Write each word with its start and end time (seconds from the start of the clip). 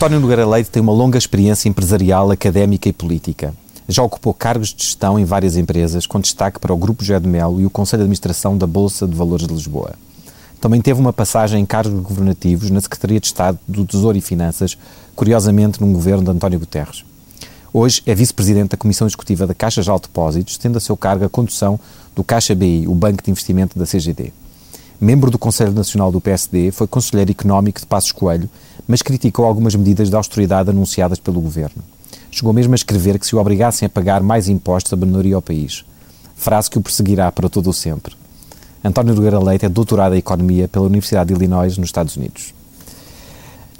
António 0.00 0.18
Nogueira 0.18 0.48
Leite 0.48 0.70
tem 0.70 0.80
uma 0.80 0.94
longa 0.94 1.18
experiência 1.18 1.68
empresarial, 1.68 2.30
académica 2.30 2.88
e 2.88 2.92
política. 2.92 3.52
Já 3.86 4.02
ocupou 4.02 4.32
cargos 4.32 4.72
de 4.72 4.82
gestão 4.82 5.18
em 5.18 5.26
várias 5.26 5.58
empresas, 5.58 6.06
com 6.06 6.18
destaque 6.18 6.58
para 6.58 6.72
o 6.72 6.76
Grupo 6.78 7.04
José 7.04 7.20
de 7.20 7.28
Melo 7.28 7.60
e 7.60 7.66
o 7.66 7.70
Conselho 7.70 8.00
de 8.00 8.04
Administração 8.04 8.56
da 8.56 8.66
Bolsa 8.66 9.06
de 9.06 9.14
Valores 9.14 9.46
de 9.46 9.52
Lisboa. 9.52 9.92
Também 10.58 10.80
teve 10.80 10.98
uma 10.98 11.12
passagem 11.12 11.60
em 11.60 11.66
cargos 11.66 11.92
governativos 12.00 12.70
na 12.70 12.80
Secretaria 12.80 13.20
de 13.20 13.26
Estado 13.26 13.58
do 13.68 13.84
Tesouro 13.84 14.16
e 14.16 14.22
Finanças, 14.22 14.78
curiosamente 15.14 15.82
num 15.82 15.92
governo 15.92 16.24
de 16.24 16.30
António 16.30 16.60
Guterres. 16.60 17.04
Hoje 17.70 18.00
é 18.06 18.14
vice-presidente 18.14 18.70
da 18.70 18.78
Comissão 18.78 19.06
Executiva 19.06 19.46
da 19.46 19.52
Caixa 19.52 19.82
de 19.82 19.90
Depósitos, 19.90 20.56
tendo 20.56 20.78
a 20.78 20.80
seu 20.80 20.96
cargo 20.96 21.26
a 21.26 21.28
condução 21.28 21.78
do 22.16 22.24
Caixa 22.24 22.54
BI, 22.54 22.88
o 22.88 22.94
Banco 22.94 23.22
de 23.22 23.30
Investimento 23.30 23.78
da 23.78 23.84
CGD. 23.84 24.32
Membro 25.02 25.30
do 25.30 25.38
Conselho 25.38 25.72
Nacional 25.72 26.12
do 26.12 26.20
PSD, 26.20 26.70
foi 26.70 26.86
conselheiro 26.86 27.30
económico 27.30 27.80
de 27.80 27.86
Passos 27.86 28.12
Coelho, 28.12 28.50
mas 28.86 29.00
criticou 29.00 29.46
algumas 29.46 29.74
medidas 29.74 30.10
de 30.10 30.14
austeridade 30.14 30.68
anunciadas 30.68 31.18
pelo 31.18 31.40
governo. 31.40 31.82
Chegou 32.30 32.52
mesmo 32.52 32.74
a 32.74 32.76
escrever 32.76 33.18
que 33.18 33.26
se 33.26 33.34
o 33.34 33.38
obrigassem 33.38 33.86
a 33.86 33.88
pagar 33.88 34.22
mais 34.22 34.46
impostos 34.46 34.92
abandonaria 34.92 35.38
o 35.38 35.42
país. 35.42 35.86
Frase 36.36 36.68
que 36.68 36.76
o 36.76 36.82
perseguirá 36.82 37.32
para 37.32 37.48
todo 37.48 37.70
o 37.70 37.72
sempre. 37.72 38.14
António 38.84 39.14
Nogueira 39.14 39.42
Leite 39.42 39.64
é 39.64 39.70
doutorado 39.70 40.14
em 40.14 40.18
Economia 40.18 40.68
pela 40.68 40.84
Universidade 40.84 41.28
de 41.28 41.34
Illinois, 41.34 41.78
nos 41.78 41.88
Estados 41.88 42.16
Unidos. 42.16 42.52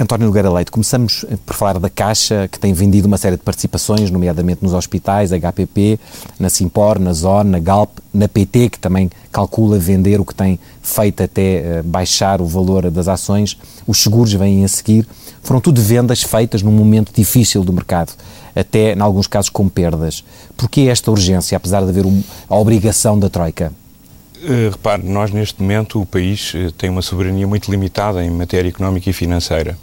António 0.00 0.28
Nogueira 0.28 0.50
Leite, 0.50 0.70
começamos 0.70 1.27
por 1.45 1.54
falar 1.54 1.78
da 1.78 1.90
Caixa, 1.90 2.48
que 2.50 2.59
tem 2.59 2.72
vendido 2.72 3.06
uma 3.06 3.18
série 3.18 3.36
de 3.36 3.42
participações, 3.42 4.10
nomeadamente 4.10 4.62
nos 4.62 4.73
hospitais, 4.73 5.30
HPP, 5.30 6.00
na 6.38 6.48
Simpor, 6.48 6.98
na 6.98 7.12
Zone, 7.12 7.50
na 7.50 7.59
Galp, 7.59 7.98
na 8.10 8.26
PT, 8.26 8.70
que 8.70 8.78
também 8.78 9.10
calcula 9.30 9.78
vender 9.78 10.18
o 10.18 10.24
que 10.24 10.34
tem 10.34 10.59
feito 10.80 11.23
até 11.23 11.80
uh, 11.80 11.82
baixar 11.82 12.40
o 12.40 12.46
valor 12.46 12.90
das 12.90 13.09
ações. 13.09 13.59
Os 13.87 14.02
seguros 14.02 14.32
vêm 14.32 14.65
a 14.65 14.68
seguir. 14.68 15.06
Foram 15.43 15.60
tudo 15.60 15.82
vendas 15.82 16.23
feitas 16.23 16.62
num 16.62 16.73
momento 16.73 17.12
difícil 17.15 17.62
do 17.62 17.71
mercado, 17.71 18.15
até, 18.56 18.95
em 18.95 19.01
alguns 19.02 19.26
casos, 19.26 19.51
com 19.51 19.68
perdas. 19.68 20.24
Por 20.56 20.71
que 20.71 20.88
esta 20.88 21.10
urgência, 21.10 21.59
apesar 21.59 21.82
de 21.82 21.90
haver 21.90 22.06
a 22.48 22.56
obrigação 22.56 23.18
da 23.18 23.28
Troika? 23.28 23.71
Uh, 24.43 24.71
repare, 24.71 25.06
nós 25.06 25.30
neste 25.30 25.60
momento 25.60 26.01
o 26.01 26.06
país 26.06 26.54
tem 26.78 26.88
uma 26.88 27.02
soberania 27.02 27.46
muito 27.46 27.71
limitada 27.71 28.24
em 28.24 28.30
matéria 28.30 28.71
económica 28.71 29.10
e 29.10 29.12
financeira. 29.12 29.76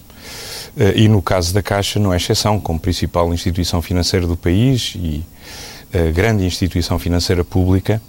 Uh, 0.77 0.95
e 0.95 1.07
no 1.07 1.21
caso 1.21 1.53
da 1.53 1.61
Caixa 1.61 1.99
não 1.99 2.13
é 2.13 2.17
exceção, 2.17 2.59
como 2.59 2.79
principal 2.79 3.33
instituição 3.33 3.81
financeira 3.81 4.27
do 4.27 4.37
país 4.37 4.93
e 4.95 5.23
grande 6.13 6.45
instituição 6.45 6.99
financeira 6.99 7.45
pública, 7.45 8.01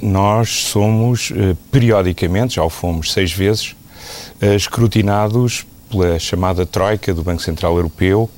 nós 0.00 0.50
somos 0.50 1.32
periodicamente, 1.72 2.54
já 2.54 2.62
o 2.62 2.70
fomos 2.70 3.12
seis 3.12 3.32
vezes, 3.32 3.74
escrutinados 4.40 5.66
pela 5.90 6.16
chamada 6.20 6.64
Troika 6.64 7.12
do 7.12 7.24
Banco 7.24 7.42
Central 7.42 7.74
Europeu, 7.74 8.30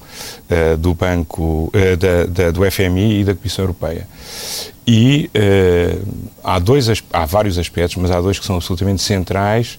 do 0.78 0.94
Banco 0.94 1.70
da, 1.98 2.24
da, 2.24 2.50
do 2.50 2.68
FMI 2.68 3.20
e 3.20 3.24
da 3.24 3.34
Comissão 3.34 3.64
Europeia. 3.64 4.08
E 4.86 5.30
uh, 5.36 6.08
há, 6.42 6.58
dois, 6.58 6.88
há 7.12 7.25
vários 7.25 7.56
aspectos, 7.56 7.97
mas 7.97 8.11
há 8.11 8.20
dois 8.20 8.38
que 8.38 8.44
são 8.44 8.56
absolutamente 8.56 9.00
centrais 9.00 9.78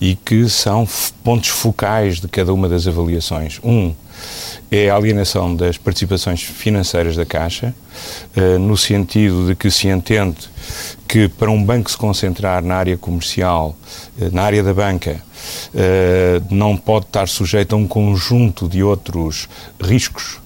e 0.00 0.14
que 0.14 0.48
são 0.48 0.86
pontos 1.24 1.48
focais 1.48 2.20
de 2.20 2.28
cada 2.28 2.52
uma 2.52 2.68
das 2.68 2.86
avaliações. 2.86 3.58
Um 3.64 3.94
é 4.70 4.90
a 4.90 4.96
alienação 4.96 5.56
das 5.56 5.78
participações 5.78 6.42
financeiras 6.42 7.16
da 7.16 7.24
Caixa, 7.24 7.74
uh, 8.36 8.58
no 8.58 8.76
sentido 8.76 9.46
de 9.46 9.54
que 9.54 9.70
se 9.70 9.88
entende 9.88 10.50
que 11.08 11.28
para 11.28 11.50
um 11.50 11.62
banco 11.62 11.90
se 11.90 11.96
concentrar 11.96 12.62
na 12.62 12.74
área 12.74 12.98
comercial, 12.98 13.74
uh, 14.20 14.34
na 14.34 14.42
área 14.42 14.62
da 14.62 14.74
banca, 14.74 15.22
não 16.50 16.76
pode 16.76 17.06
estar 17.06 17.26
sujeito 17.26 17.74
a 17.74 17.76
um 17.76 17.88
conjunto 17.88 18.68
de 18.68 18.80
outros 18.80 19.48
riscos 19.80 20.41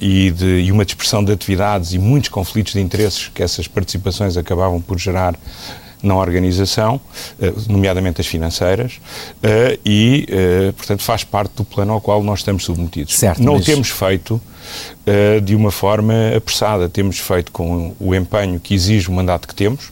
e, 0.00 0.30
de, 0.30 0.60
e 0.60 0.72
uma 0.72 0.84
dispersão 0.84 1.22
de 1.22 1.32
atividades 1.32 1.92
e 1.92 1.98
muitos 1.98 2.28
conflitos 2.28 2.72
de 2.72 2.80
interesses 2.80 3.28
que 3.28 3.42
essas 3.42 3.66
participações 3.66 4.36
acabavam 4.36 4.80
por 4.80 4.98
gerar 4.98 5.34
na 6.02 6.16
organização, 6.16 6.98
eh, 7.38 7.52
nomeadamente 7.68 8.22
as 8.22 8.26
financeiras, 8.26 9.00
eh, 9.42 9.78
e, 9.84 10.26
portanto, 10.76 11.02
faz 11.02 11.24
parte 11.24 11.52
do 11.56 11.64
plano 11.64 11.92
ao 11.92 12.00
qual 12.00 12.22
nós 12.22 12.38
estamos 12.38 12.64
submetidos. 12.64 13.14
Certo, 13.14 13.42
Não 13.42 13.54
mas... 13.54 13.62
o 13.62 13.64
temos 13.66 13.90
feito 13.90 14.40
de 15.42 15.54
uma 15.54 15.70
forma 15.70 16.14
apressada, 16.36 16.88
temos 16.88 17.18
feito 17.18 17.50
com 17.50 17.94
o 17.98 18.14
empenho 18.14 18.60
que 18.60 18.74
exige 18.74 19.08
o 19.08 19.12
mandato 19.12 19.48
que 19.48 19.54
temos, 19.54 19.90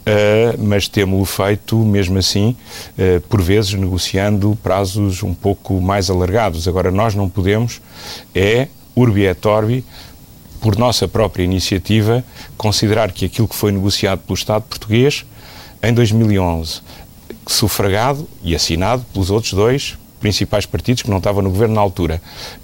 Uh, 0.00 0.62
mas 0.62 0.88
temos-o 0.88 1.24
feito, 1.24 1.76
mesmo 1.76 2.18
assim, 2.18 2.56
uh, 2.98 3.20
por 3.28 3.40
vezes 3.40 3.74
negociando 3.74 4.58
prazos 4.62 5.22
um 5.22 5.34
pouco 5.34 5.80
mais 5.80 6.10
alargados. 6.10 6.66
Agora, 6.66 6.90
nós 6.90 7.14
não 7.14 7.28
podemos, 7.28 7.80
é 8.34 8.68
urbi 8.96 9.26
et 9.26 9.46
orbi, 9.46 9.84
por 10.60 10.76
nossa 10.76 11.08
própria 11.08 11.42
iniciativa, 11.42 12.24
considerar 12.56 13.12
que 13.12 13.24
aquilo 13.24 13.48
que 13.48 13.54
foi 13.54 13.72
negociado 13.72 14.20
pelo 14.20 14.34
Estado 14.34 14.62
português 14.68 15.24
em 15.82 15.92
2011, 15.94 16.82
sufragado 17.46 18.28
e 18.42 18.54
assinado 18.54 19.04
pelos 19.12 19.30
outros 19.30 19.54
dois 19.54 19.96
principais 20.20 20.66
partidos 20.66 21.02
que 21.02 21.10
não 21.10 21.18
estavam 21.18 21.42
no 21.42 21.50
governo 21.50 21.74
na 21.74 21.80
altura, 21.80 22.20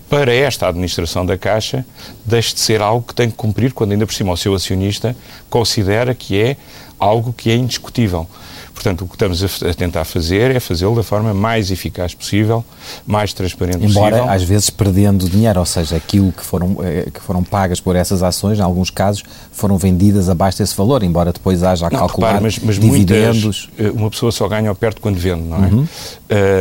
para 0.09 0.33
esta 0.33 0.69
administração 0.69 1.27
da 1.27 1.37
Caixa, 1.37 1.85
deixe 2.25 2.55
de 2.55 2.61
ser 2.61 2.81
algo 2.81 3.07
que 3.07 3.15
tem 3.15 3.31
que 3.31 3.37
cumprir 3.37 3.73
quando 3.73 3.93
ainda 3.93 4.07
por 4.07 4.15
cima 4.15 4.33
o 4.33 4.37
seu 4.37 4.55
acionista 4.55 5.17
considera 5.51 6.15
que 6.15 6.41
é 6.41 6.57
algo 6.99 7.33
que 7.33 7.51
é 7.51 7.57
indiscutível. 7.57 8.27
Portanto, 8.73 9.05
o 9.05 9.09
que 9.09 9.15
estamos 9.15 9.43
a, 9.65 9.75
tentar 9.75 10.05
fazer 10.05 10.55
é 10.55 10.61
fazê-lo 10.61 10.95
da 10.95 11.03
forma 11.03 11.33
mais 11.33 11.71
eficaz 11.71 12.15
possível, 12.15 12.63
mais 13.07 13.33
transparente 13.33 13.85
Embora, 13.85 14.17
possível. 14.17 14.33
às 14.33 14.43
vezes, 14.43 14.69
perdendo 14.69 15.29
dinheiro, 15.29 15.59
ou 15.59 15.67
seja, 15.67 15.97
aquilo 15.97 16.31
que 16.31 16.45
foram, 16.45 16.77
eh, 16.83 17.09
que 17.13 17.21
foram 17.21 17.43
pagas 17.43 17.81
por 17.81 17.97
essas 17.97 18.23
ações, 18.23 18.59
em 18.59 18.63
alguns 18.63 18.91
casos, 18.91 19.25
foram 19.57 19.79
vendidas 19.79 20.29
abaixo 20.29 20.59
desse 20.59 20.77
valor, 20.77 21.03
embora 21.03 21.33
depois 21.33 21.63
haja 21.63 21.87
a 21.87 21.91
não, 21.91 21.99
calcular 21.99 22.35
repare, 22.35 22.45
mas, 22.45 22.59
mas 22.59 22.79
dividendos. 22.79 23.71
Muitas, 23.79 23.87
eh, 23.87 23.91
uma 23.91 24.11
pessoa 24.11 24.31
só 24.31 24.47
ganha 24.47 24.69
ao 24.69 24.75
perto 24.75 25.01
quando 25.01 25.17
vende, 25.17 25.43
não 25.43 25.65
é? 25.65 25.69
Uhum. 25.69 25.83
Uh, 25.83 25.89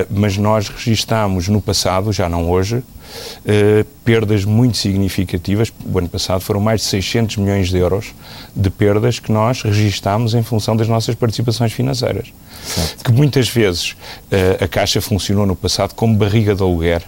mas 0.09 0.37
nós 0.37 0.69
registámos 0.69 1.49
no 1.49 1.61
passado, 1.61 2.11
já 2.13 2.29
não 2.29 2.49
hoje, 2.49 2.81
Uh, 3.45 3.85
perdas 4.03 4.43
muito 4.43 4.75
significativas. 4.75 5.71
O 5.85 5.97
ano 5.97 6.09
passado 6.09 6.41
foram 6.41 6.59
mais 6.59 6.81
de 6.81 6.87
600 6.87 7.37
milhões 7.37 7.69
de 7.69 7.77
euros 7.77 8.13
de 8.53 8.69
perdas 8.69 9.19
que 9.19 9.31
nós 9.31 9.61
registámos 9.61 10.33
em 10.33 10.43
função 10.43 10.75
das 10.75 10.89
nossas 10.89 11.15
participações 11.15 11.71
financeiras. 11.71 12.33
Certo. 12.65 13.05
Que 13.05 13.13
muitas 13.13 13.47
vezes 13.47 13.91
uh, 13.91 14.63
a 14.63 14.67
Caixa 14.67 14.99
funcionou 14.99 15.45
no 15.45 15.55
passado 15.55 15.93
como 15.93 16.13
barriga 16.17 16.53
de 16.53 16.61
aluguer. 16.61 17.03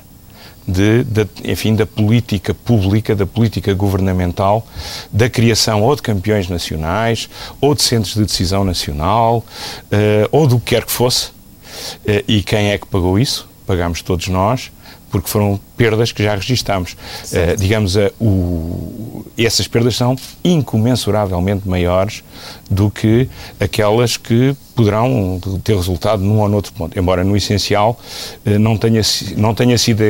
De, 0.68 1.06
de, 1.06 1.26
enfim, 1.46 1.76
da 1.76 1.86
política 1.86 2.54
pública, 2.54 3.16
da 3.16 3.26
política 3.26 3.74
governamental, 3.74 4.68
da 5.10 5.30
criação 5.30 5.82
ou 5.82 5.96
de 5.96 6.02
campeões 6.02 6.50
nacionais, 6.50 7.30
ou 7.62 7.74
de 7.74 7.82
centros 7.82 8.16
de 8.16 8.26
decisão 8.26 8.66
nacional, 8.66 9.38
uh, 9.38 10.28
ou 10.30 10.46
do 10.46 10.60
que 10.60 10.76
quer 10.76 10.84
que 10.84 10.92
fosse. 10.92 11.28
Uh, 11.28 12.24
e 12.28 12.44
quem 12.44 12.72
é 12.72 12.78
que 12.78 12.86
pagou 12.86 13.18
isso? 13.18 13.48
Pagámos 13.68 14.02
todos 14.02 14.28
nós 14.30 14.72
porque 15.10 15.30
foram 15.30 15.60
perdas 15.76 16.12
que 16.12 16.24
já 16.24 16.36
registámos. 16.36 16.94
Uh, 17.32 17.56
digamos, 17.58 17.96
uh, 17.96 18.12
o, 18.20 19.26
essas 19.38 19.68
perdas 19.68 19.96
são 19.96 20.16
incomensuravelmente 20.44 21.68
maiores 21.68 22.24
do 22.70 22.90
que 22.90 23.30
aquelas 23.60 24.18
que 24.18 24.56
poderão 24.76 25.40
ter 25.64 25.76
resultado 25.76 26.22
num 26.22 26.40
ou 26.40 26.50
noutro 26.50 26.74
ponto. 26.74 26.98
Embora, 27.00 27.24
no 27.24 27.38
essencial, 27.38 28.00
uh, 28.46 28.60
não, 28.60 28.78
tenha, 28.78 29.02
não 29.38 29.56
tenha 29.56 29.78
sido 29.78 30.04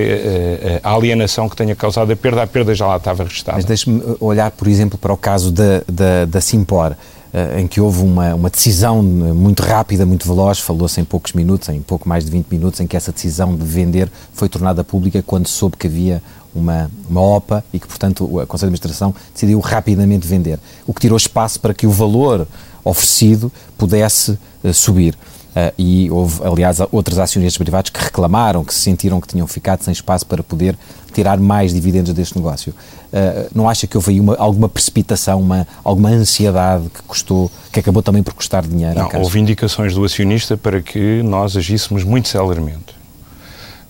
a 0.83 0.93
alienação 0.93 1.47
que 1.47 1.55
tenha 1.55 1.75
causado 1.75 2.11
a 2.11 2.15
perda, 2.15 2.43
a 2.43 2.47
perda 2.47 2.73
já 2.73 2.87
lá 2.87 2.97
estava 2.97 3.23
registada. 3.23 3.57
Mas 3.57 3.65
deixe-me 3.65 4.01
olhar, 4.19 4.49
por 4.51 4.67
exemplo, 4.67 4.97
para 4.97 5.13
o 5.13 5.17
caso 5.17 5.51
da, 5.51 5.83
da, 5.87 6.25
da 6.25 6.41
Simpor. 6.41 6.95
Eh, 7.33 7.61
em 7.61 7.67
que 7.67 7.81
houve 7.81 8.01
uma, 8.01 8.33
uma 8.33 8.49
decisão 8.49 9.03
muito 9.03 9.61
rápida, 9.61 10.05
muito 10.05 10.25
veloz, 10.25 10.59
falou-se 10.59 10.99
em 11.01 11.03
poucos 11.03 11.33
minutos, 11.33 11.67
em 11.69 11.81
pouco 11.81 12.07
mais 12.07 12.23
de 12.23 12.31
20 12.31 12.47
minutos, 12.49 12.79
em 12.79 12.87
que 12.87 12.95
essa 12.95 13.11
decisão 13.11 13.55
de 13.55 13.65
vender 13.65 14.09
foi 14.33 14.47
tornada 14.47 14.83
pública 14.83 15.21
quando 15.21 15.47
soube 15.47 15.75
que 15.75 15.87
havia 15.87 16.21
uma, 16.55 16.89
uma 17.09 17.21
OPA 17.21 17.63
e 17.73 17.79
que, 17.79 17.87
portanto, 17.87 18.39
a 18.39 18.45
Conselho 18.45 18.71
de 18.71 18.75
Administração 18.75 19.13
decidiu 19.33 19.59
rapidamente 19.59 20.25
vender, 20.25 20.59
o 20.85 20.93
que 20.93 21.01
tirou 21.01 21.17
espaço 21.17 21.59
para 21.59 21.73
que 21.73 21.85
o 21.85 21.91
valor 21.91 22.47
oferecido 22.83 23.51
pudesse 23.77 24.37
uh, 24.63 24.73
subir. 24.73 25.17
Uh, 25.57 25.73
e 25.75 26.11
houve, 26.11 26.43
aliás, 26.43 26.77
outros 26.91 27.17
acionistas 27.17 27.57
privados 27.57 27.89
que 27.89 27.99
reclamaram, 27.99 28.63
que 28.63 28.71
se 28.71 28.81
sentiram 28.81 29.19
que 29.19 29.27
tinham 29.27 29.47
ficado 29.47 29.81
sem 29.81 29.91
espaço 29.91 30.23
para 30.23 30.43
poder 30.43 30.77
tirar 31.13 31.39
mais 31.39 31.73
dividendos 31.73 32.13
deste 32.13 32.35
negócio. 32.35 32.75
Uh, 33.11 33.49
não 33.55 33.67
acha 33.67 33.87
que 33.87 33.97
houve 33.97 34.11
aí 34.11 34.19
uma, 34.19 34.35
alguma 34.35 34.69
precipitação, 34.69 35.41
uma, 35.41 35.67
alguma 35.83 36.09
ansiedade 36.09 36.89
que 36.89 37.01
custou, 37.01 37.49
que 37.71 37.79
acabou 37.79 38.03
também 38.03 38.21
por 38.21 38.35
custar 38.35 38.67
dinheiro? 38.67 38.99
Não, 38.99 39.21
houve 39.21 39.39
indicações 39.39 39.95
do 39.95 40.05
acionista 40.05 40.55
para 40.55 40.79
que 40.79 41.23
nós 41.23 41.57
agíssemos 41.57 42.03
muito 42.03 42.27
celermente. 42.27 42.95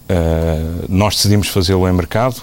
Uh, 0.10 0.86
nós 0.88 1.18
decidimos 1.18 1.50
fazê-lo 1.50 1.86
em 1.90 1.92
mercado. 1.92 2.42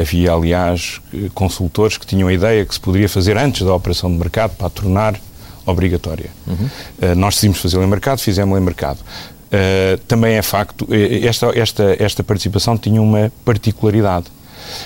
havia, 0.00 0.32
aliás, 0.32 0.98
consultores 1.34 1.98
que 1.98 2.06
tinham 2.06 2.28
a 2.28 2.32
ideia 2.32 2.64
que 2.64 2.72
se 2.72 2.80
poderia 2.80 3.08
fazer 3.08 3.36
antes 3.36 3.66
da 3.66 3.74
operação 3.74 4.10
de 4.10 4.16
mercado 4.16 4.56
para 4.56 4.70
tornar 4.70 5.20
obrigatória. 5.66 6.30
Uhum. 6.46 6.68
Uh, 7.10 7.14
nós 7.14 7.34
decidimos 7.34 7.58
fazê-lo 7.58 7.82
em 7.84 7.88
mercado, 7.88 8.18
fizemos-lo 8.18 8.60
em 8.60 8.64
mercado. 8.64 8.98
Uh, 8.98 9.98
também 10.08 10.34
é 10.34 10.42
facto, 10.42 10.88
esta, 10.90 11.46
esta, 11.58 11.96
esta 11.98 12.24
participação 12.24 12.76
tinha 12.76 13.00
uma 13.00 13.32
particularidade. 13.44 14.26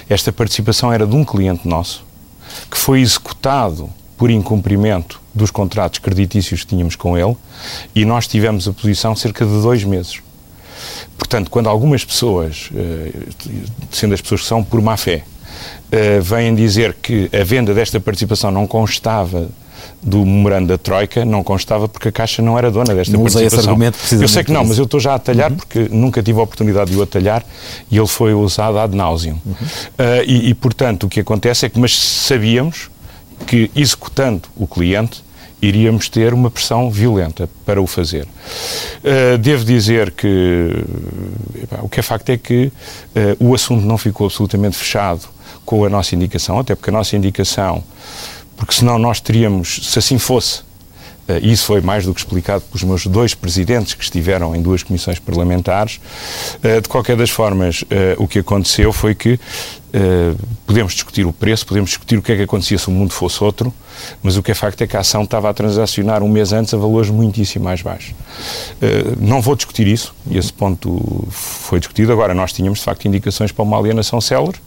Esta 0.08 0.32
participação 0.32 0.92
era 0.92 1.06
de 1.06 1.14
um 1.14 1.25
cliente 1.25 1.66
nosso 1.66 2.06
que 2.70 2.76
foi 2.76 3.00
executado 3.00 3.90
por 4.16 4.30
incumprimento 4.30 5.20
dos 5.34 5.50
contratos 5.50 6.00
creditícios 6.00 6.62
que 6.62 6.66
tínhamos 6.69 6.96
com 6.96 7.16
ele 7.16 7.36
e 7.94 8.04
nós 8.04 8.26
tivemos 8.26 8.66
a 8.66 8.72
posição 8.72 9.14
cerca 9.14 9.46
de 9.46 9.62
dois 9.62 9.84
meses. 9.84 10.20
Portanto, 11.16 11.50
quando 11.50 11.69
algumas 11.69 12.04
pessoas, 12.04 12.70
eh, 12.75 13.12
sendo 13.90 14.14
as 14.14 14.20
pessoas 14.20 14.42
que 14.42 14.46
são 14.46 14.62
por 14.62 14.80
má 14.80 14.96
fé, 14.96 15.25
eh, 15.90 16.20
vêm 16.20 16.54
dizer 16.54 16.94
que 16.94 17.30
a 17.32 17.44
venda 17.44 17.75
desta 17.75 18.00
participação 18.00 18.50
não 18.50 18.66
constava 18.66 19.48
do 20.02 20.24
memorando 20.24 20.68
da 20.68 20.78
Troika 20.78 21.24
não 21.24 21.42
constava 21.42 21.88
porque 21.88 22.08
a 22.08 22.12
Caixa 22.12 22.40
não 22.40 22.56
era 22.56 22.70
dona 22.70 22.94
desta 22.94 23.12
não 23.12 23.20
participação. 23.20 23.46
Usei 23.46 23.58
esse 23.58 23.68
argumento 23.68 23.98
eu 24.22 24.28
sei 24.28 24.44
que 24.44 24.52
não, 24.52 24.64
mas 24.64 24.78
eu 24.78 24.84
estou 24.84 25.00
já 25.00 25.14
a 25.14 25.18
talhar 25.18 25.50
uhum. 25.50 25.56
porque 25.56 25.88
nunca 25.90 26.22
tive 26.22 26.38
a 26.38 26.42
oportunidade 26.42 26.90
de 26.90 26.96
o 26.96 27.02
atalhar 27.02 27.44
e 27.90 27.98
ele 27.98 28.06
foi 28.06 28.32
usado 28.32 28.78
ad 28.78 28.96
nauseam. 28.96 29.40
Uhum. 29.44 29.52
Uh, 29.52 30.24
e, 30.26 30.50
e, 30.50 30.54
portanto, 30.54 31.04
o 31.04 31.08
que 31.08 31.20
acontece 31.20 31.66
é 31.66 31.68
que, 31.68 31.78
mas 31.78 31.96
sabíamos 31.96 32.90
que 33.46 33.70
executando 33.74 34.42
o 34.56 34.66
cliente, 34.66 35.22
iríamos 35.60 36.08
ter 36.08 36.32
uma 36.32 36.50
pressão 36.50 36.90
violenta 36.90 37.48
para 37.66 37.82
o 37.82 37.86
fazer. 37.86 38.24
Uh, 38.24 39.38
devo 39.38 39.64
dizer 39.64 40.12
que 40.12 40.70
o 41.82 41.88
que 41.88 42.00
é 42.00 42.02
facto 42.02 42.30
é 42.30 42.36
que 42.36 42.66
uh, 43.40 43.44
o 43.44 43.54
assunto 43.54 43.84
não 43.84 43.98
ficou 43.98 44.26
absolutamente 44.26 44.76
fechado 44.76 45.28
com 45.64 45.84
a 45.84 45.90
nossa 45.90 46.14
indicação, 46.14 46.58
até 46.58 46.74
porque 46.74 46.90
a 46.90 46.92
nossa 46.92 47.16
indicação, 47.16 47.82
porque 48.58 48.75
senão 48.75 48.99
nós 48.99 49.20
teríamos, 49.20 49.81
se 49.90 49.99
assim 49.99 50.19
fosse, 50.19 50.69
Uh, 51.28 51.44
isso 51.44 51.66
foi 51.66 51.82
mais 51.82 52.06
do 52.06 52.14
que 52.14 52.20
explicado 52.20 52.62
pelos 52.62 52.82
meus 52.82 53.06
dois 53.06 53.34
presidentes 53.34 53.93
que 53.93 54.02
estiveram 54.02 54.56
em 54.56 54.62
duas 54.62 54.82
comissões 54.82 55.19
parlamentares. 55.19 56.00
Uh, 56.64 56.81
de 56.81 56.88
qualquer 56.88 57.16
das 57.16 57.28
formas, 57.28 57.82
uh, 57.82 57.87
o 58.16 58.26
que 58.26 58.38
aconteceu 58.38 58.93
foi 58.93 59.14
que 59.14 59.38
podemos 60.66 60.93
discutir 60.93 61.25
o 61.25 61.32
preço, 61.32 61.64
podemos 61.66 61.88
discutir 61.88 62.19
o 62.19 62.22
que 62.22 62.31
é 62.31 62.37
que 62.37 62.43
acontecia 62.43 62.76
se 62.76 62.88
o 62.88 62.90
mundo 62.90 63.10
fosse 63.10 63.43
outro, 63.43 63.72
mas 64.22 64.37
o 64.37 64.43
que 64.43 64.50
é 64.52 64.55
facto 64.55 64.82
é 64.82 64.87
que 64.87 64.94
a 64.94 65.00
ação 65.00 65.22
estava 65.22 65.49
a 65.49 65.54
transacionar 65.54 66.22
um 66.22 66.28
mês 66.28 66.52
antes 66.52 66.75
a 66.75 66.76
valores 66.76 67.08
muitíssimo 67.08 67.64
mais 67.64 67.81
baixos. 67.81 68.14
não 69.19 69.40
vou 69.40 69.56
discutir 69.56 69.87
isso, 69.87 70.14
e 70.31 70.37
esse 70.37 70.52
ponto 70.52 71.26
foi 71.31 71.78
discutido. 71.78 72.12
Agora, 72.12 72.34
nós 72.34 72.52
tínhamos 72.52 72.81
de 72.81 72.84
facto 72.84 73.08
indicações 73.08 73.50
para 73.50 73.62
uma 73.62 73.78
alienação 73.78 74.20
célere 74.20 74.58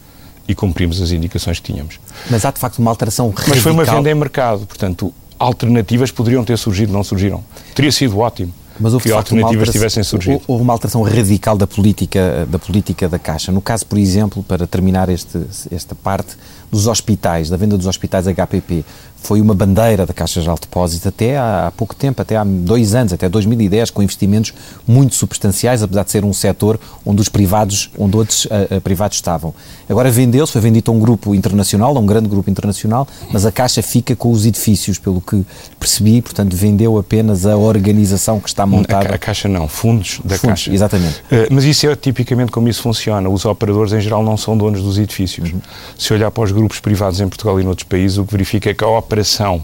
e 0.48 0.56
cumprimos 0.56 1.02
as 1.02 1.12
indicações 1.12 1.60
que 1.60 1.72
tínhamos. 1.72 2.00
Mas 2.30 2.44
há 2.46 2.52
de 2.52 2.60
facto 2.60 2.80
uma 2.80 2.92
alteração 2.92 3.30
radical. 3.30 3.50
Mas 3.50 3.60
foi 3.60 3.72
uma 3.72 3.84
venda 3.84 4.10
em 4.10 4.16
mercado, 4.16 4.66
portanto, 4.66 5.14
alternativas 5.38 6.12
poderiam 6.12 6.44
ter 6.44 6.58
surgido, 6.58 6.94
não 6.94 7.04
surgiram. 7.04 7.44
Teria 7.74 7.92
sido 7.92 8.20
ótimo. 8.20 8.54
Mas 8.80 8.94
houve, 8.94 9.06
que 9.06 9.12
alternativas 9.12 9.70
tivessem 9.70 10.02
surgido. 10.02 10.42
Houve 10.48 10.64
uma 10.64 10.74
alteração 10.74 11.04
radical 11.04 11.56
da 11.56 11.68
política, 11.68 12.48
da 12.50 12.58
política 12.58 13.08
da 13.08 13.20
Caixa. 13.20 13.52
No 13.52 13.62
caso, 13.62 13.86
por 13.86 13.98
exemplo, 13.98 14.42
para 14.42 14.66
terminar 14.66 15.08
este, 15.10 15.40
esta 15.70 15.94
parte, 15.94 16.36
dos 16.72 16.88
hospitais, 16.88 17.50
da 17.50 17.58
venda 17.58 17.78
dos 17.78 17.86
hospitais 17.86 18.26
HPP 18.26 18.86
foi 19.22 19.40
uma 19.40 19.54
bandeira 19.54 20.06
da 20.06 20.14
Caixa 20.14 20.42
Geral 20.42 20.56
de 20.56 20.62
Depósitos 20.62 21.06
até 21.06 21.38
há, 21.38 21.72
pouco 21.76 21.96
tempo, 21.96 22.22
até 22.22 22.36
há 22.36 22.44
dois 22.44 22.96
anos, 22.96 23.14
até 23.14 23.30
2010, 23.30 23.92
com 23.92 24.02
investimentos 24.02 24.54
muito 24.88 25.16
substanciais, 25.16 25.84
apesar 25.84 26.04
de 26.04 26.12
ser 26.12 26.26
um 26.26 26.34
setor 26.34 26.80
onde 27.06 27.22
os 27.22 27.30
privados, 27.30 27.92
onde 27.98 28.18
outros 28.18 28.46
uh, 28.46 28.78
uh, 28.78 28.82
privados 28.82 29.18
estavam. 29.18 29.54
Agora 29.88 30.10
vendeu-se, 30.10 30.52
foi 30.52 30.62
vendido 30.62 30.92
a 30.92 30.94
um 30.94 31.00
grupo 31.00 31.36
internacional, 31.36 31.96
a 31.96 32.00
um 32.00 32.06
grande 32.06 32.28
grupo 32.28 32.50
internacional, 32.50 33.08
mas 33.32 33.46
a 33.46 33.52
Caixa 33.52 33.82
fica 33.82 34.16
com 34.16 34.32
os 34.32 34.46
edifícios, 34.46 34.98
pelo 34.98 35.22
que 35.22 35.46
percebi, 35.80 36.22
portanto 36.22 36.56
vendeu 36.56 36.98
apenas 36.98 37.46
a 37.46 37.56
organização 37.56 38.40
que 38.40 38.50
está 38.50 38.66
montada. 38.66 39.10
A, 39.10 39.16
a 39.16 39.18
Caixa 39.18 39.48
não, 39.48 39.68
fundos 39.68 40.20
da 40.24 40.38
fundos, 40.38 40.42
Caixa. 40.42 40.74
Exatamente. 40.74 41.20
Uh, 41.32 41.48
mas 41.52 41.64
isso 41.64 41.88
é 41.88 41.96
tipicamente 41.96 42.52
como 42.52 42.68
isso 42.68 42.82
funciona. 42.82 43.30
Os 43.30 43.46
operadores 43.46 43.94
em 43.94 44.02
geral 44.02 44.24
não 44.24 44.36
são 44.36 44.58
donos 44.58 44.82
dos 44.82 44.98
edifícios. 44.98 45.52
Uhum. 45.52 45.62
Se 45.98 46.14
olhar 46.14 46.32
para 46.32 46.44
os 46.44 46.52
grupos 46.52 46.80
privados 46.80 47.20
em 47.20 47.28
Portugal 47.28 47.60
e 47.60 47.64
noutros 47.64 47.88
países, 47.88 48.18
o 48.18 48.26
que 48.26 48.32
verifica 48.32 48.70
é 48.70 48.74
que 48.74 48.84
a 48.84 48.88
operação 49.12 49.64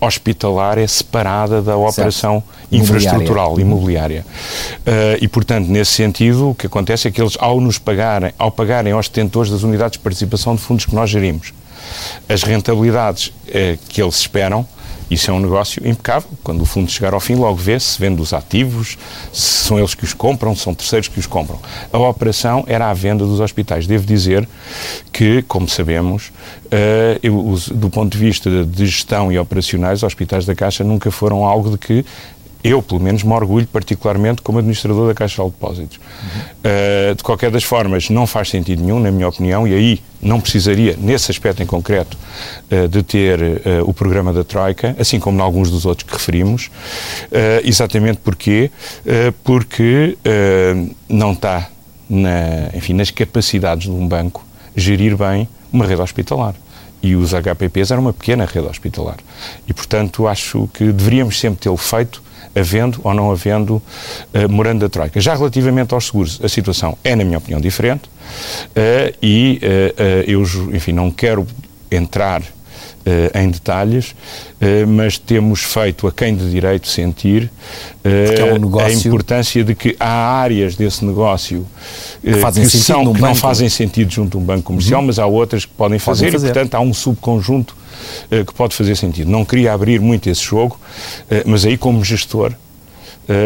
hospitalar 0.00 0.78
é 0.78 0.86
separada 0.86 1.60
da 1.60 1.76
operação 1.76 2.40
certo. 2.68 2.74
infraestrutural, 2.74 3.58
imobiliária. 3.58 4.24
imobiliária. 4.24 4.26
Uh, 4.86 5.24
e, 5.24 5.26
portanto, 5.26 5.66
nesse 5.66 5.92
sentido, 5.92 6.50
o 6.50 6.54
que 6.54 6.66
acontece 6.66 7.08
é 7.08 7.10
que 7.10 7.20
eles, 7.20 7.36
ao 7.40 7.60
nos 7.60 7.78
pagarem, 7.78 8.32
ao 8.38 8.52
pagarem 8.52 8.92
aos 8.92 9.08
detentores 9.08 9.50
das 9.50 9.64
unidades 9.64 9.92
de 9.92 9.98
participação 9.98 10.54
de 10.54 10.60
fundos 10.60 10.84
que 10.84 10.94
nós 10.94 11.10
gerimos, 11.10 11.52
as 12.28 12.44
rentabilidades 12.44 13.28
uh, 13.28 13.78
que 13.88 14.00
eles 14.00 14.20
esperam, 14.20 14.64
isso 15.10 15.30
é 15.30 15.34
um 15.34 15.40
negócio 15.40 15.86
impecável. 15.86 16.30
Quando 16.42 16.60
o 16.62 16.64
fundo 16.64 16.90
chegar 16.90 17.14
ao 17.14 17.20
fim, 17.20 17.34
logo 17.34 17.56
vê 17.56 17.78
se 17.80 17.98
vende 17.98 18.20
os 18.20 18.32
ativos, 18.32 18.98
se 19.32 19.64
são 19.64 19.78
eles 19.78 19.94
que 19.94 20.04
os 20.04 20.12
compram, 20.12 20.54
se 20.54 20.62
são 20.62 20.74
terceiros 20.74 21.08
que 21.08 21.18
os 21.18 21.26
compram. 21.26 21.58
A 21.92 21.98
operação 21.98 22.64
era 22.66 22.90
a 22.90 22.94
venda 22.94 23.24
dos 23.24 23.40
hospitais. 23.40 23.86
Devo 23.86 24.06
dizer 24.06 24.48
que, 25.12 25.42
como 25.42 25.68
sabemos, 25.68 26.28
uh, 26.66 27.18
eu, 27.22 27.58
do 27.74 27.90
ponto 27.90 28.12
de 28.12 28.18
vista 28.18 28.64
de 28.64 28.86
gestão 28.86 29.32
e 29.32 29.38
operacionais, 29.38 30.00
os 30.00 30.02
hospitais 30.02 30.44
da 30.44 30.54
Caixa 30.54 30.84
nunca 30.84 31.10
foram 31.10 31.44
algo 31.44 31.70
de 31.70 31.78
que 31.78 32.04
eu, 32.68 32.82
pelo 32.82 33.00
menos, 33.00 33.22
me 33.22 33.32
orgulho 33.32 33.66
particularmente 33.66 34.42
como 34.42 34.58
administrador 34.58 35.08
da 35.08 35.14
Caixa 35.14 35.42
de 35.42 35.50
Depósitos. 35.50 35.98
Uhum. 35.98 37.10
Uh, 37.10 37.14
de 37.14 37.22
qualquer 37.22 37.50
das 37.50 37.64
formas, 37.64 38.10
não 38.10 38.26
faz 38.26 38.50
sentido 38.50 38.82
nenhum, 38.82 39.00
na 39.00 39.10
minha 39.10 39.28
opinião, 39.28 39.66
e 39.66 39.74
aí 39.74 40.00
não 40.20 40.40
precisaria, 40.40 40.96
nesse 40.98 41.30
aspecto 41.30 41.62
em 41.62 41.66
concreto, 41.66 42.16
uh, 42.70 42.88
de 42.88 43.02
ter 43.02 43.40
uh, 43.40 43.58
o 43.84 43.94
programa 43.94 44.32
da 44.32 44.44
Troika, 44.44 44.94
assim 44.98 45.18
como 45.18 45.38
em 45.38 45.42
alguns 45.42 45.70
dos 45.70 45.86
outros 45.86 46.06
que 46.06 46.12
referimos. 46.12 46.70
exatamente 47.64 48.18
porquê? 48.18 48.70
porque 49.42 50.16
não 51.08 51.32
está, 51.32 51.68
na, 52.08 52.70
enfim, 52.74 52.92
nas 52.92 53.10
capacidades 53.10 53.84
de 53.84 53.90
um 53.90 54.06
banco 54.06 54.44
gerir 54.76 55.16
bem 55.16 55.48
uma 55.72 55.86
rede 55.86 56.00
hospitalar 56.00 56.54
e 57.02 57.14
os 57.14 57.32
HPPs 57.32 57.90
eram 57.90 58.02
uma 58.02 58.12
pequena 58.12 58.44
rede 58.44 58.66
hospitalar. 58.66 59.16
E, 59.66 59.72
portanto, 59.72 60.26
acho 60.26 60.68
que 60.74 60.92
deveríamos 60.92 61.38
sempre 61.38 61.60
tê-lo 61.60 61.76
feito 61.76 62.22
havendo 62.54 63.00
ou 63.02 63.14
não 63.14 63.30
havendo 63.30 63.76
uh, 63.76 64.48
morando 64.48 64.80
da 64.80 64.88
Troika. 64.88 65.20
Já 65.20 65.34
relativamente 65.34 65.94
aos 65.94 66.06
seguros, 66.06 66.40
a 66.42 66.48
situação 66.48 66.96
é, 67.04 67.14
na 67.14 67.24
minha 67.24 67.38
opinião, 67.38 67.60
diferente 67.60 68.08
uh, 68.08 69.16
e 69.22 69.60
uh, 69.62 70.30
eu, 70.30 70.42
enfim, 70.74 70.92
não 70.92 71.10
quero 71.10 71.46
entrar 71.90 72.42
em 73.34 73.50
detalhes, 73.50 74.14
mas 74.86 75.18
temos 75.18 75.62
feito 75.62 76.06
a 76.06 76.12
quem 76.12 76.34
de 76.36 76.50
direito 76.50 76.88
sentir 76.88 77.50
é 78.04 78.52
um 78.52 78.58
negócio... 78.58 78.88
a 78.88 78.92
importância 78.92 79.64
de 79.64 79.74
que 79.74 79.96
há 79.98 80.40
áreas 80.40 80.74
desse 80.76 81.04
negócio 81.04 81.66
que, 82.22 82.32
que, 82.32 82.68
são, 82.68 83.12
que 83.12 83.20
não 83.20 83.34
fazem 83.34 83.68
sentido 83.68 84.12
junto 84.12 84.38
a 84.38 84.40
um 84.40 84.44
banco 84.44 84.62
comercial, 84.62 85.00
uhum. 85.00 85.06
mas 85.06 85.18
há 85.18 85.26
outras 85.26 85.64
que 85.64 85.72
podem 85.72 85.98
fazer, 85.98 86.26
podem 86.26 86.32
fazer. 86.32 86.46
e, 86.48 86.52
portanto, 86.52 86.74
há 86.74 86.80
um 86.80 86.92
subconjunto 86.92 87.76
que 88.28 88.54
pode 88.54 88.74
fazer 88.74 88.96
sentido. 88.96 89.30
Não 89.30 89.44
queria 89.44 89.72
abrir 89.72 90.00
muito 90.00 90.28
esse 90.28 90.42
jogo, 90.42 90.78
mas 91.44 91.64
aí, 91.64 91.76
como 91.76 92.04
gestor, 92.04 92.52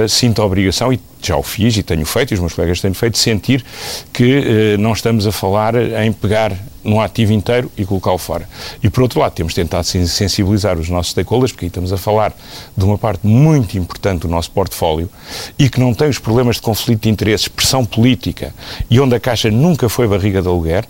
sinto 0.09 0.43
a 0.43 0.45
obrigação, 0.45 0.93
e 0.93 1.01
já 1.29 1.37
o 1.37 1.43
fiz 1.43 1.77
e 1.77 1.83
tenho 1.83 2.05
feito, 2.05 2.33
e 2.33 2.35
os 2.35 2.41
meus 2.41 2.55
colegas 2.55 2.81
têm 2.81 2.93
feito, 2.95 3.19
sentir 3.19 3.65
que 4.13 4.77
não 4.79 4.93
estamos 4.93 5.27
a 5.27 5.33
falar 5.33 5.75
em 5.75 6.13
pegar 6.13 6.57
num 6.85 7.01
ativo 7.01 7.33
inteiro 7.33 7.71
e 7.77 7.85
colocá-lo 7.85 8.19
fora. 8.19 8.49
E 8.83 8.91
por 8.91 9.03
outro 9.03 9.21
lado, 9.21 9.33
temos 9.33 9.55
tentado 9.55 9.85
sensibilizar 9.85 10.79
os 10.79 10.89
nossos 10.89 11.13
stakeholders, 11.13 11.53
porque 11.53 11.67
aí 11.67 11.69
estamos 11.69 11.93
a 11.93 11.97
falar 11.97 12.35
de 12.77 12.85
uma 12.85 12.99
parte 12.99 13.27
muito 13.27 13.79
importante 13.79 14.23
do 14.23 14.29
nosso 14.29 14.51
portfólio 14.51 15.09
e 15.59 15.69
que 15.69 15.79
não 15.79 15.95
tem 15.95 16.09
os 16.09 16.19
problemas 16.19 16.57
de 16.57 16.63
conflito 16.63 17.03
de 17.03 17.09
interesses, 17.09 17.47
pressão 17.47 17.85
política 17.85 18.53
e 18.91 18.99
onde 19.01 19.15
a 19.15 19.21
Caixa 19.21 19.51
nunca 19.51 19.89
foi 19.89 20.09
barriga 20.09 20.43
de 20.43 20.49
aluguer, 20.49 20.85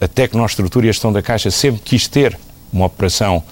até 0.00 0.26
que 0.26 0.36
nós 0.36 0.52
estrutura 0.52 0.86
e 0.86 0.88
a 0.88 0.92
gestão 0.92 1.12
da 1.12 1.22
Caixa 1.22 1.50
sempre 1.50 1.82
quis 1.82 2.08
ter 2.08 2.38
uma 2.74 2.86
operação, 2.86 3.42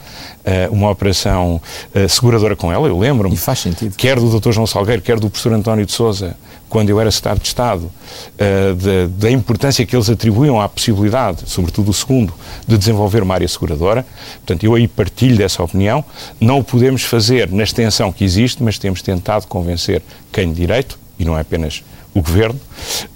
eh, 0.44 0.68
uma 0.72 0.90
operação 0.90 1.62
eh, 1.94 2.08
seguradora 2.08 2.56
com 2.56 2.72
ela, 2.72 2.88
eu 2.88 2.98
lembro-me. 2.98 3.36
E 3.36 3.38
faz 3.38 3.60
sentido. 3.60 3.94
Quer 3.96 4.18
do 4.18 4.40
Dr. 4.40 4.50
João 4.50 4.66
Salgueiro, 4.66 5.00
quer 5.00 5.20
do 5.20 5.30
professor 5.30 5.52
António 5.52 5.86
de 5.86 5.92
Souza, 5.92 6.36
quando 6.68 6.90
eu 6.90 6.98
era 6.98 7.10
secretário 7.10 7.40
de 7.40 7.46
Estado, 7.46 7.84
uh, 7.84 9.08
da 9.08 9.30
importância 9.30 9.84
que 9.84 9.94
eles 9.94 10.08
atribuíam 10.08 10.58
à 10.58 10.66
possibilidade, 10.68 11.42
sobretudo 11.46 11.90
o 11.90 11.94
segundo, 11.94 12.32
de 12.66 12.78
desenvolver 12.78 13.22
uma 13.22 13.34
área 13.34 13.46
seguradora. 13.46 14.06
Portanto, 14.36 14.64
eu 14.64 14.74
aí 14.74 14.88
partilho 14.88 15.36
dessa 15.36 15.62
opinião. 15.62 16.02
Não 16.40 16.60
o 16.60 16.64
podemos 16.64 17.02
fazer 17.02 17.52
na 17.52 17.62
extensão 17.62 18.10
que 18.10 18.24
existe, 18.24 18.62
mas 18.62 18.78
temos 18.78 19.02
tentado 19.02 19.46
convencer 19.46 20.02
quem 20.32 20.48
de 20.48 20.60
direito, 20.60 20.98
e 21.18 21.24
não 21.26 21.36
é 21.36 21.42
apenas 21.42 21.84
o 22.14 22.20
governo, 22.20 22.60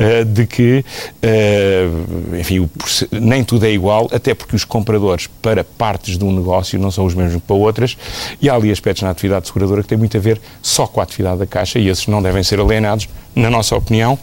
uh, 0.01 0.25
de 0.25 0.47
que, 0.47 0.85
uh, 1.23 2.37
enfim, 2.37 2.69
nem 3.13 3.45
tudo 3.45 3.67
é 3.67 3.71
igual, 3.71 4.09
até 4.13 4.35
porque 4.35 4.57
os 4.57 4.65
compradores 4.65 5.29
para 5.43 5.63
partes 5.63 6.17
de 6.17 6.25
um 6.25 6.33
negócio 6.33 6.79
não 6.79 6.91
são 6.91 7.05
os 7.05 7.15
mesmos 7.15 7.43
para 7.43 7.55
outras, 7.55 7.97
e 8.41 8.49
há 8.49 8.55
ali 8.55 8.71
aspectos 8.71 9.03
na 9.03 9.11
atividade 9.11 9.47
seguradora 9.47 9.83
que 9.83 9.89
têm 9.89 9.99
muito 9.99 10.17
a 10.17 10.21
ver 10.21 10.41
só 10.63 10.87
com 10.87 11.01
a 11.01 11.03
atividade 11.03 11.39
da 11.39 11.47
Caixa, 11.47 11.79
e 11.79 11.89
esses 11.89 12.07
não 12.07 12.23
devem 12.23 12.43
ser 12.43 12.59
alienados, 12.59 13.09
na 13.35 13.51
nossa 13.51 13.77
opinião, 13.77 14.19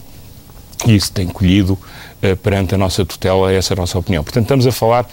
e 0.86 0.96
isso 0.96 1.12
tem 1.12 1.26
colhido 1.28 1.74
uh, 1.74 2.36
perante 2.38 2.74
a 2.74 2.78
nossa 2.78 3.04
tutela 3.04 3.52
essa 3.52 3.74
nossa 3.76 3.98
opinião. 3.98 4.24
Portanto, 4.24 4.44
estamos 4.44 4.66
a 4.66 4.72
falar 4.72 5.08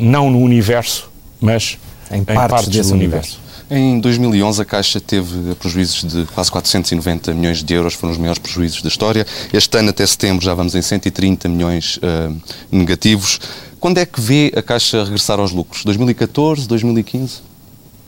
não 0.00 0.30
no 0.30 0.38
universo, 0.40 1.10
mas 1.40 1.76
em, 2.10 2.20
em 2.20 2.24
partes, 2.24 2.48
partes 2.48 2.68
do 2.88 2.94
universo. 2.94 2.94
universo. 2.94 3.45
Em 3.68 3.98
2011, 3.98 4.62
a 4.62 4.64
Caixa 4.64 5.00
teve 5.00 5.54
prejuízos 5.56 6.04
de 6.04 6.24
quase 6.26 6.52
490 6.52 7.34
milhões 7.34 7.64
de 7.64 7.74
euros, 7.74 7.94
foram 7.94 8.12
os 8.12 8.18
maiores 8.18 8.38
prejuízos 8.38 8.80
da 8.80 8.88
história. 8.88 9.26
Este 9.52 9.76
ano, 9.76 9.90
até 9.90 10.06
setembro, 10.06 10.44
já 10.44 10.54
vamos 10.54 10.76
em 10.76 10.82
130 10.82 11.48
milhões 11.48 11.96
uh, 11.96 12.36
negativos. 12.70 13.40
Quando 13.80 13.98
é 13.98 14.06
que 14.06 14.20
vê 14.20 14.52
a 14.54 14.62
Caixa 14.62 15.02
regressar 15.02 15.40
aos 15.40 15.50
lucros? 15.50 15.84
2014, 15.84 16.68
2015? 16.68 17.42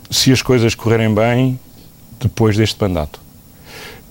Se 0.08 0.30
as 0.30 0.42
coisas 0.42 0.76
correrem 0.76 1.12
bem, 1.12 1.58
depois 2.20 2.56
deste 2.56 2.80
mandato. 2.80 3.20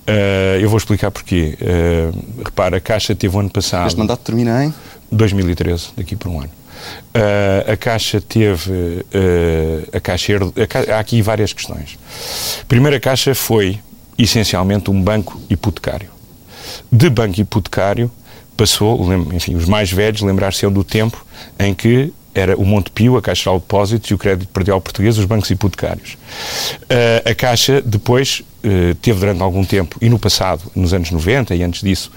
Uh, 0.06 0.60
eu 0.60 0.68
vou 0.68 0.76
explicar 0.76 1.10
porquê. 1.10 1.56
Uh, 1.62 2.42
repara, 2.44 2.76
a 2.76 2.80
Caixa 2.80 3.14
teve 3.14 3.34
o 3.34 3.40
ano 3.40 3.50
passado. 3.50 3.86
Este 3.86 3.98
mandato 3.98 4.20
termina 4.20 4.66
em? 4.66 4.74
2013, 5.10 5.88
daqui 5.96 6.14
por 6.14 6.28
um 6.28 6.40
ano. 6.40 6.57
Uh, 7.14 7.72
a 7.72 7.76
Caixa 7.76 8.20
teve. 8.20 8.70
Uh, 8.70 9.96
a 9.96 10.00
Caixa, 10.00 10.34
a, 10.36 10.96
há 10.96 10.98
aqui 10.98 11.20
várias 11.22 11.52
questões. 11.52 11.98
Primeiro, 12.66 12.96
a 12.96 13.00
Caixa 13.00 13.34
foi 13.34 13.78
essencialmente 14.16 14.90
um 14.90 15.00
banco 15.00 15.40
hipotecário. 15.48 16.10
De 16.90 17.08
banco 17.08 17.40
hipotecário 17.40 18.10
passou, 18.56 19.12
enfim, 19.32 19.54
os 19.54 19.66
mais 19.66 19.90
velhos 19.90 20.20
lembrar-se-ão 20.20 20.72
do 20.72 20.82
tempo 20.82 21.24
em 21.58 21.72
que 21.72 22.12
era 22.34 22.56
o 22.56 22.64
Montepio, 22.64 23.16
a 23.16 23.22
Caixa 23.22 23.50
de 23.50 23.58
Depósitos 23.58 24.10
e 24.10 24.14
o 24.14 24.18
Crédito 24.18 24.48
Perdial 24.48 24.80
Português, 24.80 25.18
os 25.18 25.24
bancos 25.24 25.50
hipotecários. 25.50 26.14
Uh, 26.84 27.30
a 27.30 27.34
Caixa 27.34 27.82
depois 27.82 28.42
uh, 28.64 28.94
teve 28.96 29.18
durante 29.20 29.42
algum 29.42 29.64
tempo, 29.64 29.96
e 30.00 30.08
no 30.08 30.18
passado, 30.18 30.62
nos 30.74 30.92
anos 30.92 31.10
90 31.10 31.54
e 31.54 31.62
antes 31.62 31.82
disso, 31.82 32.12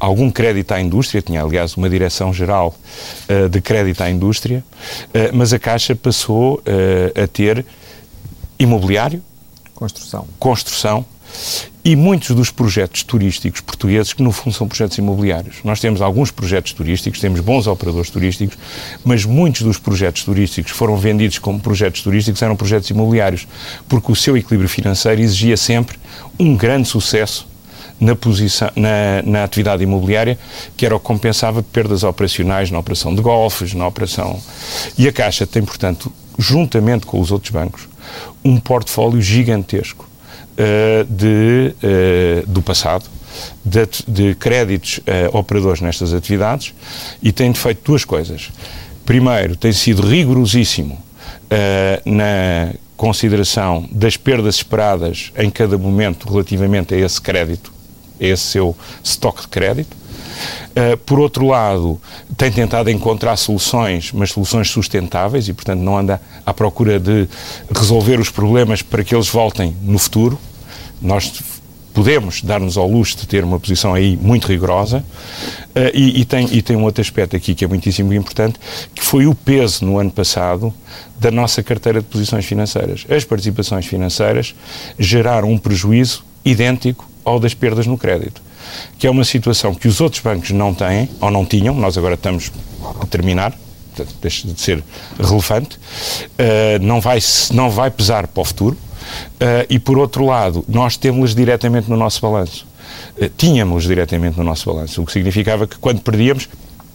algum 0.00 0.30
crédito 0.30 0.72
à 0.72 0.80
indústria, 0.80 1.22
tinha 1.22 1.42
aliás 1.42 1.76
uma 1.76 1.88
direção-geral 1.88 2.74
uh, 3.28 3.48
de 3.48 3.60
crédito 3.60 4.00
à 4.00 4.10
indústria, 4.10 4.64
mas 5.32 5.52
a 5.52 5.58
Caixa 5.58 5.94
passou 5.94 6.62
a 7.14 7.26
ter 7.26 7.64
imobiliário, 8.58 9.22
construção, 9.74 10.26
construção 10.38 11.04
e 11.82 11.96
muitos 11.96 12.36
dos 12.36 12.50
projetos 12.50 13.02
turísticos 13.02 13.60
portugueses, 13.60 14.12
que 14.12 14.22
no 14.22 14.30
fundo 14.32 14.54
são 14.54 14.68
projetos 14.68 14.98
imobiliários. 14.98 15.56
Nós 15.64 15.80
temos 15.80 16.02
alguns 16.02 16.30
projetos 16.30 16.72
turísticos, 16.72 17.20
temos 17.20 17.40
bons 17.40 17.66
operadores 17.66 18.10
turísticos, 18.10 18.58
mas 19.02 19.24
muitos 19.24 19.62
dos 19.62 19.78
projetos 19.78 20.22
turísticos 20.24 20.72
foram 20.72 20.96
vendidos 20.96 21.38
como 21.38 21.58
projetos 21.58 22.02
turísticos, 22.02 22.42
eram 22.42 22.54
projetos 22.54 22.90
imobiliários, 22.90 23.48
porque 23.88 24.12
o 24.12 24.16
seu 24.16 24.36
equilíbrio 24.36 24.68
financeiro 24.68 25.22
exigia 25.22 25.56
sempre 25.56 25.98
um 26.38 26.54
grande 26.54 26.86
sucesso 26.86 27.48
na, 28.00 28.16
posição, 28.16 28.70
na, 28.74 29.22
na, 29.24 29.44
atividade 29.44 29.82
imobiliária, 29.82 30.38
que 30.76 30.86
era 30.86 30.96
o 30.96 30.98
que 30.98 31.06
compensava 31.06 31.62
perdas 31.62 32.02
operacionais 32.02 32.70
na 32.70 32.78
operação 32.78 33.14
de 33.14 33.20
golfes, 33.20 33.74
na 33.74 33.86
operação. 33.86 34.40
E 34.96 35.06
a 35.06 35.12
Caixa 35.12 35.46
tem, 35.46 35.62
portanto, 35.62 36.10
juntamente 36.38 37.06
com 37.06 37.20
os 37.20 37.30
outros 37.30 37.52
bancos, 37.52 37.88
um 38.44 38.58
portfólio 38.58 39.20
gigantesco 39.20 40.08
uh, 40.52 41.04
de, 41.04 41.74
uh, 41.82 42.46
do 42.46 42.62
passado, 42.62 43.04
de, 43.64 43.86
de 44.08 44.34
créditos 44.34 44.98
uh, 44.98 45.36
operadores 45.36 45.80
nestas 45.80 46.12
atividades 46.12 46.74
e 47.22 47.30
tem 47.30 47.52
feito 47.54 47.82
duas 47.84 48.04
coisas. 48.04 48.50
Primeiro, 49.04 49.56
tem 49.56 49.72
sido 49.72 50.02
rigorosíssimo 50.02 50.98
na 52.04 52.72
consideração 52.96 53.88
das 53.90 54.16
perdas 54.16 54.56
esperadas 54.56 55.32
em 55.36 55.50
cada 55.50 55.76
momento 55.76 56.28
relativamente 56.28 56.94
a 56.94 56.98
esse 56.98 57.20
crédito, 57.20 57.72
esse 58.20 58.42
seu 58.42 58.76
estoque 59.02 59.42
de 59.42 59.48
crédito. 59.48 59.96
Uh, 60.70 60.96
por 60.98 61.18
outro 61.18 61.46
lado, 61.46 62.00
tem 62.36 62.52
tentado 62.52 62.90
encontrar 62.90 63.36
soluções, 63.36 64.12
mas 64.12 64.30
soluções 64.30 64.70
sustentáveis 64.70 65.48
e, 65.48 65.52
portanto, 65.52 65.80
não 65.80 65.98
anda 65.98 66.20
à 66.46 66.54
procura 66.54 67.00
de 67.00 67.28
resolver 67.74 68.20
os 68.20 68.30
problemas 68.30 68.82
para 68.82 69.02
que 69.02 69.14
eles 69.14 69.28
voltem 69.28 69.76
no 69.82 69.98
futuro 69.98 70.38
nós 71.00 71.32
podemos 71.92 72.42
dar-nos 72.42 72.76
ao 72.76 72.88
luxo 72.88 73.16
de 73.16 73.26
ter 73.26 73.42
uma 73.42 73.58
posição 73.58 73.94
aí 73.94 74.16
muito 74.16 74.46
rigorosa 74.46 74.98
uh, 74.98 75.90
e, 75.92 76.20
e, 76.20 76.24
tem, 76.24 76.48
e 76.52 76.62
tem 76.62 76.76
um 76.76 76.84
outro 76.84 77.00
aspecto 77.00 77.34
aqui 77.34 77.54
que 77.54 77.64
é 77.64 77.68
muitíssimo 77.68 78.12
importante, 78.12 78.60
que 78.94 79.02
foi 79.02 79.26
o 79.26 79.34
peso 79.34 79.84
no 79.84 79.98
ano 79.98 80.10
passado 80.10 80.72
da 81.18 81.30
nossa 81.30 81.62
carteira 81.62 82.00
de 82.00 82.06
posições 82.06 82.44
financeiras. 82.44 83.04
As 83.08 83.24
participações 83.24 83.86
financeiras 83.86 84.54
geraram 84.98 85.50
um 85.50 85.58
prejuízo 85.58 86.24
idêntico 86.44 87.09
ao 87.30 87.40
das 87.40 87.54
perdas 87.54 87.86
no 87.86 87.96
crédito, 87.96 88.42
que 88.98 89.06
é 89.06 89.10
uma 89.10 89.24
situação 89.24 89.74
que 89.74 89.88
os 89.88 90.00
outros 90.00 90.22
bancos 90.22 90.50
não 90.50 90.74
têm 90.74 91.08
ou 91.20 91.30
não 91.30 91.44
tinham, 91.44 91.74
nós 91.74 91.96
agora 91.96 92.14
estamos 92.14 92.52
a 93.00 93.06
terminar, 93.06 93.56
deixa 94.20 94.46
de 94.46 94.60
ser 94.60 94.82
relevante, 95.18 95.76
uh, 95.76 96.82
não, 96.82 97.00
vai, 97.00 97.18
não 97.52 97.70
vai 97.70 97.90
pesar 97.90 98.26
para 98.26 98.40
o 98.40 98.44
futuro, 98.44 98.76
Uh, 99.40 99.66
e 99.68 99.78
por 99.78 99.98
outro 99.98 100.24
lado, 100.24 100.64
nós 100.68 100.96
temos 100.96 101.34
diretamente 101.34 101.88
no 101.88 101.96
nosso 101.96 102.20
balanço. 102.20 102.66
Uh, 103.16 103.28
tínhamos 103.36 103.84
diretamente 103.84 104.38
no 104.38 104.44
nosso 104.44 104.72
balanço, 104.72 105.02
o 105.02 105.06
que 105.06 105.12
significava 105.12 105.66
que 105.66 105.76
quando 105.78 106.00
perdíamos, 106.00 106.48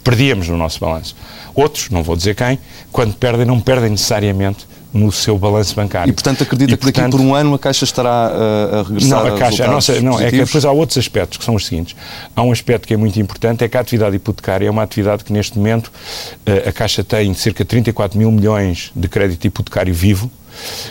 perdíamos 0.03 0.47
no 0.47 0.57
nosso 0.57 0.79
balanço. 0.79 1.15
Outros, 1.53 1.89
não 1.89 2.03
vou 2.03 2.15
dizer 2.15 2.35
quem, 2.35 2.59
quando 2.91 3.15
perdem, 3.15 3.45
não 3.45 3.59
perdem 3.59 3.89
necessariamente 3.89 4.67
no 4.95 5.11
seu 5.11 5.37
balanço 5.37 5.75
bancário. 5.75 6.09
E, 6.09 6.13
portanto, 6.13 6.43
acredita 6.43 6.73
e, 6.73 6.77
que 6.77 6.85
daqui 6.85 7.11
por 7.11 7.19
um 7.19 7.35
ano 7.35 7.53
a 7.53 7.59
Caixa 7.59 7.83
estará 7.83 8.31
uh, 8.31 8.75
a 8.75 8.83
regressar 8.83 9.25
Não, 9.25 9.35
a 9.35 9.37
Caixa, 9.37 9.65
a 9.65 9.67
nossa, 9.67 10.01
não, 10.01 10.19
é 10.19 10.31
que 10.31 10.37
depois 10.37 10.63
há 10.63 10.71
outros 10.71 10.97
aspectos, 10.97 11.37
que 11.37 11.43
são 11.43 11.53
os 11.53 11.65
seguintes. 11.65 11.95
Há 12.33 12.41
um 12.41 12.51
aspecto 12.51 12.87
que 12.87 12.93
é 12.93 12.97
muito 12.97 13.19
importante, 13.19 13.63
é 13.63 13.67
que 13.67 13.75
a 13.75 13.81
atividade 13.81 14.15
hipotecária 14.15 14.67
é 14.67 14.71
uma 14.71 14.83
atividade 14.83 15.25
que, 15.25 15.33
neste 15.33 15.57
momento, 15.57 15.87
uh, 15.87 16.69
a 16.69 16.71
Caixa 16.71 17.03
tem 17.03 17.33
cerca 17.33 17.65
de 17.65 17.67
34 17.67 18.17
mil 18.17 18.31
milhões 18.31 18.91
de 18.95 19.07
crédito 19.09 19.45
hipotecário 19.45 19.93
vivo, 19.93 20.31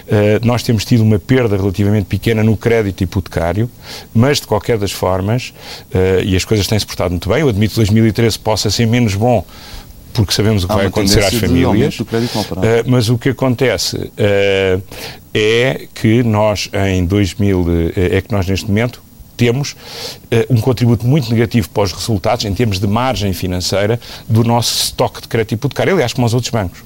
Uh, 0.07 0.45
nós 0.45 0.63
temos 0.63 0.85
tido 0.85 1.03
uma 1.03 1.19
perda 1.19 1.57
relativamente 1.57 2.05
pequena 2.05 2.43
no 2.43 2.55
crédito 2.55 3.03
hipotecário, 3.03 3.71
mas 4.13 4.39
de 4.39 4.47
qualquer 4.47 4.77
das 4.77 4.93
formas, 4.93 5.55
uh, 5.95 6.23
e 6.23 6.37
as 6.37 6.45
coisas 6.45 6.67
têm-se 6.67 6.85
portado 6.85 7.13
muito 7.13 7.31
bem, 7.31 7.41
eu 7.41 7.49
admito 7.49 7.71
que 7.71 7.77
2013 7.77 8.39
possa 8.39 8.71
ser 8.71 8.87
menos 8.87 9.15
bom 9.15 9.43
porque 10.15 10.33
sabemos 10.33 10.65
o 10.65 10.67
que 10.67 10.73
Há 10.73 10.77
vai 10.77 10.87
acontecer 10.87 11.23
às 11.23 11.35
famílias. 11.35 11.99
Uh, 11.99 12.07
mas 12.87 13.11
o 13.11 13.19
que 13.19 13.29
acontece 13.29 13.97
uh, 13.97 14.83
é 15.35 15.87
que 15.93 16.23
nós 16.23 16.71
em 16.89 17.05
2000 17.05 17.61
uh, 17.61 17.93
é 17.97 18.23
que 18.23 18.33
nós 18.33 18.47
neste 18.47 18.67
momento 18.67 19.03
temos 19.37 19.75
um 20.49 20.61
contributo 20.61 21.05
muito 21.05 21.29
negativo 21.29 21.69
para 21.69 21.83
os 21.83 21.93
resultados 21.93 22.45
em 22.45 22.55
termos 22.55 22.79
de 22.79 22.87
margem 22.87 23.33
financeira 23.33 23.99
do 24.29 24.45
nosso 24.45 24.85
estoque 24.85 25.23
de 25.23 25.27
crédito 25.27 25.55
hipotecário, 25.55 25.93
aliás, 25.93 26.13
como 26.13 26.25
os 26.25 26.35
outros 26.35 26.53
bancos. 26.53 26.85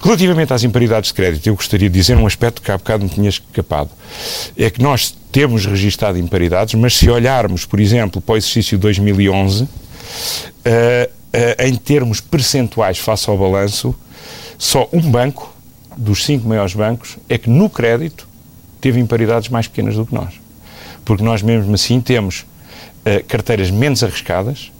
Relativamente 0.00 0.52
às 0.52 0.64
imparidades 0.64 1.08
de 1.08 1.14
crédito, 1.14 1.46
eu 1.46 1.54
gostaria 1.54 1.88
de 1.88 1.94
dizer 1.96 2.16
um 2.16 2.26
aspecto 2.26 2.60
que 2.60 2.70
há 2.70 2.76
bocado 2.76 3.04
me 3.04 3.10
tinha 3.10 3.28
escapado. 3.28 3.90
É 4.56 4.70
que 4.70 4.82
nós 4.82 5.14
temos 5.30 5.64
registado 5.64 6.18
imparidades, 6.18 6.74
mas 6.74 6.94
se 6.94 7.08
olharmos, 7.08 7.64
por 7.64 7.80
exemplo, 7.80 8.20
para 8.20 8.34
o 8.34 8.36
exercício 8.36 8.76
2011, 8.76 9.62
uh, 9.62 9.68
uh, 9.68 11.21
em 11.58 11.74
termos 11.74 12.20
percentuais 12.20 12.98
face 12.98 13.28
ao 13.28 13.38
balanço, 13.38 13.94
só 14.58 14.88
um 14.92 15.00
banco, 15.10 15.52
dos 15.96 16.24
cinco 16.24 16.48
maiores 16.48 16.74
bancos, 16.74 17.16
é 17.28 17.36
que 17.36 17.50
no 17.50 17.68
crédito 17.68 18.28
teve 18.80 19.00
imparidades 19.00 19.48
mais 19.48 19.66
pequenas 19.66 19.96
do 19.96 20.06
que 20.06 20.14
nós. 20.14 20.34
Porque 21.04 21.22
nós, 21.22 21.42
mesmo 21.42 21.74
assim, 21.74 22.00
temos 22.00 22.40
uh, 22.40 23.24
carteiras 23.26 23.70
menos 23.70 24.02
arriscadas 24.02 24.70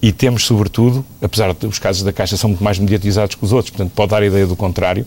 e 0.00 0.12
temos, 0.12 0.44
sobretudo, 0.44 1.04
apesar 1.20 1.52
de 1.52 1.66
os 1.66 1.78
casos 1.78 2.02
da 2.02 2.12
Caixa 2.12 2.36
são 2.36 2.50
muito 2.50 2.64
mais 2.64 2.78
mediatizados 2.78 3.34
que 3.34 3.44
os 3.44 3.52
outros, 3.52 3.70
portanto, 3.70 3.92
pode 3.94 4.10
dar 4.10 4.22
a 4.22 4.26
ideia 4.26 4.46
do 4.46 4.56
contrário, 4.56 5.04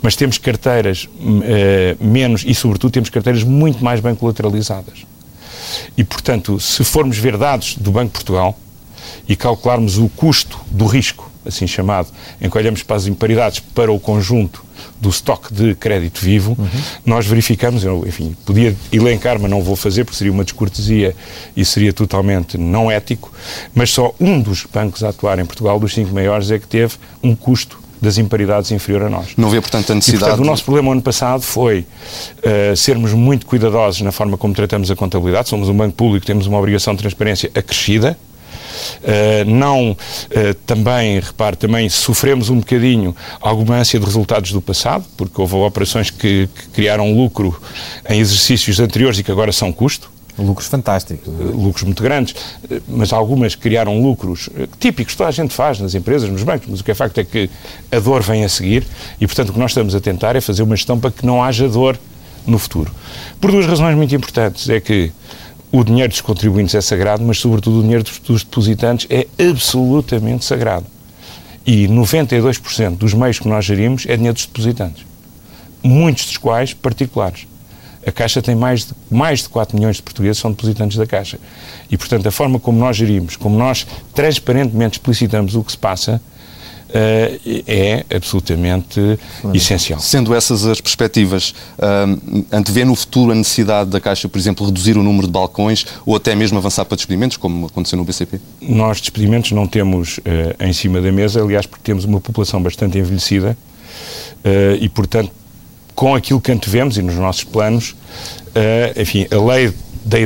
mas 0.00 0.16
temos 0.16 0.38
carteiras 0.38 1.04
uh, 1.04 2.04
menos 2.04 2.44
e, 2.46 2.54
sobretudo, 2.54 2.92
temos 2.92 3.10
carteiras 3.10 3.44
muito 3.44 3.82
mais 3.84 4.00
bem 4.00 4.14
colateralizadas. 4.14 5.06
E, 5.96 6.04
portanto, 6.04 6.58
se 6.58 6.82
formos 6.84 7.18
ver 7.18 7.36
dados 7.36 7.76
do 7.76 7.90
Banco 7.90 8.06
de 8.06 8.12
Portugal, 8.12 8.58
e 9.32 9.36
calcularmos 9.36 9.96
o 9.96 10.10
custo 10.10 10.60
do 10.70 10.84
risco, 10.84 11.30
assim 11.46 11.66
chamado, 11.66 12.08
em 12.38 12.50
que 12.50 12.58
olhamos 12.58 12.82
para 12.82 12.96
as 12.96 13.06
imparidades 13.06 13.60
para 13.60 13.90
o 13.90 13.98
conjunto 13.98 14.62
do 15.00 15.08
estoque 15.08 15.54
de 15.54 15.74
crédito 15.74 16.20
vivo, 16.20 16.54
uhum. 16.58 16.68
nós 17.06 17.26
verificamos, 17.26 17.82
eu, 17.82 18.04
enfim, 18.06 18.36
podia 18.44 18.76
elencar, 18.92 19.40
mas 19.40 19.50
não 19.50 19.62
vou 19.62 19.74
fazer 19.74 20.04
porque 20.04 20.18
seria 20.18 20.30
uma 20.30 20.44
descortesia 20.44 21.16
e 21.56 21.64
seria 21.64 21.94
totalmente 21.94 22.58
não 22.58 22.90
ético, 22.90 23.32
mas 23.74 23.88
só 23.88 24.14
um 24.20 24.38
dos 24.38 24.66
bancos 24.70 25.02
a 25.02 25.08
atuar 25.08 25.38
em 25.38 25.46
Portugal, 25.46 25.80
dos 25.80 25.94
cinco 25.94 26.12
maiores, 26.12 26.50
é 26.50 26.58
que 26.58 26.66
teve 26.66 26.96
um 27.22 27.34
custo 27.34 27.80
das 28.02 28.18
imparidades 28.18 28.70
inferior 28.70 29.04
a 29.04 29.08
nós. 29.08 29.28
Não 29.34 29.48
vê, 29.48 29.62
portanto, 29.62 29.92
a 29.92 29.94
necessidade... 29.94 30.24
E, 30.24 30.28
portanto, 30.28 30.44
o 30.44 30.50
nosso 30.50 30.62
problema 30.62 30.92
ano 30.92 31.00
passado 31.00 31.40
foi 31.40 31.86
uh, 32.44 32.76
sermos 32.76 33.14
muito 33.14 33.46
cuidadosos 33.46 34.02
na 34.02 34.12
forma 34.12 34.36
como 34.36 34.52
tratamos 34.52 34.90
a 34.90 34.96
contabilidade. 34.96 35.48
Somos 35.48 35.70
um 35.70 35.74
banco 35.74 35.96
público, 35.96 36.26
temos 36.26 36.46
uma 36.46 36.58
obrigação 36.58 36.94
de 36.94 37.00
transparência 37.00 37.50
acrescida, 37.54 38.18
não, 39.46 39.92
uh, 39.92 40.54
também, 40.66 41.20
repare, 41.20 41.56
também 41.56 41.88
sofremos 41.88 42.50
um 42.50 42.58
bocadinho 42.58 43.14
alguma 43.40 43.76
ânsia 43.76 43.98
de 43.98 44.06
resultados 44.06 44.52
do 44.52 44.60
passado, 44.60 45.04
porque 45.16 45.40
houve 45.40 45.56
operações 45.56 46.10
que, 46.10 46.48
que 46.54 46.68
criaram 46.72 47.14
lucro 47.14 47.60
em 48.08 48.20
exercícios 48.20 48.80
anteriores 48.80 49.18
e 49.18 49.22
que 49.22 49.30
agora 49.30 49.52
são 49.52 49.72
custo 49.72 50.10
Lucros 50.38 50.66
fantásticos. 50.66 51.28
Lucros 51.28 51.82
muito 51.82 52.02
grandes, 52.02 52.34
mas 52.88 53.12
algumas 53.12 53.54
criaram 53.54 54.00
lucros 54.00 54.48
típicos, 54.80 55.14
toda 55.14 55.28
a 55.28 55.32
gente 55.32 55.52
faz 55.52 55.78
nas 55.78 55.94
empresas, 55.94 56.30
nos 56.30 56.42
bancos, 56.42 56.68
mas 56.70 56.80
o 56.80 56.84
que 56.84 56.90
é 56.90 56.94
facto 56.94 57.18
é 57.18 57.24
que 57.24 57.50
a 57.90 57.98
dor 57.98 58.22
vem 58.22 58.42
a 58.42 58.48
seguir 58.48 58.86
e, 59.20 59.26
portanto, 59.26 59.50
o 59.50 59.52
que 59.52 59.58
nós 59.58 59.72
estamos 59.72 59.94
a 59.94 60.00
tentar 60.00 60.34
é 60.34 60.40
fazer 60.40 60.62
uma 60.62 60.74
gestão 60.74 60.98
para 60.98 61.10
que 61.10 61.26
não 61.26 61.42
haja 61.42 61.68
dor 61.68 61.98
no 62.46 62.58
futuro. 62.58 62.90
Por 63.40 63.50
duas 63.50 63.66
razões 63.66 63.94
muito 63.94 64.14
importantes. 64.14 64.68
É 64.68 64.80
que 64.80 65.12
o 65.72 65.82
dinheiro 65.82 66.10
dos 66.10 66.20
contribuintes 66.20 66.74
é 66.74 66.80
sagrado, 66.82 67.24
mas, 67.24 67.38
sobretudo, 67.38 67.78
o 67.78 67.82
dinheiro 67.82 68.04
dos, 68.04 68.44
depositantes 68.44 69.06
é 69.08 69.26
absolutamente 69.48 70.44
sagrado. 70.44 70.84
E 71.66 71.88
92% 71.88 72.96
dos 72.98 73.14
meios 73.14 73.38
que 73.38 73.48
nós 73.48 73.64
gerimos 73.64 74.04
é 74.06 74.14
dinheiro 74.14 74.34
dos 74.34 74.44
depositantes. 74.44 75.06
Muitos 75.82 76.26
dos 76.26 76.36
quais 76.36 76.74
particulares. 76.74 77.46
A 78.06 78.12
Caixa 78.12 78.42
tem 78.42 78.54
mais 78.54 78.84
de, 78.84 78.92
mais 79.10 79.42
de 79.42 79.48
4 79.48 79.74
milhões 79.74 79.96
de 79.96 80.02
portugueses 80.02 80.38
são 80.38 80.50
depositantes 80.50 80.98
da 80.98 81.06
Caixa. 81.06 81.38
E, 81.90 81.96
portanto, 81.96 82.26
a 82.26 82.30
forma 82.30 82.60
como 82.60 82.78
nós 82.78 82.96
gerimos, 82.96 83.36
como 83.36 83.56
nós 83.56 83.86
transparentemente 84.14 84.98
explicitamos 84.98 85.54
o 85.54 85.64
que 85.64 85.72
se 85.72 85.78
passa, 85.78 86.20
é 86.94 88.04
absolutamente 88.14 89.18
essencial. 89.54 89.98
Sendo 90.00 90.34
essas 90.34 90.66
as 90.66 90.80
perspectivas, 90.80 91.54
antevê 92.50 92.84
no 92.84 92.94
futuro 92.94 93.32
a 93.32 93.34
necessidade 93.34 93.90
da 93.90 94.00
Caixa, 94.00 94.28
por 94.28 94.38
exemplo, 94.38 94.66
reduzir 94.66 94.96
o 94.96 95.02
número 95.02 95.26
de 95.26 95.32
balcões 95.32 95.86
ou 96.04 96.16
até 96.16 96.34
mesmo 96.34 96.58
avançar 96.58 96.84
para 96.84 96.96
despedimentos, 96.96 97.36
como 97.36 97.66
aconteceu 97.66 97.96
no 97.96 98.04
BCP? 98.04 98.40
Nós 98.60 99.00
despedimentos 99.00 99.52
não 99.52 99.66
temos 99.66 100.18
uh, 100.18 100.22
em 100.60 100.72
cima 100.72 101.00
da 101.00 101.10
mesa, 101.10 101.42
aliás, 101.42 101.66
porque 101.66 101.82
temos 101.84 102.04
uma 102.04 102.20
população 102.20 102.62
bastante 102.62 102.98
envelhecida 102.98 103.56
e, 104.80 104.88
portanto, 104.88 105.30
com 105.94 106.14
aquilo 106.14 106.40
que 106.40 106.50
antevemos 106.50 106.96
e 106.96 107.02
nos 107.02 107.14
nossos 107.14 107.44
planos, 107.44 107.94
enfim, 108.96 109.26
a 109.30 109.52
lei, 109.52 109.72
da, 110.04 110.18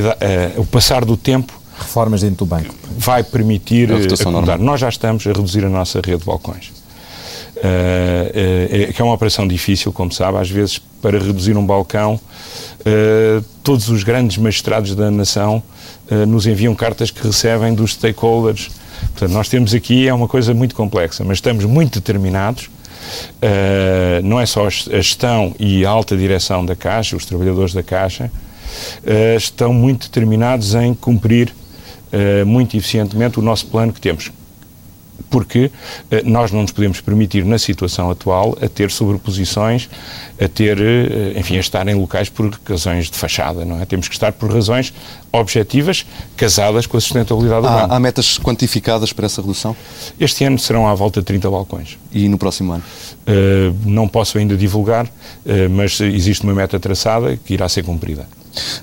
o 0.57 0.65
passar 0.65 1.05
do 1.05 1.15
tempo 1.15 1.56
reformas 1.79 2.21
dentro 2.21 2.37
do 2.37 2.45
banco. 2.45 2.73
Vai 2.97 3.23
permitir 3.23 3.89
acomodar. 3.91 4.59
Nós 4.59 4.79
já 4.79 4.89
estamos 4.89 5.25
a 5.25 5.31
reduzir 5.31 5.65
a 5.65 5.69
nossa 5.69 5.99
rede 5.99 6.19
de 6.19 6.25
balcões. 6.25 6.71
Uh, 7.57 8.89
uh, 8.89 8.93
que 8.93 9.01
é 9.01 9.05
uma 9.05 9.15
operação 9.15 9.47
difícil, 9.47 9.91
como 9.91 10.11
sabe, 10.11 10.37
às 10.37 10.49
vezes 10.49 10.79
para 11.01 11.17
reduzir 11.17 11.57
um 11.57 11.65
balcão, 11.65 12.13
uh, 12.15 13.43
todos 13.63 13.89
os 13.89 14.03
grandes 14.03 14.37
magistrados 14.37 14.93
da 14.95 15.09
nação 15.09 15.61
nos 16.25 16.47
enviam 16.47 16.73
cartas 16.73 17.11
que 17.11 17.21
recebem 17.21 17.73
dos 17.73 17.91
stakeholders. 17.91 18.69
Portanto, 19.11 19.31
nós 19.31 19.49
temos 19.49 19.73
aqui, 19.73 20.07
é 20.07 20.13
uma 20.13 20.27
coisa 20.27 20.53
muito 20.53 20.73
complexa, 20.73 21.21
mas 21.25 21.37
estamos 21.37 21.65
muito 21.65 21.99
determinados. 21.99 22.69
não 24.23 24.39
é 24.39 24.45
só 24.45 24.67
a 24.67 24.69
gestão 24.69 25.53
e 25.59 25.85
a 25.85 25.89
alta 25.89 26.15
direção 26.15 26.65
da 26.65 26.77
Caixa, 26.77 27.17
os 27.17 27.25
trabalhadores 27.25 27.73
da 27.73 27.83
Caixa, 27.83 28.31
estão 29.35 29.73
muito 29.73 30.03
determinados 30.07 30.75
em 30.75 30.93
cumprir 30.93 31.53
uh, 32.13 32.45
muito 32.45 32.75
eficientemente 32.77 33.39
o 33.39 33.41
nosso 33.41 33.67
plano 33.67 33.93
que 33.93 34.01
temos. 34.01 34.31
Porque 35.29 35.65
uh, 35.65 35.71
nós 36.23 36.51
não 36.51 36.61
nos 36.61 36.71
podemos 36.71 37.01
permitir, 37.01 37.43
na 37.43 37.57
situação 37.57 38.09
atual, 38.09 38.57
a 38.61 38.67
ter 38.67 38.91
sobreposições, 38.91 39.89
a 40.39 40.47
ter, 40.47 40.77
uh, 40.77 41.37
enfim, 41.37 41.57
a 41.57 41.59
estar 41.59 41.87
em 41.87 41.95
locais 41.95 42.29
por 42.29 42.57
razões 42.67 43.09
de 43.09 43.17
fachada, 43.17 43.65
não 43.65 43.81
é? 43.81 43.85
Temos 43.85 44.07
que 44.07 44.13
estar 44.13 44.31
por 44.31 44.51
razões 44.51 44.93
objetivas, 45.31 46.05
casadas 46.35 46.85
com 46.85 46.97
a 46.97 47.01
sustentabilidade 47.01 47.61
do 47.61 47.67
há, 47.67 47.83
Há 47.83 47.99
metas 47.99 48.39
quantificadas 48.39 49.11
para 49.11 49.25
essa 49.25 49.41
redução? 49.41 49.75
Este 50.19 50.43
ano 50.45 50.57
serão 50.57 50.87
à 50.87 50.93
volta 50.95 51.19
de 51.19 51.25
30 51.25 51.49
balcões. 51.49 51.97
E 52.11 52.29
no 52.29 52.37
próximo 52.37 52.73
ano? 52.73 52.83
Não 53.85 54.07
posso 54.07 54.37
ainda 54.37 54.55
divulgar, 54.55 55.05
mas 55.69 55.99
existe 55.99 56.43
uma 56.45 56.53
meta 56.53 56.79
traçada 56.79 57.37
que 57.37 57.53
irá 57.53 57.67
ser 57.67 57.83
cumprida. 57.83 58.25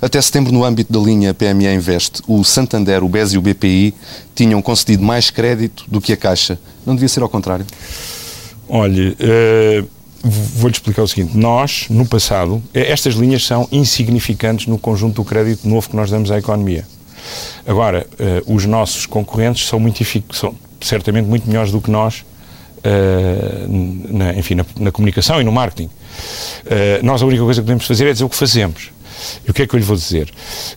Até 0.01 0.21
setembro, 0.21 0.51
no 0.51 0.63
âmbito 0.63 0.91
da 0.91 0.99
linha 0.99 1.33
PME 1.33 1.73
Invest, 1.73 2.21
o 2.27 2.43
Santander, 2.43 3.03
o 3.03 3.09
BES 3.09 3.33
e 3.33 3.37
o 3.37 3.41
BPI 3.41 3.93
tinham 4.33 4.61
concedido 4.61 5.03
mais 5.03 5.29
crédito 5.29 5.85
do 5.87 5.99
que 5.99 6.13
a 6.13 6.17
Caixa. 6.17 6.59
Não 6.85 6.95
devia 6.95 7.09
ser 7.09 7.21
ao 7.23 7.29
contrário? 7.29 7.65
Olhe, 8.67 9.09
uh, 9.09 9.87
vou-lhe 10.23 10.73
explicar 10.73 11.03
o 11.03 11.07
seguinte. 11.07 11.37
Nós, 11.37 11.85
no 11.89 12.05
passado, 12.05 12.61
eh, 12.73 12.91
estas 12.91 13.13
linhas 13.15 13.45
são 13.45 13.67
insignificantes 13.71 14.65
no 14.65 14.77
conjunto 14.77 15.15
do 15.15 15.23
crédito 15.23 15.67
novo 15.67 15.89
que 15.89 15.95
nós 15.95 16.09
damos 16.09 16.31
à 16.31 16.37
economia. 16.39 16.85
Agora, 17.65 18.07
uh, 18.13 18.53
os 18.53 18.65
nossos 18.65 19.05
concorrentes 19.05 19.67
são, 19.67 19.79
muito, 19.79 20.03
são 20.31 20.55
certamente 20.81 21.27
muito 21.27 21.47
melhores 21.47 21.71
do 21.71 21.79
que 21.79 21.91
nós, 21.91 22.25
uh, 22.79 24.13
na, 24.13 24.33
enfim, 24.33 24.55
na, 24.55 24.65
na, 24.79 24.91
comunicação 24.91 25.39
e 25.41 25.43
no 25.43 25.51
marketing. 25.51 25.89
nós 27.03 27.21
a 27.21 27.25
única 27.25 27.43
coisa 27.43 27.61
que 27.61 27.65
podemos 27.65 27.85
fazer 27.85 28.07
é 28.07 28.13
dizer 28.13 28.25
o 28.25 28.29
que 28.29 28.35
fazemos. 28.35 28.91
E 29.45 29.51
o 29.51 29.53
que 29.53 29.61
é 29.61 29.67
que 29.67 29.75
eu 29.75 29.79
lhe 29.79 29.85
vou 29.85 29.95
dizer? 29.95 30.29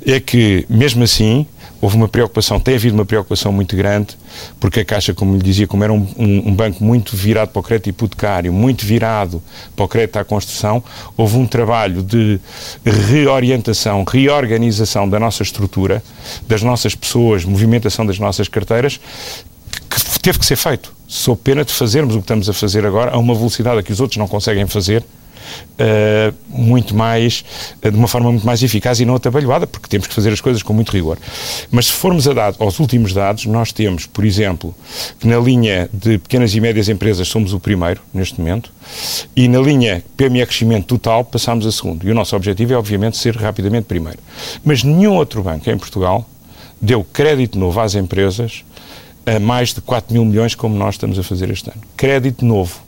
É 0.07 0.21
que, 0.21 0.67
mesmo 0.69 1.05
assim, 1.05 1.47
houve 1.81 1.97
uma 1.97 2.09
preocupação, 2.09 2.59
tem 2.59 2.75
havido 2.75 2.95
uma 2.95 3.07
preocupação 3.07 3.53
muito 3.53 3.77
grande, 3.77 4.17
porque 4.59 4.81
a 4.81 4.85
Caixa, 4.85 5.15
como 5.15 5.37
lhe 5.37 5.43
dizia, 5.43 5.67
como 5.67 5.85
era 5.85 5.93
um, 5.93 6.07
um, 6.17 6.49
um, 6.49 6.55
banco 6.55 6.83
muito 6.83 7.17
virado 7.17 7.51
para 7.51 7.61
o 7.61 7.63
crédito 7.63 7.89
hipotecário, 7.89 8.53
muito 8.53 8.85
virado 8.85 9.43
para 9.77 9.85
o 9.85 9.89
crédito 9.89 10.17
à 10.19 10.25
construção, 10.25 10.83
houve 11.17 11.37
um 11.37 11.47
trabalho 11.47 12.03
de 12.03 12.41
reorientação, 12.85 14.05
reorganização 14.05 15.09
da 15.09 15.21
nossa 15.21 15.43
estrutura, 15.43 16.03
das 16.49 16.63
nossas 16.63 16.95
pessoas, 16.95 17.45
movimentação 17.45 18.05
das 18.05 18.19
nossas 18.19 18.49
carteiras, 18.49 19.01
que 19.89 20.21
teve 20.21 20.39
que 20.39 20.47
ser 20.47 20.57
feito, 20.57 20.93
sob 21.07 21.41
pena 21.43 21.65
de 21.65 21.73
fazermos 21.73 22.15
o 22.15 22.19
que 22.19 22.25
estamos 22.25 22.49
a 22.49 22.53
fazer 22.53 22.85
agora 22.85 23.13
a 23.13 23.19
uma 23.19 23.35
velocidade 23.35 23.79
a 23.79 23.83
que 23.83 23.93
os 23.93 24.01
outros 24.01 24.19
não 24.19 24.27
conseguem 24.27 24.67
fazer, 24.67 25.05
uh, 25.79 26.35
muito 26.49 26.95
mais, 26.95 27.45
uh, 27.85 27.91
de 27.91 27.97
uma 27.97 28.09
forma 28.09 28.31
muito 28.31 28.47
mais 28.47 28.63
eficaz 28.63 29.01
e 29.01 29.05
não 29.05 29.15
atabalhoada, 29.15 29.67
porque 29.67 29.89
temos 29.89 30.07
que 30.07 30.15
fazer 30.15 30.33
as 30.33 30.41
coisas 30.41 30.63
com 30.63 30.73
muito 30.73 30.91
rigor. 30.91 31.19
Mas 31.71 31.87
se 31.87 31.93
formos 31.93 32.27
a 32.29 32.33
dado, 32.33 32.57
aos 32.59 32.79
últimos 32.79 33.13
dados, 33.13 33.47
nós 33.47 33.73
temos, 33.73 34.07
por 34.07 34.25
exemplo, 34.25 34.75
que 35.19 35.27
na 35.27 35.39
linha 35.39 35.89
de 35.93 36.19
pequenas 36.19 36.55
e 36.55 36.61
médias 36.61 36.89
empresas 36.89 37.29
somos 37.29 37.53
o 37.53 37.61
primeiro, 37.61 38.01
neste 38.13 38.41
momento, 38.41 38.73
e 39.37 39.49
na 39.49 39.61
linha 39.61 40.03
PME 40.17 40.45
Crescimento 40.47 40.87
Total 40.87 41.25
passamos 41.25 41.67
a 41.67 41.73
segundo. 41.73 42.07
E 42.07 42.11
o 42.11 42.15
nosso 42.15 42.35
objetivo 42.35 42.73
é, 42.73 42.77
obviamente, 42.77 43.17
ser 43.17 43.37
rapidamente 43.37 43.85
primeiro. 43.85 44.19
Mas 44.65 44.83
nenhum 44.83 45.15
outro 45.15 45.43
banco 45.43 45.69
em 45.71 45.77
Portugal 45.77 46.29
deu 46.81 47.05
crédito 47.05 47.59
novo 47.59 47.81
às 47.81 47.95
empresas 47.95 48.65
a 49.27 49.39
mais 49.39 49.75
de 49.75 49.81
4 49.81 50.13
mil 50.13 50.25
milhões 50.25 50.55
como 50.55 50.77
nós 50.77 50.95
estamos 50.95 51.19
a 51.19 51.23
fazer 51.23 51.51
este 51.51 51.71
ano. 51.71 51.83
Crédito 51.97 52.45
novo. 52.45 52.88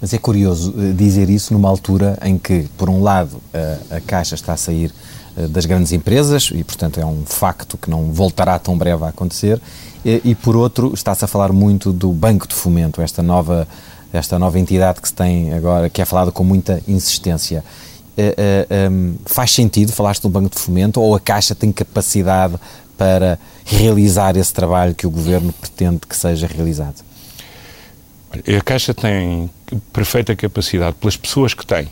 Mas 0.00 0.12
é 0.12 0.18
curioso 0.18 0.74
eh, 0.78 0.92
dizer 0.92 1.30
isso 1.30 1.52
numa 1.52 1.68
altura 1.68 2.18
em 2.22 2.38
que, 2.38 2.68
por 2.76 2.90
um 2.90 3.02
lado, 3.02 3.40
a, 3.54 3.96
a 3.96 4.00
Caixa 4.00 4.34
está 4.34 4.52
a 4.52 4.56
sair 4.56 4.92
eh, 5.36 5.46
das 5.46 5.66
grandes 5.66 5.92
empresas 5.92 6.50
e, 6.52 6.62
portanto, 6.64 6.98
é 6.98 7.04
um 7.04 7.24
facto 7.24 7.76
que 7.76 7.90
não 7.90 8.12
voltará 8.12 8.58
tão 8.58 8.76
breve 8.76 9.04
a 9.04 9.08
acontecer, 9.08 9.60
e, 10.04 10.20
e 10.24 10.34
por 10.34 10.56
outro, 10.56 10.92
está-se 10.94 11.24
a 11.24 11.28
falar 11.28 11.52
muito 11.52 11.92
do 11.92 12.12
Banco 12.12 12.46
de 12.46 12.54
Fomento, 12.54 13.02
esta 13.02 13.22
nova, 13.22 13.66
esta 14.12 14.38
nova 14.38 14.58
entidade 14.58 15.00
que 15.00 15.08
se 15.08 15.14
tem 15.14 15.52
agora, 15.52 15.90
que 15.90 16.00
é 16.00 16.04
falada 16.04 16.30
com 16.30 16.44
muita 16.44 16.80
insistência. 16.86 17.64
Uh, 18.16 18.88
uh, 18.88 18.90
um, 18.90 19.14
faz 19.26 19.52
sentido 19.52 19.92
falaste 19.92 20.22
do 20.22 20.30
Banco 20.30 20.48
de 20.48 20.58
Fomento 20.58 21.02
ou 21.02 21.14
a 21.14 21.20
Caixa 21.20 21.54
tem 21.54 21.70
capacidade 21.70 22.54
para 22.96 23.38
realizar 23.62 24.38
esse 24.38 24.54
trabalho 24.54 24.94
que 24.94 25.06
o 25.06 25.10
Governo 25.10 25.52
pretende 25.52 26.00
que 26.08 26.16
seja 26.16 26.46
realizado? 26.46 27.04
A 28.32 28.62
Caixa 28.62 28.92
tem 28.92 29.50
perfeita 29.92 30.34
capacidade, 30.34 30.96
pelas 30.96 31.16
pessoas 31.16 31.54
que 31.54 31.64
tem, 31.64 31.88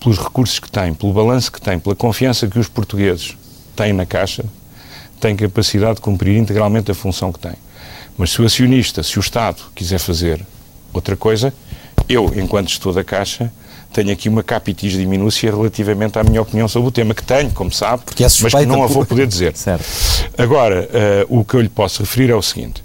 pelos 0.00 0.18
recursos 0.18 0.58
que 0.58 0.70
tem, 0.70 0.94
pelo 0.94 1.12
balanço 1.12 1.52
que 1.52 1.60
tem, 1.60 1.78
pela 1.78 1.94
confiança 1.94 2.48
que 2.48 2.58
os 2.58 2.68
portugueses 2.68 3.36
têm 3.74 3.92
na 3.92 4.06
Caixa, 4.06 4.44
tem 5.20 5.36
capacidade 5.36 5.96
de 5.96 6.00
cumprir 6.00 6.36
integralmente 6.36 6.90
a 6.90 6.94
função 6.94 7.32
que 7.32 7.38
tem. 7.38 7.54
Mas 8.18 8.30
se 8.30 8.40
o 8.40 8.46
acionista, 8.46 9.02
se 9.02 9.18
o 9.18 9.20
Estado 9.20 9.62
quiser 9.74 9.98
fazer 9.98 10.44
outra 10.92 11.16
coisa, 11.16 11.52
eu, 12.08 12.32
enquanto 12.36 12.68
estou 12.68 12.92
da 12.92 13.04
Caixa, 13.04 13.52
tenho 13.92 14.12
aqui 14.12 14.28
uma 14.28 14.42
capitis 14.42 14.92
de 14.92 15.06
minúcia 15.06 15.50
relativamente 15.50 16.18
à 16.18 16.24
minha 16.24 16.42
opinião 16.42 16.68
sobre 16.68 16.88
o 16.88 16.92
tema, 16.92 17.14
que 17.14 17.22
tenho, 17.22 17.50
como 17.50 17.72
sabe, 17.72 18.02
é 18.18 18.24
mas 18.24 18.54
que 18.54 18.66
não 18.66 18.82
a 18.82 18.86
vou 18.86 19.04
poder 19.06 19.26
dizer. 19.26 19.56
certo. 19.56 19.84
Agora, 20.36 20.88
uh, 21.28 21.38
o 21.38 21.44
que 21.44 21.54
eu 21.54 21.60
lhe 21.60 21.68
posso 21.68 22.02
referir 22.02 22.30
é 22.30 22.34
o 22.34 22.42
seguinte, 22.42 22.82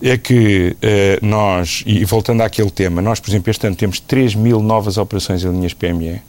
é 0.00 0.16
que 0.16 0.76
uh, 0.76 1.26
nós, 1.26 1.82
e 1.86 2.04
voltando 2.04 2.42
àquele 2.42 2.70
tema, 2.70 3.02
nós, 3.02 3.18
por 3.18 3.30
exemplo, 3.30 3.50
este 3.50 3.66
ano 3.66 3.74
temos 3.74 3.98
3 4.00 4.34
mil 4.34 4.60
novas 4.60 4.96
operações 4.96 5.44
em 5.44 5.50
linhas 5.50 5.74
PME, 5.74 6.12
uh, 6.12 6.22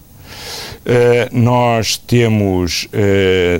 nós 1.32 1.98
temos, 1.98 2.88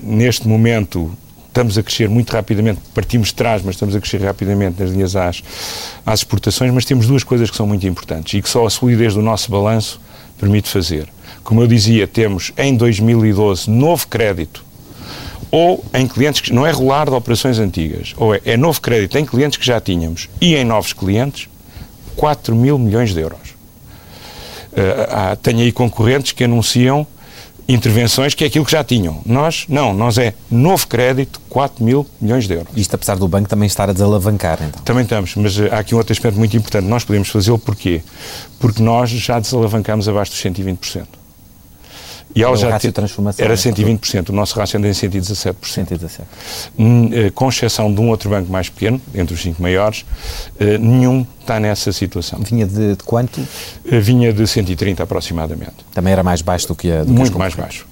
neste 0.02 0.48
momento, 0.48 1.16
estamos 1.48 1.78
a 1.78 1.84
crescer 1.84 2.10
muito 2.10 2.32
rapidamente, 2.32 2.82
partimos 2.94 3.30
de 3.30 3.36
trás, 3.36 3.62
mas 3.64 3.76
estamos 3.76 3.96
a 3.96 4.00
crescer 4.02 4.22
rapidamente 4.22 4.82
nas 4.82 4.92
linhas 4.92 5.16
às, 5.16 5.42
às 6.06 6.20
exportações, 6.20 6.72
mas 6.74 6.84
temos 6.84 7.08
duas 7.08 7.24
coisas 7.24 7.50
que 7.50 7.56
são 7.56 7.66
muito 7.66 7.88
importantes 7.88 8.34
e 8.34 8.42
que 8.42 8.50
só 8.50 8.66
a 8.66 8.70
solidez 8.70 9.14
do 9.14 9.22
nosso 9.22 9.50
balanço 9.50 10.02
permite 10.38 10.70
fazer. 10.70 11.08
Como 11.44 11.62
eu 11.62 11.68
dizia, 11.68 12.08
temos 12.08 12.52
em 12.58 12.76
2012 12.76 13.70
novo 13.70 14.08
crédito 14.08 14.66
ou 15.52 15.84
em 15.94 16.08
clientes 16.08 16.42
que 16.42 16.52
não 16.52 16.66
é 16.66 16.72
rolar 16.72 17.06
de 17.06 17.16
operações 17.16 17.60
antigas, 17.60 18.14
ou 18.18 18.36
é, 18.36 18.42
é 18.46 18.58
novo 18.58 18.82
crédito 18.82 19.18
em 19.18 19.26
clientes 19.26 19.58
que 19.58 19.66
já 19.66 19.80
tínhamos 19.80 20.30
e 20.42 20.56
em 20.56 20.66
novos 20.66 20.92
clientes, 20.92 21.48
4 22.16 22.56
mil 22.56 22.78
milhões 22.78 23.14
de 23.14 23.22
euros. 23.22 23.56
Uh, 24.72 25.08
há, 25.10 25.36
tenho 25.38 25.60
aí 25.60 25.72
concorrentes 25.72 26.34
que 26.34 26.44
anunciam 26.44 27.08
intervenções, 27.68 28.34
que 28.34 28.44
é 28.44 28.48
aquilo 28.48 28.66
que 28.66 28.72
já 28.72 28.84
tinham. 28.84 29.22
Nós, 29.26 29.66
não, 29.68 29.94
nós 29.94 30.18
é 30.18 30.34
novo 30.50 30.88
crédito, 30.88 31.40
4 31.50 31.84
mil 31.84 32.06
milhões 32.22 32.48
de 32.48 32.54
euros. 32.54 32.72
Isto 32.76 32.96
apesar 32.96 33.18
do 33.18 33.28
banco 33.28 33.50
também 33.50 33.68
estar 33.68 33.90
a 33.90 33.94
desalavancar, 33.94 34.60
então. 34.62 34.82
Também 34.84 35.04
estamos, 35.04 35.36
mas 35.36 35.60
há 35.60 35.80
aqui 35.80 35.96
um 35.96 35.98
outro 35.98 36.14
aspecto 36.14 36.38
muito 36.38 36.56
importante. 36.56 36.86
Nós 36.88 37.04
podemos 37.04 37.30
fazê-lo 37.30 37.60
porquê? 37.60 38.02
Porque 38.60 38.82
nós 38.82 39.10
já 39.10 39.40
desalavancamos 39.40 40.08
abaixo 40.08 40.32
dos 40.32 40.42
120%. 40.42 41.06
E 42.36 42.44
ela 42.44 42.58
já 42.58 42.78
te... 42.78 42.88
era 43.38 43.56
120%, 43.56 44.30
o 44.30 44.34
nosso 44.34 44.60
rácio 44.60 44.78
anda 44.78 44.90
em 44.90 44.92
117%. 44.92 45.56
117. 45.64 46.28
Eh, 46.78 47.30
com 47.34 47.48
exceção 47.48 47.94
de 47.94 48.02
um 48.02 48.10
outro 48.10 48.30
banco 48.30 48.52
mais 48.52 48.68
pequeno, 48.68 49.02
entre 49.14 49.34
os 49.34 49.42
cinco 49.42 49.62
maiores, 49.62 50.06
eh, 50.60 50.78
nenhum 50.78 51.26
está 51.40 51.62
nessa 51.62 51.94
situação. 51.94 52.40
Vinha 52.42 52.66
de, 52.66 52.96
de 52.96 53.04
quanto? 53.04 53.42
Eh, 53.90 54.00
vinha 54.02 54.34
de 54.34 54.46
130 54.46 55.02
aproximadamente. 55.02 55.76
Também 55.94 56.12
era 56.12 56.24
mais 56.24 56.42
baixo 56.42 56.68
do 56.68 56.76
que 56.76 56.92
a 56.92 57.06
do 57.06 57.14
Muito 57.14 57.32
que 57.32 57.38
mais 57.38 57.56
baixo. 57.56 57.88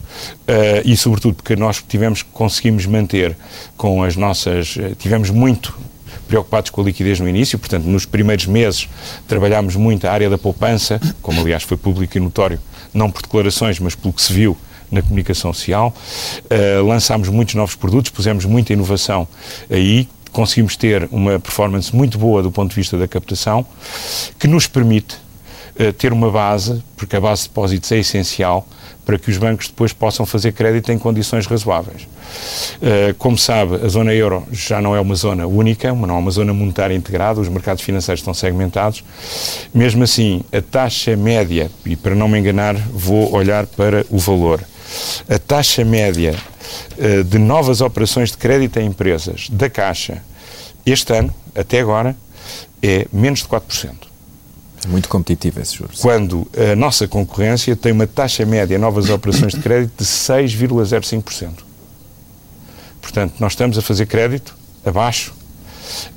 Uh, 0.48 0.86
e 0.86 0.96
sobretudo 0.96 1.34
porque 1.34 1.56
nós 1.56 1.84
tivemos, 1.88 2.22
conseguimos 2.22 2.86
manter 2.86 3.36
com 3.76 4.04
as 4.04 4.16
nossas, 4.16 4.78
tivemos 5.00 5.32
muito 5.32 5.76
preocupados 6.34 6.72
com 6.72 6.82
a 6.82 6.86
liquidez 6.86 7.20
no 7.20 7.30
início, 7.30 7.60
portanto, 7.60 7.84
nos 7.84 8.08
primeiros 8.08 8.48
meses 8.48 8.90
trabalhámos 9.28 9.76
muito 9.76 10.08
a 10.08 10.12
área 10.12 10.28
da 10.32 10.38
poupança, 10.38 11.00
como 11.22 11.40
aliás 11.40 11.62
foi 11.62 11.78
público 11.78 12.18
e 12.18 12.20
notório, 12.20 12.60
não 12.92 13.12
por 13.12 13.22
declarações, 13.22 13.80
mas 13.80 13.94
pelo 13.94 14.12
que 14.12 14.22
se 14.24 14.34
viu 14.34 14.58
na 14.90 15.04
comunicação 15.04 15.54
social. 15.54 15.94
Uh, 16.46 16.88
lançámos 16.88 17.30
muitos 17.30 17.54
novos 17.54 17.76
produtos, 17.76 18.10
pusemos 18.10 18.46
muita 18.46 18.74
inovação 18.74 19.28
aí, 19.70 20.10
conseguimos 20.32 20.76
ter 20.76 21.08
uma 21.12 21.38
performance 21.40 21.96
muito 21.96 22.18
boa 22.18 22.42
do 22.42 22.52
ponto 22.52 22.72
de 22.72 22.76
vista 22.78 22.98
da 22.98 23.08
captação, 23.08 23.64
que 24.40 24.48
nos 24.48 24.66
permite 24.66 25.16
ter 25.98 26.14
uma 26.14 26.30
base, 26.30 26.84
porque 26.96 27.16
a 27.16 27.22
base 27.22 27.44
de 27.44 27.50
depósitos 27.50 27.92
é 27.92 27.98
essencial 27.98 28.68
para 29.06 29.18
que 29.18 29.30
os 29.30 29.38
bancos 29.38 29.68
depois 29.68 29.92
possam 29.92 30.26
fazer 30.26 30.54
crédito 30.54 30.92
em 30.92 30.98
condições 30.98 31.46
razoáveis. 31.46 32.04
Uh, 32.04 33.14
como 33.18 33.38
sabe, 33.38 33.76
a 33.84 33.88
zona 33.88 34.14
euro 34.14 34.46
já 34.52 34.82
não 34.82 34.96
é 34.96 35.00
uma 35.00 35.16
zona 35.16 35.46
única, 35.46 35.94
não 35.94 36.16
é 36.16 36.20
uma 36.20 36.32
zona 36.32 36.54
monetária 36.54 36.96
integrada, 36.96 37.40
os 37.40 37.50
mercados 37.50 37.84
financeiros 37.84 38.22
estão 38.22 38.34
segmentados. 38.34 39.04
Mesmo 39.74 40.04
assim, 40.04 40.42
a 40.52 40.62
taxa 40.62 41.16
média, 41.16 41.70
e 41.86 41.96
para 41.96 42.16
não 42.16 42.28
me 42.28 42.40
enganar, 42.40 42.76
vou 42.76 43.34
olhar 43.34 43.66
para 43.66 44.06
o 44.10 44.18
valor. 44.18 44.64
A 45.30 45.38
taxa 45.38 45.84
média 45.84 46.36
uh, 46.98 47.24
de 47.24 47.38
novas 47.38 47.82
operações 47.82 48.32
de 48.32 48.38
crédito 48.38 48.80
a 48.80 48.82
empresas 48.82 49.50
da 49.50 49.70
Caixa 49.70 50.22
este 50.86 51.14
ano, 51.14 51.34
até 51.56 51.80
agora, 51.80 52.16
é 52.82 53.08
menos 53.12 53.40
de 53.40 53.46
4%. 53.46 54.13
Muito 54.88 55.10
competitivo 55.10 55.62
esse 55.62 55.76
juros. 55.76 56.00
Quando 56.00 56.48
a 56.56 56.76
nossa 56.76 57.08
concorrência 57.08 57.76
tem 57.76 57.92
uma 57.92 58.08
taxa 58.08 58.46
média 58.46 58.78
novas 58.78 59.10
operações 59.10 59.54
de 59.54 59.60
crédito 59.60 59.94
de 59.98 60.06
6,05%. 60.06 61.52
Portanto, 63.02 63.36
nós 63.40 63.54
estamos 63.54 63.78
a 63.78 63.82
fazer 63.82 64.06
crédito 64.06 64.56
abaixo 64.86 65.34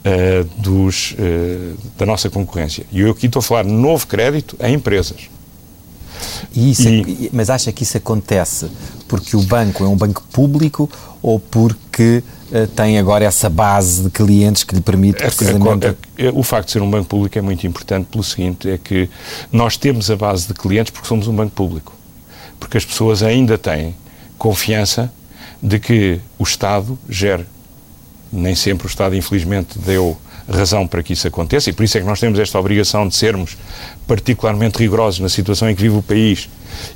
uh, 0.04 0.44
dos, 0.60 1.12
uh, 1.12 1.76
da 1.98 2.06
nossa 2.06 2.30
concorrência. 2.30 2.86
E 2.92 3.00
eu 3.00 3.10
aqui 3.10 3.26
estou 3.26 3.40
a 3.40 3.42
falar 3.42 3.64
novo 3.64 4.06
crédito 4.06 4.56
a 4.60 4.70
empresas. 4.70 5.28
E 6.54 6.70
isso, 6.70 6.88
e, 6.88 7.30
mas 7.32 7.50
acha 7.50 7.70
que 7.72 7.82
isso 7.82 7.96
acontece 7.96 8.70
porque 9.06 9.36
o 9.36 9.42
banco 9.42 9.84
é 9.84 9.88
um 9.88 9.96
banco 9.96 10.22
público 10.32 10.90
ou 11.20 11.38
porque 11.38 12.22
tem 12.74 12.98
agora 12.98 13.24
essa 13.24 13.50
base 13.50 14.04
de 14.04 14.10
clientes 14.10 14.64
que 14.64 14.74
lhe 14.74 14.80
permite 14.80 15.22
é, 15.22 15.26
precisamente... 15.26 15.86
É, 15.86 16.26
é, 16.26 16.30
o 16.32 16.42
facto 16.42 16.66
de 16.66 16.72
ser 16.72 16.82
um 16.82 16.90
banco 16.90 17.08
público 17.08 17.38
é 17.38 17.42
muito 17.42 17.66
importante 17.66 18.06
pelo 18.06 18.22
seguinte, 18.22 18.68
é 18.68 18.78
que 18.78 19.08
nós 19.50 19.76
temos 19.76 20.10
a 20.10 20.16
base 20.16 20.46
de 20.46 20.54
clientes 20.54 20.90
porque 20.90 21.08
somos 21.08 21.26
um 21.26 21.34
banco 21.34 21.52
público. 21.52 21.92
Porque 22.58 22.76
as 22.76 22.84
pessoas 22.84 23.22
ainda 23.22 23.58
têm 23.58 23.94
confiança 24.38 25.12
de 25.62 25.78
que 25.78 26.20
o 26.38 26.44
Estado 26.44 26.98
gere. 27.08 27.46
Nem 28.32 28.54
sempre 28.54 28.86
o 28.86 28.88
Estado, 28.88 29.16
infelizmente, 29.16 29.78
deu 29.78 30.16
razão 30.48 30.86
para 30.86 31.02
que 31.02 31.12
isso 31.12 31.26
aconteça 31.26 31.70
e 31.70 31.72
por 31.72 31.82
isso 31.82 31.98
é 31.98 32.00
que 32.00 32.06
nós 32.06 32.20
temos 32.20 32.38
esta 32.38 32.58
obrigação 32.58 33.08
de 33.08 33.16
sermos 33.16 33.56
particularmente 34.06 34.78
rigorosos 34.78 35.18
na 35.20 35.28
situação 35.28 35.68
em 35.68 35.74
que 35.74 35.82
vive 35.82 35.96
o 35.96 36.02
país 36.02 36.48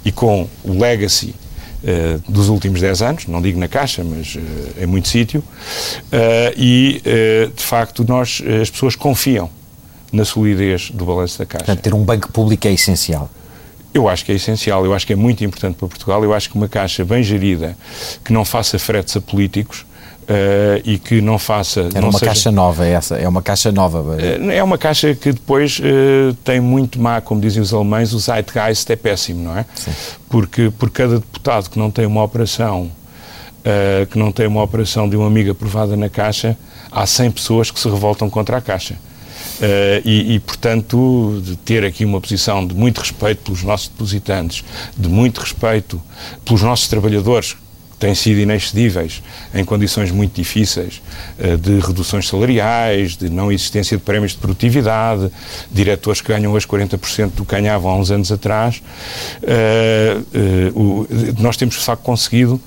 e 0.04 0.12
com 0.12 0.48
o 0.62 0.78
legacy 0.78 1.34
Uh, 1.82 2.30
dos 2.30 2.50
últimos 2.50 2.78
10 2.78 3.00
anos, 3.00 3.26
não 3.26 3.40
digo 3.40 3.58
na 3.58 3.66
Caixa, 3.66 4.04
mas 4.04 4.34
uh, 4.34 4.40
em 4.82 4.84
muito 4.84 5.08
sítio, 5.08 5.40
uh, 5.40 6.52
e 6.54 7.00
de 7.56 7.62
facto 7.62 8.04
nós, 8.06 8.42
as 8.60 8.68
pessoas 8.68 8.94
confiam 8.94 9.48
na 10.12 10.24
solidez 10.24 10.90
do 10.90 11.06
balanço 11.06 11.38
da 11.38 11.46
Caixa. 11.46 11.64
Portanto, 11.64 11.82
ter 11.82 11.94
um 11.94 12.04
banco 12.04 12.30
público 12.30 12.68
é 12.68 12.72
essencial. 12.72 13.30
Eu 13.94 14.08
acho 14.08 14.24
que 14.24 14.32
é 14.32 14.34
essencial, 14.34 14.84
eu 14.84 14.94
acho 14.94 15.06
que 15.06 15.12
é 15.12 15.16
muito 15.16 15.42
importante 15.42 15.76
para 15.76 15.88
Portugal. 15.88 16.22
Eu 16.22 16.32
acho 16.34 16.50
que 16.50 16.54
uma 16.54 16.68
Caixa 16.68 17.04
bem 17.04 17.22
gerida, 17.22 17.76
que 18.24 18.32
não 18.32 18.44
faça 18.44 18.78
fretes 18.78 19.16
a 19.16 19.20
políticos, 19.20 19.84
Uh, 20.22 20.80
e 20.84 20.96
que 20.96 21.20
não 21.20 21.38
faça. 21.40 21.88
É 21.92 21.98
uma 21.98 22.12
seja, 22.12 22.26
caixa 22.26 22.50
nova, 22.52 22.86
é 22.86 22.92
essa? 22.92 23.16
É 23.16 23.28
uma 23.28 23.42
caixa 23.42 23.72
nova? 23.72 24.00
Uh, 24.00 24.50
é 24.50 24.62
uma 24.62 24.78
caixa 24.78 25.12
que 25.12 25.32
depois 25.32 25.80
uh, 25.80 26.34
tem 26.44 26.60
muito 26.60 27.00
má, 27.00 27.20
como 27.20 27.40
dizem 27.40 27.60
os 27.60 27.74
alemães, 27.74 28.12
o 28.12 28.18
Zeitgeist 28.20 28.88
é 28.90 28.96
péssimo, 28.96 29.42
não 29.42 29.58
é? 29.58 29.66
Sim. 29.74 29.90
Porque 30.28 30.70
por 30.78 30.88
cada 30.88 31.16
deputado 31.16 31.68
que 31.68 31.78
não 31.78 31.90
tem 31.90 32.06
uma 32.06 32.22
operação. 32.22 32.90
que 34.10 34.18
não 34.18 34.32
tem 34.32 34.46
uma 34.46 34.62
operação 34.62 35.08
de 35.08 35.16
um 35.16 35.26
amigo 35.26 35.50
aprovada 35.50 35.94
na 35.96 36.08
Caixa, 36.08 36.56
há 36.90 37.06
100 37.06 37.30
pessoas 37.32 37.70
que 37.70 37.78
se 37.78 37.88
revoltam 37.88 38.30
contra 38.30 38.56
a 38.56 38.60
Caixa. 38.60 38.94
Uh, 39.60 40.00
e, 40.06 40.34
e, 40.34 40.40
portanto, 40.40 41.40
de 41.44 41.54
ter 41.56 41.84
aqui 41.84 42.04
uma 42.04 42.20
posição 42.20 42.66
de 42.66 42.74
muito 42.74 42.98
respeito 42.98 43.42
pelos 43.42 43.62
nossos 43.62 43.88
depositantes, 43.88 44.64
de 44.96 45.08
muito 45.08 45.38
respeito 45.38 46.00
pelos 46.44 46.62
nossos 46.62 46.88
trabalhadores, 46.88 47.56
têm 48.00 48.14
sido 48.14 48.40
inexcedíveis 48.40 49.22
em 49.54 49.64
condições 49.64 50.10
muito 50.10 50.34
difíceis, 50.34 51.00
uh, 51.38 51.56
de 51.56 51.78
reduções 51.78 52.26
salariais, 52.26 53.16
de 53.16 53.30
não 53.30 53.52
existência 53.52 53.96
de 53.96 54.02
prémios 54.02 54.32
de 54.32 54.38
produtividade, 54.38 55.30
diretores 55.70 56.20
que 56.20 56.28
ganham 56.28 56.52
hoje 56.52 56.66
40% 56.66 57.32
do 57.36 57.44
que 57.44 57.54
ganhavam 57.54 57.90
há 57.90 57.96
uns 57.96 58.10
anos 58.10 58.32
atrás, 58.32 58.82
uh, 59.42 60.80
o, 60.80 61.06
nós 61.38 61.56
temos, 61.56 61.76
de 61.76 61.84
facto, 61.84 62.02
conseguido 62.02 62.60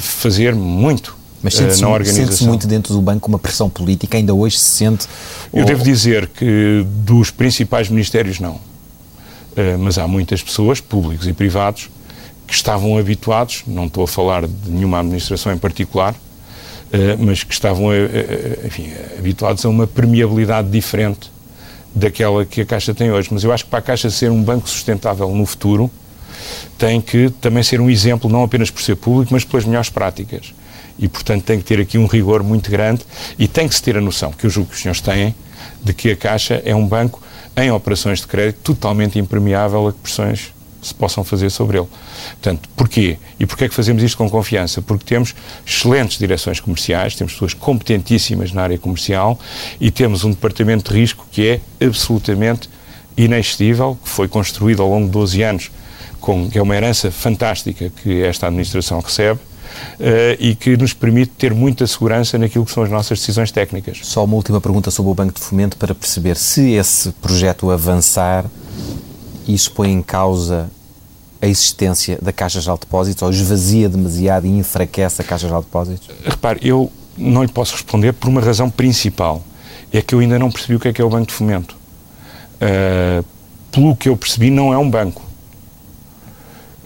fazer 0.00 0.54
muito 0.54 1.16
mas 1.42 1.54
sente-se. 1.54 1.84
Sente 2.12 2.44
muito 2.44 2.66
dentro 2.66 2.92
do 2.92 3.00
banco 3.00 3.28
uma 3.28 3.38
pressão 3.38 3.70
política, 3.70 4.16
ainda 4.16 4.34
hoje 4.34 4.58
se 4.58 4.70
sente. 4.70 5.06
Eu 5.52 5.60
ou... 5.60 5.66
devo 5.66 5.84
dizer 5.84 6.26
que 6.26 6.84
dos 7.04 7.30
principais 7.30 7.88
ministérios 7.88 8.40
não. 8.40 8.60
Mas 9.80 9.98
há 9.98 10.06
muitas 10.06 10.42
pessoas, 10.42 10.80
públicos 10.80 11.26
e 11.26 11.32
privados, 11.32 11.88
que 12.48 12.54
estavam 12.54 12.96
habituados, 12.96 13.62
não 13.66 13.86
estou 13.86 14.04
a 14.04 14.08
falar 14.08 14.46
de 14.46 14.70
nenhuma 14.70 14.98
administração 14.98 15.52
em 15.52 15.58
particular, 15.58 16.14
uh, 16.14 16.16
mas 17.18 17.44
que 17.44 17.52
estavam 17.52 17.88
uh, 17.88 18.66
enfim, 18.66 18.90
habituados 19.18 19.64
a 19.66 19.68
uma 19.68 19.86
permeabilidade 19.86 20.70
diferente 20.70 21.30
daquela 21.94 22.44
que 22.46 22.62
a 22.62 22.66
Caixa 22.66 22.94
tem 22.94 23.12
hoje. 23.12 23.28
Mas 23.30 23.44
eu 23.44 23.52
acho 23.52 23.64
que 23.64 23.70
para 23.70 23.80
a 23.80 23.82
Caixa 23.82 24.08
ser 24.08 24.30
um 24.30 24.42
banco 24.42 24.68
sustentável 24.68 25.28
no 25.30 25.44
futuro, 25.44 25.90
tem 26.78 27.00
que 27.00 27.28
também 27.40 27.62
ser 27.62 27.80
um 27.80 27.90
exemplo, 27.90 28.30
não 28.30 28.42
apenas 28.42 28.70
por 28.70 28.80
ser 28.80 28.96
público, 28.96 29.32
mas 29.34 29.44
pelas 29.44 29.66
melhores 29.66 29.90
práticas 29.90 30.54
e, 30.98 31.06
portanto, 31.06 31.44
tem 31.44 31.58
que 31.58 31.64
ter 31.64 31.80
aqui 31.80 31.96
um 31.96 32.06
rigor 32.06 32.42
muito 32.42 32.70
grande 32.70 33.02
e 33.38 33.46
tem 33.46 33.68
que 33.68 33.74
se 33.74 33.82
ter 33.82 33.96
a 33.96 34.00
noção, 34.00 34.32
que 34.32 34.46
eu 34.46 34.50
julgo 34.50 34.70
que 34.70 34.76
os 34.76 34.82
senhores 34.82 35.00
têm, 35.00 35.34
de 35.82 35.92
que 35.92 36.10
a 36.10 36.16
Caixa 36.16 36.60
é 36.64 36.74
um 36.74 36.86
banco 36.86 37.22
em 37.56 37.70
operações 37.70 38.20
de 38.20 38.26
crédito 38.26 38.58
totalmente 38.62 39.18
impermeável 39.18 39.88
a 39.88 39.92
pressões 39.92 40.52
se 40.82 40.94
possam 40.94 41.24
fazer 41.24 41.50
sobre 41.50 41.78
ele. 41.78 41.88
Portanto, 42.32 42.68
porquê? 42.76 43.18
E 43.38 43.46
porquê 43.46 43.64
é 43.64 43.68
que 43.68 43.74
fazemos 43.74 44.02
isto 44.02 44.16
com 44.16 44.28
confiança? 44.28 44.80
Porque 44.80 45.04
temos 45.04 45.34
excelentes 45.66 46.18
direções 46.18 46.60
comerciais, 46.60 47.14
temos 47.14 47.32
pessoas 47.32 47.54
competentíssimas 47.54 48.52
na 48.52 48.62
área 48.62 48.78
comercial 48.78 49.38
e 49.80 49.90
temos 49.90 50.24
um 50.24 50.30
departamento 50.30 50.92
de 50.92 50.98
risco 50.98 51.26
que 51.30 51.46
é 51.48 51.60
absolutamente 51.84 52.68
inexcedível, 53.16 53.98
que 54.02 54.08
foi 54.08 54.28
construído 54.28 54.82
ao 54.82 54.88
longo 54.88 55.06
de 55.06 55.12
12 55.12 55.42
anos, 55.42 55.70
com, 56.20 56.48
que 56.48 56.58
é 56.58 56.62
uma 56.62 56.76
herança 56.76 57.10
fantástica 57.10 57.90
que 58.02 58.22
esta 58.22 58.46
administração 58.46 59.00
recebe, 59.00 59.40
uh, 59.98 60.36
e 60.38 60.54
que 60.54 60.76
nos 60.76 60.92
permite 60.92 61.32
ter 61.32 61.52
muita 61.54 61.86
segurança 61.86 62.38
naquilo 62.38 62.64
que 62.64 62.72
são 62.72 62.82
as 62.82 62.90
nossas 62.90 63.18
decisões 63.18 63.50
técnicas. 63.50 64.00
Só 64.02 64.24
uma 64.24 64.34
última 64.34 64.60
pergunta 64.60 64.90
sobre 64.90 65.10
o 65.10 65.14
Banco 65.14 65.34
de 65.34 65.40
Fomento 65.40 65.76
para 65.76 65.94
perceber 65.94 66.36
se 66.36 66.72
esse 66.72 67.10
projeto 67.12 67.70
avançar, 67.70 68.44
isso 69.48 69.72
põe 69.72 69.90
em 69.90 70.02
causa 70.02 70.70
a 71.40 71.46
existência 71.46 72.18
da 72.20 72.32
Caixa 72.32 72.60
de 72.60 72.66
Depósitos 72.66 73.22
ou 73.22 73.30
esvazia 73.30 73.88
demasiado 73.88 74.46
e 74.46 74.50
enfraquece 74.50 75.22
a 75.22 75.24
Caixa 75.24 75.48
de 75.48 75.54
Depósitos? 75.54 76.08
Repare, 76.24 76.60
eu 76.62 76.90
não 77.16 77.42
lhe 77.42 77.50
posso 77.50 77.72
responder 77.72 78.12
por 78.12 78.28
uma 78.28 78.40
razão 78.40 78.68
principal. 78.68 79.42
É 79.92 80.02
que 80.02 80.14
eu 80.14 80.18
ainda 80.18 80.38
não 80.38 80.50
percebi 80.50 80.74
o 80.74 80.80
que 80.80 80.88
é 80.88 80.92
que 80.92 81.00
é 81.00 81.04
o 81.04 81.08
Banco 81.08 81.28
de 81.28 81.32
Fomento. 81.32 81.76
Uh, 82.60 83.24
pelo 83.70 83.96
que 83.96 84.08
eu 84.08 84.16
percebi, 84.16 84.50
não 84.50 84.72
é 84.72 84.78
um 84.78 84.88
banco. 84.88 85.22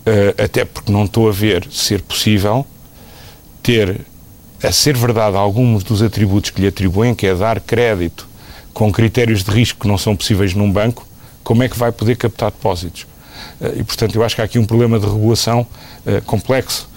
Uh, 0.01 0.43
até 0.43 0.65
porque 0.65 0.93
não 0.93 1.05
estou 1.05 1.29
a 1.29 1.33
ver 1.33 1.67
ser 1.71 2.03
possível 2.03 2.67
ter, 3.63 4.01
a 4.63 4.73
ser 4.73 4.97
verdade, 4.97 5.37
alguns 5.37 5.83
dos 5.85 6.03
atributos 6.03 6.51
que 6.51 6.61
lhe 6.61 6.67
atribuem, 6.67 7.15
que 7.15 7.27
é 7.27 7.35
dar 7.35 7.61
crédito 7.61 8.29
com 8.75 8.91
critérios 8.93 9.45
de 9.45 9.51
risco 9.51 9.81
que 9.81 9.89
não 9.89 9.99
são 9.99 10.17
possíveis 10.17 10.55
num 10.55 10.71
banco, 10.71 11.07
como 11.43 11.63
é 11.63 11.69
que 11.69 11.79
vai 11.79 11.93
poder 11.93 12.17
captar 12.17 12.51
depósitos? 12.51 13.07
e, 13.77 13.83
portanto, 13.83 14.15
eu 14.15 14.23
acho 14.25 14.35
que 14.35 14.41
há 14.41 14.45
aqui 14.45 14.59
um 14.59 14.65
problema 14.65 14.99
de 15.01 15.07
regulação 15.07 15.67
complexo. 16.27 16.89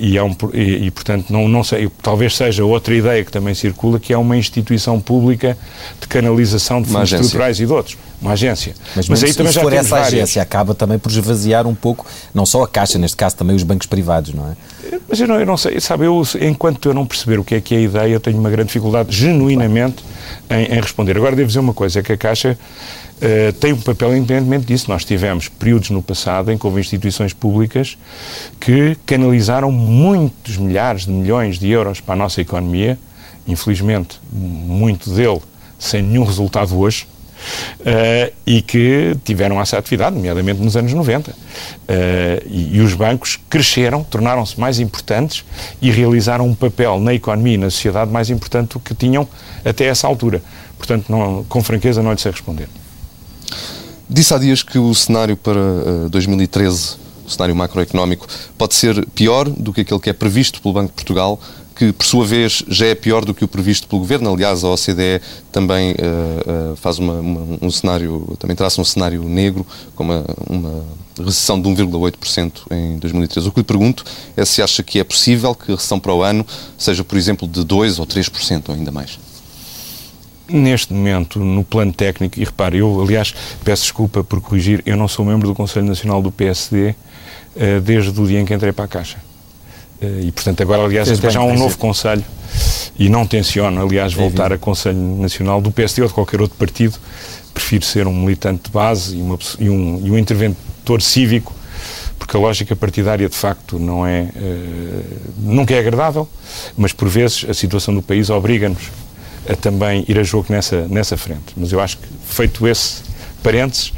e, 0.00 0.16
é 0.16 0.22
um, 0.22 0.34
e, 0.52 0.86
e, 0.86 0.90
portanto, 0.90 1.32
não, 1.32 1.48
não 1.48 1.62
sei, 1.62 1.90
talvez 2.02 2.36
seja 2.36 2.64
outra 2.64 2.94
ideia 2.94 3.24
que 3.24 3.30
também 3.30 3.54
circula, 3.54 3.98
que 4.00 4.12
é 4.12 4.18
uma 4.18 4.36
instituição 4.36 5.00
pública 5.00 5.56
de 6.00 6.06
canalização 6.08 6.82
de 6.82 6.88
fundos 6.88 7.12
estruturais 7.12 7.60
e 7.60 7.66
de 7.66 7.72
outros 7.72 7.96
uma 8.20 8.32
agência. 8.32 8.74
Mas, 8.94 9.08
Mas 9.08 9.22
aí 9.22 9.34
também 9.34 9.52
já 9.52 9.60
for 9.60 9.72
essa 9.72 9.88
várias. 9.88 10.08
agência, 10.08 10.42
acaba 10.42 10.74
também 10.74 10.98
por 10.98 11.10
esvaziar 11.10 11.66
um 11.66 11.74
pouco, 11.74 12.06
não 12.34 12.46
só 12.46 12.62
a 12.62 12.68
Caixa, 12.68 12.98
neste 12.98 13.16
caso 13.16 13.36
também 13.36 13.54
os 13.54 13.62
bancos 13.62 13.86
privados, 13.86 14.32
não 14.32 14.50
é? 14.50 14.56
Mas 15.08 15.20
eu 15.20 15.28
não, 15.28 15.38
eu 15.38 15.46
não 15.46 15.56
sei, 15.56 15.80
sabe, 15.80 16.06
eu, 16.06 16.22
enquanto 16.40 16.88
eu 16.88 16.94
não 16.94 17.06
perceber 17.06 17.38
o 17.38 17.44
que 17.44 17.54
é 17.54 17.60
que 17.60 17.74
é 17.74 17.78
a 17.78 17.80
ideia, 17.82 18.12
eu 18.12 18.20
tenho 18.20 18.38
uma 18.38 18.50
grande 18.50 18.68
dificuldade, 18.68 19.14
genuinamente, 19.14 20.04
em, 20.50 20.76
em 20.76 20.80
responder. 20.80 21.16
Agora, 21.16 21.36
devo 21.36 21.48
dizer 21.48 21.60
uma 21.60 21.74
coisa, 21.74 22.00
é 22.00 22.02
que 22.02 22.12
a 22.12 22.16
Caixa 22.16 22.58
Uh, 23.16 23.50
tem 23.54 23.72
um 23.72 23.80
papel 23.80 24.14
independentemente 24.14 24.66
disso. 24.66 24.90
Nós 24.90 25.02
tivemos 25.02 25.48
períodos 25.48 25.88
no 25.88 26.02
passado 26.02 26.52
em 26.52 26.58
que 26.58 26.66
houve 26.66 26.80
instituições 26.80 27.32
públicas 27.32 27.96
que 28.60 28.94
canalizaram 29.06 29.72
muitos 29.72 30.58
milhares 30.58 31.06
de 31.06 31.12
milhões 31.12 31.58
de 31.58 31.70
euros 31.70 31.98
para 31.98 32.12
a 32.12 32.18
nossa 32.18 32.42
economia, 32.42 32.98
infelizmente, 33.48 34.20
muito 34.30 35.08
dele 35.08 35.40
sem 35.78 36.02
nenhum 36.02 36.24
resultado 36.24 36.78
hoje, 36.78 37.06
uh, 37.80 38.32
e 38.46 38.62
que 38.62 39.16
tiveram 39.24 39.60
essa 39.60 39.78
atividade, 39.78 40.16
nomeadamente 40.16 40.60
nos 40.60 40.76
anos 40.76 40.92
90. 40.92 41.30
Uh, 41.30 41.34
eh, 41.88 42.42
e, 42.46 42.76
e, 42.76 42.80
os 42.80 42.94
bancos 42.94 43.38
cresceram, 43.48 44.02
tornaram-se 44.02 44.58
mais 44.58 44.78
importantes 44.78 45.44
e 45.80 45.90
realizaram 45.90 46.46
um 46.46 46.54
papel 46.54 47.00
na 47.00 47.14
economia 47.14 47.54
e 47.54 47.58
na 47.58 47.70
sociedade 47.70 48.10
mais 48.10 48.30
importante 48.30 48.72
do 48.72 48.80
que 48.80 48.94
tinham 48.94 49.28
até 49.64 49.84
essa 49.84 50.06
altura. 50.06 50.42
Portanto, 50.76 51.06
não, 51.08 51.44
com 51.44 51.62
franqueza, 51.62 52.02
não 52.02 52.12
lhe 52.12 52.20
sei 52.20 52.32
responder. 52.32 52.68
Disse 54.08 54.34
há 54.34 54.38
dias 54.38 54.62
que 54.62 54.78
o 54.78 54.94
cenário 54.94 55.36
para 55.36 55.58
uh, 55.58 56.06
eh, 56.06 56.08
2013 56.10 57.06
o 57.26 57.30
cenário 57.30 57.56
macroeconómico 57.56 58.28
pode 58.56 58.74
ser 58.74 59.04
pior 59.08 59.48
do 59.48 59.72
que 59.72 59.80
aquele 59.80 59.98
que 59.98 60.08
é 60.08 60.12
previsto 60.12 60.62
pelo 60.62 60.72
Banco 60.72 60.88
de 60.88 60.94
Portugal 60.94 61.40
que 61.76 61.92
por 61.92 62.06
sua 62.06 62.24
vez 62.24 62.64
já 62.68 62.86
é 62.86 62.94
pior 62.94 63.24
do 63.24 63.34
que 63.34 63.44
o 63.44 63.48
previsto 63.48 63.86
pelo 63.86 64.00
Governo. 64.00 64.32
Aliás, 64.32 64.64
a 64.64 64.68
OCDE 64.68 65.20
também 65.52 65.92
uh, 65.92 66.72
uh, 66.72 66.76
faz 66.76 66.98
uma, 66.98 67.14
uma, 67.20 67.58
um 67.60 67.70
cenário, 67.70 68.34
também 68.38 68.56
traça 68.56 68.80
um 68.80 68.84
cenário 68.84 69.22
negro, 69.24 69.64
com 69.94 70.02
uma, 70.02 70.24
uma 70.48 70.84
recessão 71.18 71.60
de 71.60 71.68
1,8% 71.68 72.52
em 72.70 72.96
2013. 72.98 73.48
O 73.48 73.52
que 73.52 73.60
lhe 73.60 73.64
pergunto 73.64 74.04
é 74.34 74.44
se 74.44 74.62
acha 74.62 74.82
que 74.82 74.98
é 74.98 75.04
possível 75.04 75.54
que 75.54 75.72
a 75.72 75.74
recessão 75.74 76.00
para 76.00 76.14
o 76.14 76.22
ano 76.22 76.46
seja, 76.78 77.04
por 77.04 77.18
exemplo, 77.18 77.46
de 77.46 77.60
2% 77.60 77.98
ou 77.98 78.06
3% 78.06 78.68
ou 78.68 78.74
ainda 78.74 78.90
mais. 78.90 79.18
Neste 80.48 80.94
momento, 80.94 81.40
no 81.40 81.64
plano 81.64 81.92
técnico, 81.92 82.40
e 82.40 82.44
repare, 82.44 82.78
eu, 82.78 83.02
aliás, 83.02 83.34
peço 83.64 83.82
desculpa 83.82 84.24
por 84.24 84.40
corrigir, 84.40 84.82
eu 84.86 84.96
não 84.96 85.08
sou 85.08 85.24
membro 85.24 85.48
do 85.48 85.54
Conselho 85.54 85.86
Nacional 85.86 86.22
do 86.22 86.30
PSD 86.30 86.90
uh, 86.90 86.94
eh, 87.56 87.80
desde 87.80 88.18
o 88.18 88.26
dia 88.26 88.40
em 88.40 88.44
que 88.44 88.54
entrei 88.54 88.72
para 88.72 88.84
a 88.84 88.88
Caixa. 88.88 89.18
Eh, 90.00 90.24
e, 90.24 90.32
portanto, 90.32 90.62
agora, 90.62 90.82
aliás, 90.84 91.10
até 91.10 91.30
já 91.30 91.40
há 91.40 91.44
um 91.44 91.56
novo 91.56 91.76
Conselho 91.78 92.24
e 92.98 93.08
não 93.08 93.26
tenciono, 93.26 93.80
aliás, 93.80 94.12
voltar 94.12 94.52
a 94.52 94.58
Conselho 94.58 94.98
Nacional 94.98 95.60
do 95.60 95.70
PSD 95.70 96.02
ou 96.02 96.08
de 96.08 96.14
qualquer 96.14 96.40
outro 96.40 96.56
partido. 96.56 96.98
Prefiro 97.52 97.84
ser 97.84 98.06
um 98.06 98.14
militante 98.14 98.64
de 98.64 98.70
base 98.70 99.16
e, 99.16 99.22
uma, 99.22 99.38
e, 99.58 99.70
um, 99.70 100.00
e 100.04 100.10
um 100.10 100.18
interventor 100.18 101.00
cívico, 101.00 101.54
porque 102.18 102.36
a 102.36 102.40
lógica 102.40 102.76
partidária, 102.76 103.28
de 103.28 103.36
facto, 103.36 103.78
não 103.78 104.06
é, 104.06 104.28
uh, 104.34 105.04
nunca 105.38 105.74
é 105.74 105.78
agradável, 105.78 106.28
mas, 106.76 106.92
por 106.92 107.08
vezes, 107.08 107.46
a 107.48 107.54
situação 107.54 107.94
do 107.94 108.02
país 108.02 108.28
obriga-nos 108.28 108.90
a 109.48 109.54
também 109.54 110.04
ir 110.08 110.18
a 110.18 110.22
jogo 110.22 110.46
nessa, 110.50 110.86
nessa 110.88 111.16
frente. 111.16 111.54
Mas 111.56 111.72
eu 111.72 111.80
acho 111.80 111.98
que, 111.98 112.06
feito 112.28 112.66
esse 112.66 113.05
parênteses, 113.46 113.90
uh, 113.90 113.92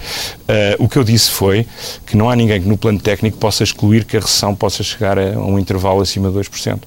o 0.78 0.86
que 0.86 0.98
eu 0.98 1.04
disse 1.04 1.30
foi 1.30 1.66
que 2.04 2.14
não 2.14 2.28
há 2.28 2.36
ninguém 2.36 2.60
que 2.60 2.68
no 2.68 2.76
plano 2.76 3.00
técnico 3.00 3.38
possa 3.38 3.64
excluir 3.64 4.04
que 4.04 4.18
a 4.18 4.20
recessão 4.20 4.54
possa 4.54 4.82
chegar 4.82 5.18
a 5.18 5.38
um 5.38 5.58
intervalo 5.58 6.02
acima 6.02 6.30
de 6.30 6.36
2%. 6.36 6.80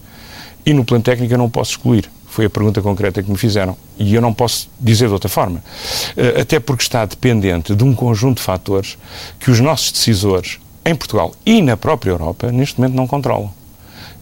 E 0.64 0.72
no 0.72 0.86
plano 0.86 1.04
técnico 1.04 1.34
eu 1.34 1.40
não 1.40 1.50
posso 1.50 1.72
excluir. 1.72 2.08
Foi 2.28 2.46
a 2.46 2.50
pergunta 2.52 2.80
concreta 2.80 3.24
que 3.24 3.32
me 3.32 3.38
fizeram. 3.38 3.76
E 3.98 4.14
eu 4.14 4.22
não 4.22 4.32
posso 4.32 4.70
dizer 4.80 5.08
de 5.08 5.14
outra 5.14 5.28
forma. 5.28 5.64
Uh, 6.16 6.42
até 6.42 6.60
porque 6.60 6.84
está 6.84 7.04
dependente 7.04 7.76
de 7.76 7.84
um 7.84 7.96
conjunto 7.96 8.38
de 8.38 8.44
fatores 8.44 8.96
que 9.40 9.50
os 9.50 9.60
nossos 9.60 9.92
decisores, 9.92 10.60
em 10.86 10.94
Portugal 10.94 11.34
e 11.44 11.64
na 11.64 11.76
própria 11.76 12.12
Europa, 12.12 12.52
neste 12.52 12.80
momento 12.80 12.96
não 12.96 13.08
controlam. 13.08 13.52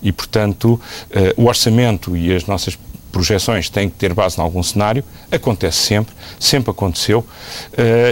E, 0.02 0.14
portanto, 0.14 0.80
uh, 1.10 1.42
o 1.42 1.48
orçamento 1.48 2.16
e 2.16 2.34
as 2.34 2.46
nossas 2.46 2.80
projeções 3.12 3.70
têm 3.70 3.90
que 3.90 3.96
ter 3.96 4.14
base 4.14 4.40
em 4.40 4.42
algum 4.42 4.64
cenário, 4.64 5.04
acontece 5.32 5.78
sempre, 5.78 6.14
sempre 6.40 6.72
aconteceu, 6.72 7.20
uh, 7.20 7.26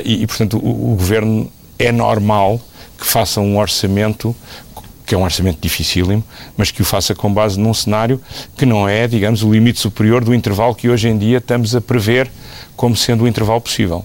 e, 0.03 0.23
e, 0.23 0.27
portanto, 0.27 0.57
o, 0.57 0.93
o, 0.93 0.95
Governo 0.95 1.51
é 1.79 1.91
normal 1.91 2.59
que 2.97 3.05
faça 3.05 3.39
um 3.39 3.57
orçamento, 3.57 4.35
que 5.05 5.13
é 5.13 5.17
um 5.17 5.23
orçamento 5.23 5.59
dificílimo, 5.61 6.23
mas 6.55 6.71
que 6.71 6.81
o 6.81 6.85
faça 6.85 7.13
com 7.13 7.31
base 7.31 7.59
num 7.59 7.73
cenário 7.73 8.21
que 8.57 8.65
não 8.65 8.89
é, 8.89 9.07
digamos, 9.07 9.43
o 9.43 9.51
limite 9.51 9.79
superior 9.79 10.23
do 10.23 10.33
intervalo 10.33 10.73
que 10.73 10.89
hoje 10.89 11.07
em 11.07 11.17
dia 11.17 11.37
estamos 11.37 11.75
a 11.75 11.81
prever 11.81 12.29
como 12.75 12.95
sendo 12.95 13.23
o 13.23 13.27
intervalo 13.27 13.61
possível. 13.61 14.03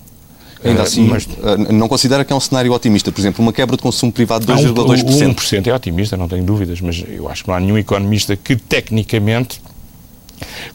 Ainda 0.64 0.82
eh, 0.82 0.84
assim, 0.84 1.06
mas, 1.06 1.26
eh, 1.26 1.72
não 1.72 1.88
considera 1.88 2.24
que 2.24 2.32
é 2.32 2.36
um 2.36 2.40
cenário 2.40 2.72
otimista? 2.72 3.10
Por 3.10 3.20
exemplo, 3.20 3.42
uma 3.42 3.52
quebra 3.52 3.76
de 3.76 3.82
consumo 3.82 4.12
privado 4.12 4.46
de 4.46 4.52
2,2%? 4.52 5.34
1% 5.34 5.66
é 5.66 5.74
otimista, 5.74 6.16
não 6.16 6.28
tenho 6.28 6.44
dúvidas, 6.44 6.80
mas 6.80 7.04
eu 7.08 7.28
acho 7.28 7.42
que 7.42 7.48
não 7.48 7.56
há 7.56 7.60
nenhum 7.60 7.78
economista 7.78 8.36
que, 8.36 8.54
tecnicamente, 8.54 9.60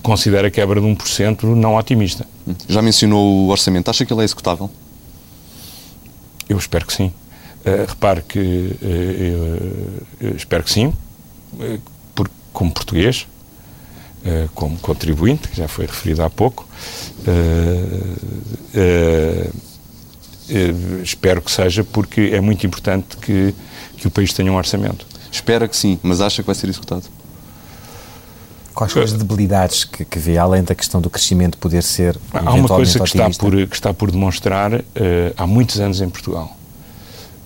considera 0.02 0.48
a 0.48 0.52
quebra 0.52 0.80
de 0.80 0.88
1% 0.88 1.44
não 1.56 1.76
otimista. 1.76 2.26
Já 2.68 2.82
mencionou 2.82 3.46
o 3.46 3.50
orçamento. 3.50 3.90
Acha 3.90 4.06
que 4.06 4.14
ele 4.14 4.22
é 4.22 4.26
executável? 4.26 4.70
Eu 6.50 6.58
espero 6.58 6.86
que 6.86 6.94
sim. 6.94 7.12
Uh, 7.66 7.86
repare 7.86 8.22
que 8.22 8.40
uh, 8.40 10.36
espero 10.38 10.64
que 10.64 10.72
sim, 10.72 10.86
uh, 10.88 11.82
por, 12.16 12.30
como 12.54 12.72
português, 12.72 13.28
como 14.54 14.78
contribuinte, 14.80 15.48
que 15.48 15.56
já 15.56 15.70
foi 15.70 15.86
referido 15.86 16.22
há 16.22 16.30
pouco. 16.30 16.68
espero 21.02 21.42
que 21.42 21.50
seja 21.50 21.82
porque 21.86 22.32
é 22.34 22.42
muito 22.42 22.66
importante 22.68 23.16
que, 23.18 23.56
que 23.96 24.08
o 24.08 24.12
país 24.12 24.34
tenha 24.34 24.52
um 24.52 24.56
orçamento. 24.56 25.06
Espera 25.32 25.66
que 25.66 25.78
sim, 25.78 25.98
mas 26.04 26.20
acha 26.20 26.42
que 26.42 26.48
vai 26.48 26.56
ser 26.56 26.68
executado? 26.68 27.04
Quais 28.78 28.92
são 28.92 29.02
as 29.02 29.12
debilidades 29.12 29.84
que, 29.84 30.06
que 30.06 30.20
vê, 30.20 30.38
além 30.38 30.62
da 30.62 30.76
questão 30.76 31.02
do 31.02 31.10
crescimento 31.10 31.58
poder 31.58 31.82
ser 31.82 32.16
Há 32.32 32.54
uma 32.54 32.68
coisa 32.68 33.00
que 33.00 33.06
está, 33.06 33.28
por, 33.32 33.52
que 33.52 33.76
está 33.76 33.92
por 33.92 34.12
demonstrar 34.12 34.72
uh, 34.72 34.84
há 35.36 35.48
muitos 35.48 35.80
anos 35.80 36.00
em 36.00 36.08
Portugal. 36.08 36.56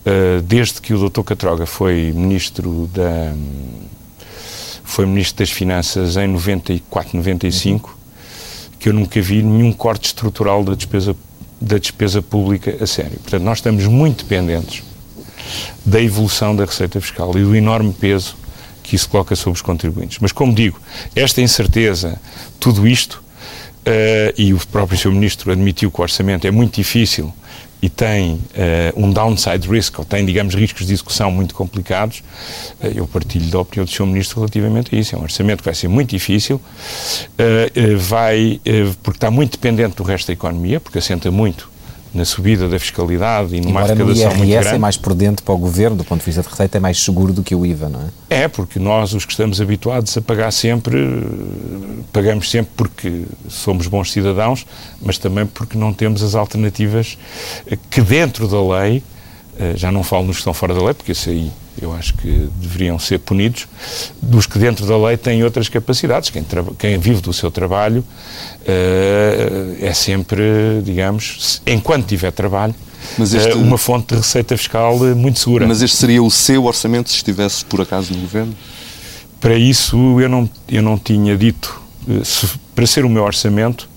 Uh, 0.06 0.42
desde 0.42 0.82
que 0.82 0.94
o 0.94 1.10
Dr. 1.10 1.22
Catroga 1.22 1.66
foi 1.66 2.12
ministro 2.14 2.90
da 2.94 3.34
foi 4.84 5.06
ministro 5.06 5.38
das 5.38 5.50
Finanças 5.50 6.18
em 6.18 6.28
94, 6.28 7.16
95, 7.16 7.90
uhum. 7.90 7.96
que 8.78 8.90
eu 8.90 8.94
nunca 8.94 9.22
vi 9.22 9.42
nenhum 9.42 9.72
corte 9.72 10.08
estrutural 10.08 10.66
da 10.66 10.76
despesa 10.76 11.16
da 11.62 11.78
despesa 11.78 12.22
pública 12.22 12.76
a 12.82 12.86
sério. 12.86 13.18
Portanto, 13.20 13.44
nós 13.44 13.60
estamos 13.60 13.86
muito 13.86 14.26
dependentes 14.26 14.84
da 15.86 16.02
evolução 16.02 16.54
da 16.54 16.66
receita 16.66 17.00
fiscal 17.00 17.32
e 17.38 17.42
do 17.42 17.56
enorme 17.56 17.94
peso 17.94 18.36
que 18.84 18.96
isso 18.96 19.10
coloca 19.10 19.36
sobre 19.36 19.58
os 19.58 19.62
contribuintes. 19.62 20.20
Mas, 20.20 20.32
como 20.32 20.54
digo, 20.54 20.80
esta 21.16 21.42
incerteza, 21.42 22.20
tudo 22.60 22.88
isto, 22.88 23.24
uh, 23.86 24.34
e 24.38 24.54
o 24.54 24.60
próprio 24.68 24.98
Sr. 24.98 25.12
Ministro 25.12 25.52
admitiu 25.52 25.92
que 25.92 26.00
o 26.00 26.04
orçamento 26.04 26.46
é 26.46 26.52
muito 26.52 26.76
difícil 26.76 27.34
e 27.82 27.90
tem 27.90 28.34
uh, 28.34 28.40
um 28.96 29.12
downside 29.12 29.68
risk, 29.68 29.98
ou 29.98 30.06
tem, 30.06 30.24
digamos, 30.24 30.54
riscos 30.54 30.86
de 30.86 30.94
execução 30.94 31.32
muito 31.32 31.56
complicados, 31.56 32.20
uh, 32.80 32.88
eu 32.96 33.08
partilho 33.08 33.50
da 33.50 33.60
opinião 33.60 33.86
do 33.86 33.92
Sr. 33.92 34.06
Ministro 34.06 34.40
relativamente 34.40 34.96
a 34.96 35.00
isso. 35.00 35.16
É 35.16 35.18
um 35.18 35.24
orçamento 35.24 35.60
que 35.60 35.66
vai 35.66 35.74
ser 35.74 35.88
muito 35.88 36.12
difícil, 36.12 36.58
uh, 36.58 37.98
vai, 37.98 38.62
porque 39.02 39.18
está 39.18 39.32
muito 39.32 39.54
dependente 39.54 39.96
do 39.96 40.04
resto 40.04 40.28
da 40.28 40.34
economia, 40.34 40.80
porque 40.80 41.00
assenta 41.00 41.32
muito 41.32 41.71
na 42.14 42.26
subida 42.26 42.68
da 42.68 42.78
fiscalidade 42.78 43.56
e 43.56 43.62
numa 43.62 43.82
Embora 43.82 43.94
arrecadação 43.94 44.30
no 44.30 44.30
IRS 44.30 44.38
muito 44.38 44.60
grande. 44.62 44.76
é 44.76 44.78
mais 44.78 44.98
prudente 44.98 45.42
para 45.42 45.54
o 45.54 45.58
governo, 45.58 45.96
do 45.96 46.04
ponto 46.04 46.20
de 46.20 46.26
vista 46.26 46.42
de 46.42 46.50
receita, 46.50 46.78
é 46.78 46.82
mais 46.82 47.02
seguro 47.02 47.32
do 47.32 47.42
que 47.42 47.56
o 47.56 47.66
IVA, 47.66 47.88
não 47.90 48.02
é? 48.30 48.44
É, 48.44 48.48
porque 48.48 48.80
nós, 48.80 49.14
os 49.14 49.24
que 49.24 49.32
estamos 49.32 49.62
habituados 49.62 50.16
a 50.18 50.22
pagar 50.22 50.52
sempre, 50.52 51.26
pagamos 52.12 52.50
sempre 52.52 52.72
porque 52.76 53.24
somos 53.48 53.88
bons 53.88 54.12
cidadãos, 54.12 54.66
mas 55.02 55.18
também 55.18 55.46
porque 55.46 55.78
não 55.78 55.94
temos 55.94 56.22
as 56.22 56.36
alternativas 56.36 57.18
que 57.90 58.02
dentro 58.02 58.48
da 58.48 58.62
lei, 58.62 59.02
eh, 59.58 59.74
já 59.76 59.92
não 59.92 60.04
falo 60.04 60.26
nos 60.26 60.38
que 60.38 60.42
estão 60.42 60.54
fora 60.54 60.74
da 60.74 60.84
lei, 60.84 60.94
porque 60.94 61.14
isso 61.14 61.30
aí 61.30 61.52
eu 61.80 61.94
acho 61.94 62.14
que 62.16 62.50
deveriam 62.56 62.98
ser 63.00 63.20
punidos, 63.20 63.68
dos 64.22 64.46
que 64.46 64.58
dentro 64.58 64.86
da 64.86 64.98
lei 64.98 65.18
têm 65.18 65.44
outras 65.44 65.70
capacidades. 65.70 66.30
Quem, 66.30 66.44
quem 66.78 66.98
vive 66.98 67.22
do 67.22 67.32
seu 67.32 67.52
trabalho 67.52 68.04
uh, 68.62 69.78
é 69.80 69.94
sempre, 69.94 70.82
digamos, 70.84 71.62
enquanto 71.66 72.08
tiver 72.08 72.32
trabalho, 72.32 72.76
este, 73.20 73.54
uh, 73.54 73.58
uma 73.58 73.78
fonte 73.78 74.10
de 74.10 74.16
receita 74.16 74.58
fiscal 74.58 74.98
muito 75.16 75.40
segura. 75.40 75.68
Mas 75.68 75.82
este 75.82 75.98
seria 75.98 76.22
o 76.22 76.30
seu 76.30 76.66
orçamento 76.66 77.10
se 77.10 77.16
estivesse 77.18 77.64
por 77.66 77.82
acaso 77.82 78.14
no 78.14 78.20
governo? 78.20 78.56
Para 79.40 79.56
isso 79.56 80.20
eu 80.20 80.30
não, 80.30 80.50
eu 80.70 80.82
não 80.84 80.98
tinha 80.98 81.36
dito, 81.36 81.82
eh, 82.08 82.24
se, 82.24 82.48
para 82.76 82.86
ser 82.86 83.04
o 83.06 83.10
meu 83.10 83.24
orçamento, 83.24 83.90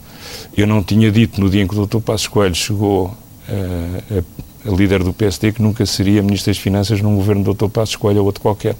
eu 0.56 0.66
não 0.66 0.82
tinha 0.82 1.12
dito 1.12 1.38
no 1.38 1.50
dia 1.50 1.62
em 1.62 1.68
que 1.68 1.78
o 1.78 1.86
Dr. 1.86 1.98
Passos 1.98 2.28
Coelho 2.28 2.54
chegou 2.54 3.06
uh, 3.06 4.18
a 4.18 4.33
líder 4.64 5.02
do 5.02 5.12
PSD, 5.12 5.52
que 5.52 5.62
nunca 5.62 5.84
seria 5.86 6.22
Ministra 6.22 6.52
das 6.52 6.60
Finanças 6.60 7.00
num 7.00 7.14
governo 7.16 7.44
do 7.44 7.54
Dr. 7.54 7.68
Passos 7.68 7.96
Coelho 7.96 8.20
ou 8.20 8.26
outro 8.26 8.40
qualquer. 8.40 8.76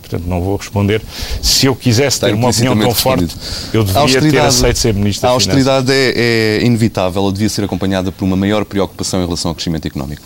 Portanto, 0.00 0.28
não 0.28 0.40
vou 0.40 0.56
responder. 0.56 1.00
Se 1.40 1.66
eu 1.66 1.76
quisesse 1.76 2.16
Está 2.16 2.26
ter 2.26 2.34
uma 2.34 2.48
opinião 2.48 2.76
tão 2.76 2.92
forte, 2.92 3.28
eu 3.72 3.84
devia 3.84 4.20
ter 4.20 4.40
aceito 4.40 4.78
ser 4.78 4.92
Ministro 4.92 5.22
das. 5.22 5.30
A 5.30 5.34
austeridade 5.34 5.92
é, 5.92 6.58
é 6.60 6.64
inevitável 6.64 7.22
ou 7.22 7.30
devia 7.30 7.48
ser 7.48 7.64
acompanhada 7.64 8.10
por 8.10 8.24
uma 8.24 8.36
maior 8.36 8.64
preocupação 8.64 9.22
em 9.22 9.24
relação 9.24 9.50
ao 9.50 9.54
crescimento 9.54 9.86
económico? 9.86 10.22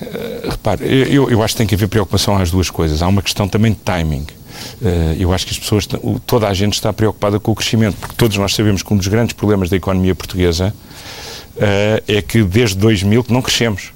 Uh, 0.00 0.50
repare, 0.50 0.84
eu, 1.12 1.30
eu 1.30 1.42
acho 1.42 1.54
que 1.54 1.58
tem 1.58 1.66
que 1.66 1.74
haver 1.74 1.88
preocupação 1.88 2.36
às 2.36 2.50
duas 2.50 2.70
coisas. 2.70 3.02
Há 3.02 3.08
uma 3.08 3.20
questão 3.20 3.46
também 3.46 3.72
de 3.72 3.78
timing. 3.78 4.26
Uh, 4.80 5.14
eu 5.18 5.32
acho 5.32 5.46
que 5.46 5.52
as 5.52 5.58
pessoas, 5.58 5.86
toda 6.26 6.48
a 6.48 6.54
gente 6.54 6.74
está 6.74 6.92
preocupada 6.92 7.38
com 7.38 7.52
o 7.52 7.54
crescimento, 7.54 7.96
porque 7.98 8.14
todos 8.16 8.36
nós 8.38 8.54
sabemos 8.54 8.82
que 8.82 8.92
um 8.92 8.96
dos 8.96 9.08
grandes 9.08 9.34
problemas 9.34 9.68
da 9.68 9.76
economia 9.76 10.14
portuguesa 10.14 10.74
é 11.56 12.22
que 12.22 12.42
desde 12.42 12.76
2000 12.76 13.24
que 13.24 13.32
não 13.32 13.42
crescemos 13.42 13.92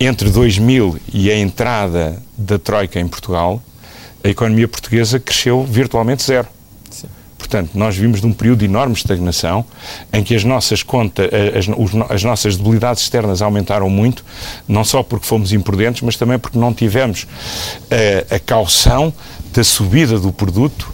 entre 0.00 0.30
2000 0.30 0.98
e 1.12 1.30
a 1.30 1.36
entrada 1.36 2.22
da 2.36 2.58
Troika 2.58 3.00
em 3.00 3.08
Portugal, 3.08 3.60
a 4.22 4.28
economia 4.28 4.68
portuguesa 4.68 5.18
cresceu 5.18 5.64
virtualmente 5.64 6.22
zero. 6.22 6.46
Sim. 6.90 7.08
Portanto, 7.36 7.70
nós 7.74 7.96
vimos 7.96 8.20
de 8.20 8.26
um 8.26 8.32
período 8.32 8.60
de 8.60 8.66
enorme 8.66 8.94
estagnação 8.94 9.64
em 10.12 10.22
que 10.22 10.34
as 10.34 10.44
nossas 10.44 10.82
contas, 10.82 11.28
as, 11.56 12.10
as, 12.10 12.22
nossas 12.22 12.56
debilidades 12.56 13.02
externas 13.02 13.42
aumentaram 13.42 13.90
muito, 13.90 14.24
não 14.68 14.84
só 14.84 15.02
porque 15.02 15.26
fomos 15.26 15.52
imprudentes, 15.52 16.02
mas 16.02 16.16
também 16.16 16.38
porque 16.38 16.58
não 16.58 16.72
tivemos 16.72 17.26
a, 17.90 17.94
eh, 17.94 18.26
a 18.30 18.38
caução 18.38 19.12
da 19.52 19.64
subida 19.64 20.18
do 20.18 20.32
produto 20.32 20.92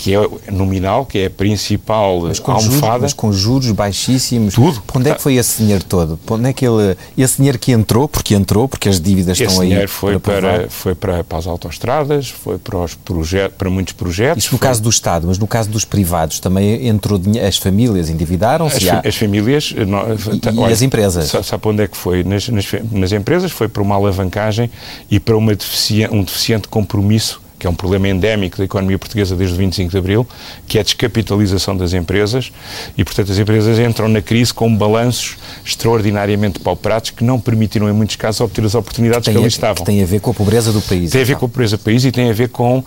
que 0.00 0.14
é 0.14 0.50
nominal, 0.50 1.04
que 1.04 1.18
é 1.18 1.26
a 1.26 1.30
principal 1.30 2.22
mas 2.22 2.38
com 2.38 2.52
almofada. 2.52 2.80
Juros, 2.80 3.02
mas 3.02 3.12
com 3.12 3.32
juros 3.32 3.70
baixíssimos. 3.70 4.54
Tudo. 4.54 4.80
Para 4.80 4.98
onde 4.98 5.10
é 5.10 5.14
que 5.14 5.22
foi 5.22 5.34
esse 5.34 5.58
dinheiro 5.62 5.84
todo? 5.84 6.16
Para 6.16 6.36
onde 6.36 6.48
é 6.48 6.52
que 6.54 6.66
ele, 6.66 6.96
esse 7.18 7.36
dinheiro 7.36 7.58
que 7.58 7.70
entrou, 7.70 8.08
porque 8.08 8.34
entrou, 8.34 8.66
porque 8.66 8.88
as 8.88 8.98
dívidas 8.98 9.38
esse 9.38 9.44
estão 9.44 9.60
aí. 9.60 9.68
Esse 9.68 9.74
dinheiro 9.74 9.90
foi 9.90 10.18
para, 10.18 10.40
para, 10.40 10.70
foi 10.70 10.94
para, 10.94 11.22
para 11.22 11.38
as 11.38 11.46
autoestradas, 11.46 12.30
foi 12.30 12.56
para, 12.56 12.78
os 12.78 12.94
projetos, 12.94 13.56
para 13.58 13.68
muitos 13.68 13.92
projetos. 13.92 14.44
Isso 14.44 14.54
no 14.54 14.58
foi... 14.58 14.68
caso 14.68 14.82
do 14.82 14.88
Estado, 14.88 15.26
mas 15.26 15.38
no 15.38 15.46
caso 15.46 15.68
dos 15.68 15.84
privados 15.84 16.40
também 16.40 16.88
entrou 16.88 17.18
dinheiro, 17.18 17.46
as 17.46 17.58
famílias 17.58 18.08
endividaram-se? 18.08 18.88
As, 18.88 19.04
as, 19.04 19.16
famílias... 19.16 19.74
Eh, 19.76 19.84
não, 19.84 19.98
e, 19.98 20.58
olha, 20.58 20.70
e, 20.70 20.72
as 20.72 20.80
empresas? 20.80 21.28
Sabe, 21.28 21.60
para 21.60 21.70
onde 21.70 21.82
é 21.82 21.88
que 21.88 21.96
foi? 21.96 22.24
Nas, 22.24 22.48
nas, 22.48 22.66
nas 22.90 23.12
empresas 23.12 23.52
foi 23.52 23.68
para 23.68 23.82
uma 23.82 23.96
alavancagem 23.96 24.70
e 25.10 25.20
para 25.20 25.36
uma 25.36 25.54
deficiente, 25.54 26.14
um 26.14 26.24
deficiente 26.24 26.68
compromisso 26.68 27.39
que 27.60 27.66
é 27.66 27.70
um 27.70 27.74
problema 27.74 28.08
endémico 28.08 28.56
da 28.56 28.64
economia 28.64 28.98
portuguesa 28.98 29.36
desde 29.36 29.54
o 29.54 29.58
25 29.58 29.90
de 29.90 29.98
Abril, 29.98 30.26
que 30.66 30.78
é 30.78 30.80
a 30.80 30.84
descapitalização 30.84 31.76
das 31.76 31.92
empresas 31.92 32.50
e, 32.96 33.04
portanto, 33.04 33.30
as 33.30 33.38
empresas 33.38 33.78
entram 33.78 34.08
na 34.08 34.22
crise 34.22 34.52
com 34.52 34.74
balanços 34.74 35.36
extraordinariamente 35.64 36.58
pauperados 36.58 37.10
que 37.10 37.22
não 37.22 37.38
permitiram, 37.38 37.88
em 37.88 37.92
muitos 37.92 38.16
casos, 38.16 38.40
obter 38.40 38.64
as 38.64 38.74
oportunidades 38.74 39.26
que, 39.28 39.30
que 39.30 39.38
ali 39.38 39.46
estavam. 39.46 39.76
Que 39.76 39.84
tem 39.84 40.02
a 40.02 40.06
ver 40.06 40.20
com 40.20 40.30
a 40.30 40.34
pobreza 40.34 40.72
do 40.72 40.80
país. 40.80 41.10
Tem 41.10 41.20
a 41.20 41.24
ver 41.24 41.32
então. 41.32 41.40
com 41.40 41.46
a 41.46 41.48
pobreza 41.50 41.76
do 41.76 41.82
país 41.82 42.04
e 42.04 42.10
tem 42.10 42.30
a 42.30 42.32
ver 42.32 42.48
com 42.48 42.78
uh, 42.78 42.84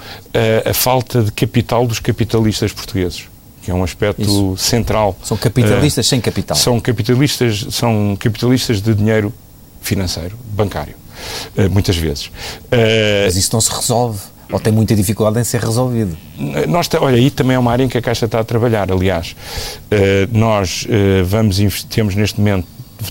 a 0.65 0.73
falta 0.73 1.21
de 1.21 1.31
capital 1.31 1.85
dos 1.85 1.99
capitalistas 1.99 2.73
portugueses 2.73 3.27
que 3.61 3.71
é 3.71 3.73
um 3.73 3.81
aspecto 3.81 4.21
Isso. 4.21 4.57
central. 4.57 5.17
São 5.23 5.37
capitalistas 5.37 6.05
uh, 6.05 6.09
sem 6.09 6.19
capital. 6.19 6.57
São 6.57 6.81
capitalistas, 6.81 7.65
são 7.71 8.17
capitalistas 8.19 8.81
de 8.81 8.93
dinheiro 8.93 9.33
financeiro, 9.81 10.37
bancário, 10.51 10.95
uh, 11.55 11.69
muitas 11.69 11.95
vezes. 11.95 12.25
Uh, 12.25 13.23
Mas 13.23 13.37
isso 13.37 13.51
não 13.53 13.61
se 13.61 13.71
resolve 13.71 14.19
ou 14.51 14.59
tem 14.59 14.71
muita 14.71 14.95
dificuldade 14.95 15.39
em 15.39 15.43
ser 15.43 15.61
resolvido? 15.61 16.15
Nós, 16.67 16.89
olha, 16.99 17.17
aí 17.17 17.29
também 17.29 17.55
é 17.55 17.59
uma 17.59 17.71
área 17.71 17.83
em 17.83 17.87
que 17.87 17.97
a 17.97 18.01
Caixa 18.01 18.25
está 18.25 18.39
a 18.39 18.43
trabalhar, 18.43 18.91
aliás. 18.91 19.35
Uh, 19.91 20.37
nós 20.37 20.85
uh, 20.85 21.25
vamos 21.25 21.83
temos 21.89 22.15
neste 22.15 22.39
momento 22.39 22.67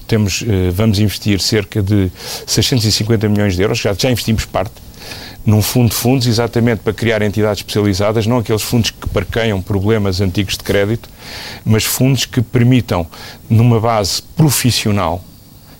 temos, 0.06 0.42
uh, 0.42 0.46
vamos 0.72 0.98
investir 0.98 1.40
cerca 1.40 1.82
de 1.82 2.10
650 2.46 3.28
milhões 3.28 3.56
de 3.56 3.62
euros, 3.62 3.78
já, 3.78 3.92
já 3.92 4.10
investimos 4.10 4.44
parte, 4.44 4.72
num 5.44 5.60
fundo 5.60 5.90
de 5.90 5.96
fundos, 5.96 6.26
exatamente 6.26 6.80
para 6.80 6.92
criar 6.92 7.20
entidades 7.22 7.60
especializadas, 7.60 8.26
não 8.26 8.38
aqueles 8.38 8.62
fundos 8.62 8.90
que 8.90 9.08
parqueiam 9.08 9.60
problemas 9.60 10.20
antigos 10.20 10.56
de 10.56 10.62
crédito, 10.62 11.08
mas 11.64 11.84
fundos 11.84 12.24
que 12.24 12.40
permitam, 12.40 13.06
numa 13.50 13.80
base 13.80 14.22
profissional 14.36 15.22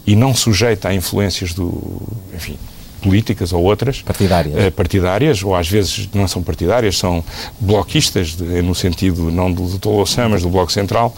e 0.07 0.17
não 0.17 0.35
sujeita 0.35 0.89
a 0.89 0.95
influências 0.95 1.53
do, 1.53 2.03
enfim, 2.35 2.59
políticas 3.03 3.53
ou 3.53 3.63
outras. 3.63 4.03
Partidárias. 4.03 4.55
Uh, 4.55 4.71
partidárias, 4.73 5.43
ou 5.43 5.55
às 5.55 5.69
vezes 5.69 6.09
não 6.15 6.29
são 6.29 6.43
partidárias, 6.43 6.97
são 6.97 7.25
bloquistas, 7.61 8.37
no 8.37 8.75
sentido 8.75 9.31
não 9.31 9.53
do, 9.53 9.79
Tolossã, 9.79 10.29
mas 10.29 10.43
do 10.43 10.49
Bloco 10.49 10.73
Central, 10.73 11.15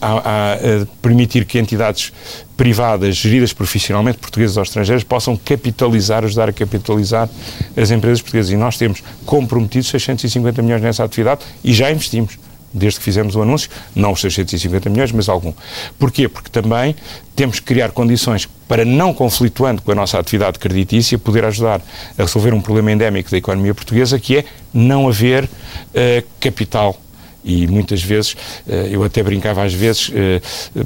a, 0.00 0.06
a, 0.06 0.54
a 0.54 0.86
permitir 1.02 1.44
que 1.44 1.58
entidades 1.58 2.12
privadas, 2.56 3.16
geridas 3.16 3.52
profissionalmente, 3.52 4.18
portuguesas 4.18 4.56
ou 4.56 4.62
estrangeiras, 4.62 5.04
possam 5.04 5.36
capitalizar, 5.36 6.24
ajudar 6.24 6.48
a 6.48 6.52
capitalizar 6.52 7.28
as 7.76 7.90
empresas 7.90 8.22
portuguesas. 8.22 8.50
E 8.52 8.56
nós 8.56 8.78
temos 8.78 9.02
comprometido 9.24 9.84
650 9.84 10.62
milhões 10.62 10.82
nessa 10.82 11.04
atividade 11.04 11.42
e 11.62 11.72
já 11.74 11.90
investimos 11.90 12.38
desde 12.72 12.98
que 12.98 13.04
fizemos 13.04 13.34
o 13.36 13.42
anúncio, 13.42 13.70
não 13.94 14.12
os 14.12 14.20
650 14.20 14.90
milhões, 14.90 15.12
mas 15.12 15.28
algum. 15.28 15.52
Porquê? 15.98 16.28
Porque 16.28 16.50
também 16.50 16.94
temos 17.34 17.60
que 17.60 17.66
criar 17.66 17.90
condições 17.92 18.48
para, 18.68 18.84
não 18.84 19.14
conflituando 19.14 19.82
com 19.82 19.92
a 19.92 19.94
nossa 19.94 20.18
atividade 20.18 20.58
creditícia, 20.58 21.18
poder 21.18 21.44
ajudar 21.44 21.80
a 22.18 22.22
resolver 22.22 22.52
um 22.52 22.60
problema 22.60 22.92
endémico 22.92 23.30
da 23.30 23.36
economia 23.36 23.74
portuguesa, 23.74 24.18
que 24.18 24.38
é 24.38 24.44
não 24.72 25.08
haver 25.08 25.44
uh, 25.44 25.48
capital 26.40 27.00
e 27.46 27.68
muitas 27.68 28.02
vezes, 28.02 28.36
eh, 28.68 28.88
eu 28.90 29.04
até 29.04 29.22
brincava 29.22 29.62
às 29.62 29.72
vezes, 29.72 30.10
eh, 30.12 30.40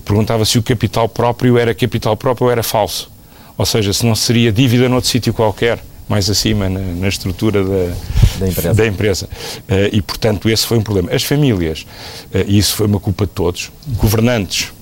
perguntava 0.04 0.44
se 0.44 0.58
o 0.58 0.62
capital 0.62 1.08
próprio 1.08 1.56
era 1.56 1.74
capital 1.74 2.14
próprio 2.18 2.44
ou 2.44 2.52
era 2.52 2.62
falso. 2.62 3.10
Ou 3.56 3.64
seja, 3.64 3.94
se 3.94 4.04
não 4.04 4.14
seria 4.14 4.52
dívida 4.52 4.86
noutro 4.86 5.08
sítio 5.08 5.32
qualquer 5.32 5.82
mais 6.10 6.28
acima 6.28 6.68
na, 6.68 6.80
na 6.80 7.08
estrutura 7.08 7.62
da, 7.62 7.94
da 8.40 8.48
empresa. 8.48 8.74
Da 8.74 8.86
empresa. 8.86 9.26
Uh, 9.26 9.88
e, 9.92 10.02
portanto, 10.02 10.50
esse 10.50 10.66
foi 10.66 10.76
um 10.76 10.82
problema. 10.82 11.12
As 11.12 11.22
famílias, 11.22 11.86
uh, 12.34 12.44
e 12.48 12.58
isso 12.58 12.74
foi 12.74 12.86
uma 12.86 12.98
culpa 12.98 13.26
de 13.26 13.32
todos, 13.32 13.70
governantes, 13.96 14.72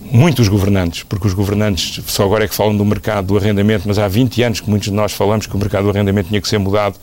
muitos 0.00 0.48
governantes, 0.48 1.04
porque 1.04 1.28
os 1.28 1.34
governantes 1.34 2.02
só 2.08 2.24
agora 2.24 2.44
é 2.44 2.48
que 2.48 2.54
falam 2.54 2.76
do 2.76 2.84
mercado 2.84 3.28
do 3.28 3.36
arrendamento, 3.36 3.86
mas 3.86 3.96
há 3.96 4.08
20 4.08 4.42
anos 4.42 4.60
que 4.60 4.68
muitos 4.68 4.88
de 4.88 4.94
nós 4.94 5.12
falamos 5.12 5.46
que 5.46 5.54
o 5.54 5.58
mercado 5.58 5.84
do 5.84 5.90
arrendamento 5.90 6.28
tinha 6.28 6.40
que 6.40 6.48
ser 6.48 6.58
mudado, 6.58 6.98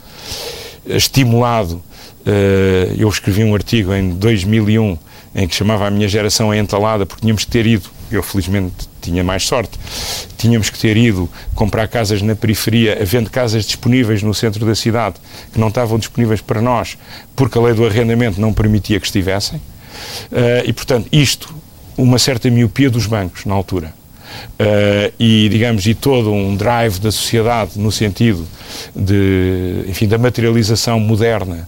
estimulado. 0.85 1.81
Uh, 2.25 2.95
eu 2.97 3.07
escrevi 3.07 3.45
um 3.45 3.55
artigo 3.55 3.93
em 3.93 4.09
2001 4.09 4.97
em 5.35 5.47
que 5.47 5.53
chamava 5.53 5.85
a 5.85 5.91
minha 5.91 6.07
geração 6.07 6.49
a 6.49 6.57
entalada, 6.57 7.05
porque 7.05 7.21
tínhamos 7.21 7.43
que 7.43 7.51
ter 7.51 7.67
ido, 7.67 7.89
eu 8.09 8.23
felizmente 8.23 8.73
tinha 9.01 9.23
mais 9.23 9.45
sorte, 9.45 9.77
tínhamos 10.37 10.69
que 10.69 10.79
ter 10.79 10.95
ido 10.95 11.29
comprar 11.53 11.87
casas 11.87 12.21
na 12.21 12.35
periferia, 12.35 12.97
havendo 13.01 13.29
casas 13.29 13.65
disponíveis 13.65 14.23
no 14.23 14.33
centro 14.33 14.65
da 14.65 14.73
cidade 14.73 15.15
que 15.51 15.59
não 15.59 15.67
estavam 15.67 15.99
disponíveis 15.99 16.39
para 16.39 16.61
nós, 16.61 16.97
porque 17.35 17.57
a 17.57 17.61
lei 17.61 17.73
do 17.73 17.85
arrendamento 17.85 18.39
não 18.39 18.53
permitia 18.53 18.99
que 18.99 19.05
estivessem. 19.05 19.57
Uh, 20.31 20.63
e, 20.65 20.73
portanto, 20.73 21.07
isto, 21.11 21.53
uma 21.97 22.17
certa 22.17 22.49
miopia 22.49 22.89
dos 22.89 23.05
bancos 23.05 23.45
na 23.45 23.53
altura. 23.53 23.93
Uh, 24.59 25.13
e, 25.19 25.47
digamos, 25.49 25.85
e 25.85 25.93
todo 25.93 26.31
um 26.31 26.55
drive 26.55 26.99
da 26.99 27.11
sociedade 27.11 27.77
no 27.77 27.91
sentido 27.91 28.45
de, 28.95 29.85
enfim, 29.87 30.07
da 30.07 30.17
materialização 30.17 30.99
moderna 30.99 31.67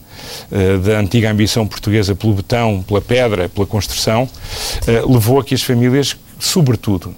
uh, 0.51 0.80
da 0.80 0.99
antiga 0.99 1.32
ambição 1.32 1.67
portuguesa 1.67 2.15
pelo 2.15 2.34
betão, 2.34 2.84
pela 2.88 3.01
pedra, 3.01 3.49
pela 3.49 3.65
construção, 3.65 4.23
uh, 4.23 5.12
levou 5.12 5.39
a 5.39 5.43
que 5.43 5.53
as 5.53 5.63
famílias, 5.63 6.15
sobretudo 6.39 7.15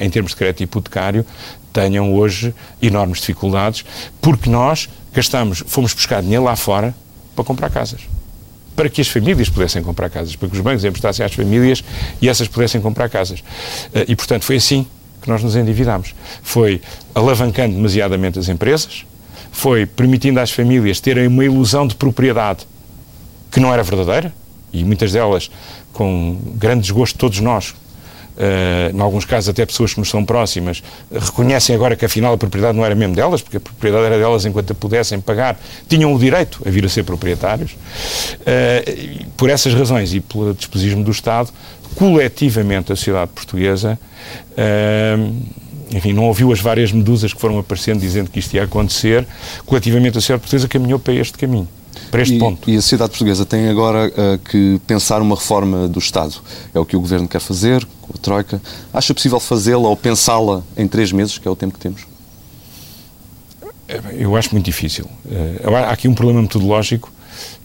em 0.00 0.08
termos 0.08 0.32
de 0.32 0.36
crédito 0.36 0.62
hipotecário, 0.62 1.24
tenham 1.72 2.14
hoje 2.14 2.54
enormes 2.80 3.18
dificuldades, 3.18 3.84
porque 4.20 4.48
nós 4.48 4.88
gastamos, 5.12 5.62
fomos 5.66 5.92
buscar 5.92 6.22
dinheiro 6.22 6.44
lá 6.44 6.56
fora 6.56 6.94
para 7.34 7.44
comprar 7.44 7.68
casas 7.70 8.00
para 8.74 8.88
que 8.88 9.00
as 9.00 9.08
famílias 9.08 9.48
pudessem 9.48 9.82
comprar 9.82 10.10
casas, 10.10 10.34
para 10.36 10.48
que 10.48 10.54
os 10.56 10.60
bancos 10.60 10.84
emprestassem 10.84 11.24
às 11.24 11.32
famílias 11.32 11.84
e 12.20 12.28
essas 12.28 12.48
pudessem 12.48 12.80
comprar 12.80 13.08
casas. 13.08 13.42
Eh, 13.94 14.06
e, 14.08 14.16
portanto, 14.16 14.44
foi 14.44 14.56
assim 14.56 14.86
que 15.22 15.28
nós 15.28 15.42
nos 15.42 15.56
endividámos. 15.56 16.14
Foi 16.42 16.80
alavancando 17.14 17.74
demasiadamente 17.74 18.38
as 18.38 18.48
empresas, 18.48 19.06
foi 19.54 19.86
permitindo 19.86 20.40
às 20.40 20.50
famílias 20.50 21.00
terem 21.00 21.28
uma 21.28 21.44
ilusão 21.44 21.86
de 21.86 21.94
propriedade 21.94 22.66
que 23.50 23.60
não 23.60 23.72
era 23.72 23.84
verdadeira, 23.84 24.34
e 24.72 24.82
muitas 24.82 25.12
delas 25.12 25.48
com 25.92 26.36
grande 26.56 26.82
desgosto 26.82 27.14
de 27.14 27.18
todos 27.20 27.40
nós, 27.40 27.74
Uh, 28.34 28.90
em 28.92 29.00
alguns 29.00 29.24
casos 29.24 29.48
até 29.48 29.64
pessoas 29.64 29.94
que 29.94 30.00
nos 30.00 30.10
são 30.10 30.24
próximas, 30.24 30.82
reconhecem 31.08 31.72
agora 31.72 31.94
que 31.94 32.04
afinal 32.04 32.34
a 32.34 32.36
propriedade 32.36 32.76
não 32.76 32.84
era 32.84 32.92
mesmo 32.92 33.14
delas, 33.14 33.40
porque 33.40 33.58
a 33.58 33.60
propriedade 33.60 34.06
era 34.06 34.18
delas 34.18 34.44
enquanto 34.44 34.72
a 34.72 34.74
pudessem 34.74 35.20
pagar, 35.20 35.56
tinham 35.88 36.12
o 36.12 36.18
direito 36.18 36.60
a 36.66 36.68
vir 36.68 36.84
a 36.84 36.88
ser 36.88 37.04
proprietários. 37.04 37.76
Uh, 38.40 39.24
por 39.36 39.50
essas 39.50 39.72
razões 39.72 40.12
e 40.14 40.20
pelo 40.20 40.52
dispositivo 40.52 41.04
do 41.04 41.12
Estado, 41.12 41.52
coletivamente 41.94 42.92
a 42.92 42.96
sociedade 42.96 43.30
portuguesa 43.32 43.96
uh, 44.50 45.63
enfim, 45.94 46.12
não 46.12 46.24
ouviu 46.24 46.52
as 46.52 46.60
várias 46.60 46.90
medusas 46.90 47.32
que 47.32 47.40
foram 47.40 47.58
aparecendo 47.58 48.00
dizendo 48.00 48.28
que 48.28 48.40
isto 48.40 48.52
ia 48.54 48.64
acontecer, 48.64 49.26
coletivamente 49.64 50.18
a 50.18 50.20
sociedade 50.20 50.40
portuguesa 50.42 50.68
caminhou 50.68 50.98
para 50.98 51.14
este 51.14 51.38
caminho, 51.38 51.68
para 52.10 52.22
este 52.22 52.34
e, 52.34 52.38
ponto. 52.38 52.68
E 52.68 52.76
a 52.76 52.82
sociedade 52.82 53.10
portuguesa 53.10 53.46
tem 53.46 53.68
agora 53.68 54.08
uh, 54.08 54.38
que 54.38 54.80
pensar 54.86 55.22
uma 55.22 55.36
reforma 55.36 55.86
do 55.86 56.00
Estado. 56.00 56.34
É 56.74 56.80
o 56.80 56.84
que 56.84 56.96
o 56.96 57.00
Governo 57.00 57.28
quer 57.28 57.40
fazer, 57.40 57.86
com 58.02 58.12
a 58.12 58.18
Troika. 58.18 58.60
Acha 58.92 59.14
possível 59.14 59.38
fazê-la 59.38 59.88
ou 59.88 59.96
pensá-la 59.96 60.64
em 60.76 60.88
três 60.88 61.12
meses, 61.12 61.38
que 61.38 61.46
é 61.46 61.50
o 61.50 61.54
tempo 61.54 61.74
que 61.74 61.80
temos? 61.80 62.02
Eu 64.12 64.34
acho 64.34 64.50
muito 64.52 64.64
difícil. 64.64 65.04
Uh, 65.24 65.74
há 65.76 65.90
aqui 65.90 66.08
um 66.08 66.14
problema 66.14 66.42
metodológico 66.42 67.13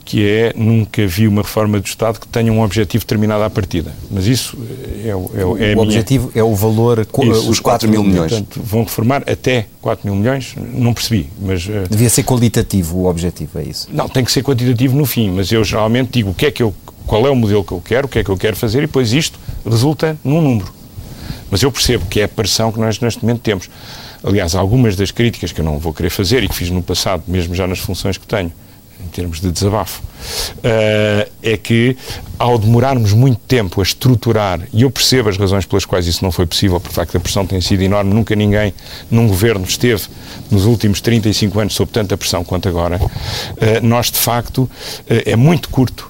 que 0.09 0.27
é 0.27 0.51
nunca 0.55 1.05
vi 1.05 1.27
uma 1.27 1.43
reforma 1.43 1.79
do 1.79 1.85
Estado 1.85 2.19
que 2.19 2.27
tenha 2.27 2.51
um 2.51 2.63
objetivo 2.63 3.03
determinado 3.03 3.43
à 3.43 3.49
partida. 3.49 3.93
Mas 4.09 4.25
isso 4.25 4.57
é, 5.05 5.09
é, 5.09 5.11
é 5.11 5.15
o 5.15 5.53
a 5.53 5.55
minha... 5.55 5.79
objetivo 5.79 6.31
é 6.33 6.41
o 6.41 6.55
valor, 6.55 7.05
isso, 7.21 7.47
os 7.47 7.59
4 7.59 7.87
mil 7.87 8.03
milhões. 8.03 8.31
Portanto, 8.31 8.59
vão 8.65 8.83
reformar 8.85 9.21
até 9.29 9.67
4 9.79 10.07
mil 10.07 10.19
milhões, 10.19 10.55
não 10.73 10.95
percebi, 10.95 11.29
mas... 11.39 11.63
Uh... 11.67 11.87
Devia 11.87 12.09
ser 12.09 12.23
qualitativo 12.23 12.97
o 12.97 13.05
objetivo, 13.05 13.59
é 13.59 13.63
isso? 13.65 13.87
Não, 13.93 14.09
tem 14.09 14.25
que 14.25 14.31
ser 14.31 14.41
quantitativo 14.41 14.97
no 14.97 15.05
fim, 15.05 15.29
mas 15.29 15.51
eu 15.51 15.63
geralmente 15.63 16.09
digo 16.13 16.31
o 16.31 16.33
que 16.33 16.47
é 16.47 16.51
que 16.51 16.63
eu, 16.63 16.73
qual 17.05 17.27
é 17.27 17.29
o 17.29 17.35
modelo 17.35 17.63
que 17.63 17.73
eu 17.73 17.79
quero, 17.79 18.07
o 18.07 18.09
que 18.09 18.17
é 18.17 18.23
que 18.23 18.31
eu 18.31 18.37
quero 18.37 18.55
fazer 18.55 18.79
e 18.79 18.87
depois 18.87 19.13
isto 19.13 19.39
resulta 19.63 20.17
num 20.23 20.41
número. 20.41 20.73
Mas 21.51 21.61
eu 21.61 21.71
percebo 21.71 22.07
que 22.07 22.19
é 22.19 22.23
a 22.23 22.27
pressão 22.27 22.71
que 22.71 22.79
nós 22.79 22.99
neste 22.99 23.21
momento 23.23 23.41
temos. 23.41 23.69
Aliás, 24.23 24.55
algumas 24.55 24.95
das 24.95 25.11
críticas 25.11 25.51
que 25.51 25.61
eu 25.61 25.65
não 25.65 25.77
vou 25.77 25.93
querer 25.93 26.09
fazer 26.09 26.43
e 26.43 26.49
que 26.49 26.55
fiz 26.55 26.71
no 26.71 26.81
passado, 26.81 27.21
mesmo 27.27 27.53
já 27.53 27.67
nas 27.67 27.77
funções 27.77 28.17
que 28.17 28.25
tenho, 28.25 28.51
em 29.03 29.07
termos 29.07 29.39
de 29.39 29.51
desabafo, 29.51 30.01
uh, 30.03 31.31
é 31.41 31.57
que 31.57 31.95
ao 32.37 32.57
demorarmos 32.57 33.13
muito 33.13 33.39
tempo 33.47 33.79
a 33.79 33.83
estruturar, 33.83 34.61
e 34.73 34.83
eu 34.83 34.91
percebo 34.91 35.29
as 35.29 35.37
razões 35.37 35.65
pelas 35.65 35.85
quais 35.85 36.07
isso 36.07 36.23
não 36.23 36.31
foi 36.31 36.45
possível, 36.45 36.79
porque 36.79 36.89
de 36.89 36.95
facto 36.95 37.17
a 37.17 37.19
pressão 37.19 37.45
tem 37.45 37.59
sido 37.61 37.81
enorme, 37.81 38.13
nunca 38.13 38.35
ninguém 38.35 38.73
num 39.09 39.27
governo 39.27 39.65
esteve 39.65 40.03
nos 40.49 40.65
últimos 40.65 41.01
35 41.01 41.59
anos 41.59 41.73
sob 41.73 41.91
tanta 41.91 42.17
pressão 42.17 42.43
quanto 42.43 42.67
agora, 42.67 42.97
uh, 42.97 43.09
nós 43.81 44.11
de 44.11 44.17
facto 44.17 44.63
uh, 44.63 44.69
é 45.07 45.35
muito 45.35 45.69
curto 45.69 46.08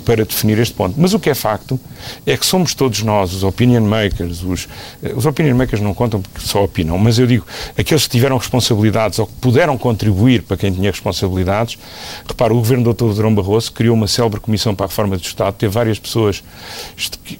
para 0.00 0.24
definir 0.24 0.58
este 0.58 0.74
ponto. 0.74 0.94
Mas 0.98 1.14
o 1.14 1.18
que 1.18 1.30
é 1.30 1.34
facto 1.34 1.78
é 2.26 2.36
que 2.36 2.44
somos 2.44 2.74
todos 2.74 3.02
nós, 3.02 3.32
os 3.32 3.42
opinion 3.42 3.82
makers, 3.82 4.42
os, 4.42 4.68
eh, 5.02 5.12
os 5.14 5.26
opinion 5.26 5.56
makers 5.56 5.82
não 5.82 5.94
contam 5.94 6.20
porque 6.20 6.46
só 6.46 6.64
opinam, 6.64 6.98
mas 6.98 7.18
eu 7.18 7.26
digo, 7.26 7.46
aqueles 7.76 8.04
que 8.04 8.10
tiveram 8.10 8.36
responsabilidades 8.36 9.18
ou 9.18 9.26
que 9.26 9.34
puderam 9.34 9.76
contribuir 9.78 10.42
para 10.42 10.56
quem 10.56 10.72
tinha 10.72 10.90
responsabilidades, 10.90 11.78
repara, 12.26 12.52
o 12.52 12.56
governo 12.56 12.84
do 12.84 12.94
Dr. 12.94 13.14
Durão 13.14 13.34
Barroso 13.34 13.72
criou 13.72 13.94
uma 13.94 14.06
célebre 14.06 14.40
comissão 14.40 14.74
para 14.74 14.86
a 14.86 14.88
reforma 14.88 15.16
do 15.16 15.22
Estado, 15.22 15.54
teve 15.54 15.72
várias 15.72 15.98
pessoas 15.98 16.42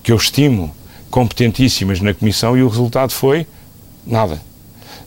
que 0.02 0.12
eu 0.12 0.16
estimo 0.16 0.74
competentíssimas 1.10 2.00
na 2.00 2.14
comissão 2.14 2.56
e 2.56 2.62
o 2.62 2.68
resultado 2.68 3.12
foi 3.12 3.46
nada. 4.06 4.40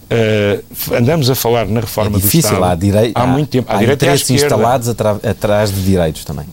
Uh, 0.03 0.95
andamos 0.95 1.29
a 1.29 1.33
falar 1.33 1.65
na 1.65 1.79
reforma 1.79 2.17
é 2.17 2.21
difícil, 2.21 2.51
do 2.51 2.55
Estado 2.55 2.71
há, 2.71 2.75
direi 2.75 3.11
há, 3.15 3.23
há 3.23 3.27
muito 3.27 3.49
tempo. 3.49 3.71
Há, 3.71 3.77
há 3.77 3.83
interesses 3.83 4.29
instalados 4.29 4.87
atrás 4.89 5.73
de 5.73 5.81
direitos 5.81 6.23
também. 6.23 6.45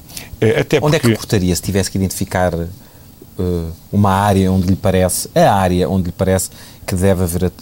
Uh, 0.43 0.61
até 0.61 0.79
onde 0.81 0.97
é 0.97 0.99
que 0.99 1.15
cortaria 1.15 1.55
se 1.55 1.63
tivesse 1.63 1.91
que 1.91 1.99
identificar 1.99 2.55
uh, 2.55 3.73
uma 3.93 4.13
área 4.13 4.51
onde 4.51 4.67
lhe 4.67 4.77
parece, 4.77 5.29
a 5.35 5.53
área 5.53 5.89
onde 5.89 6.07
lhe 6.07 6.13
parece 6.13 6.51
que 6.87 6.95
deve 6.95 7.23
haver 7.23 7.53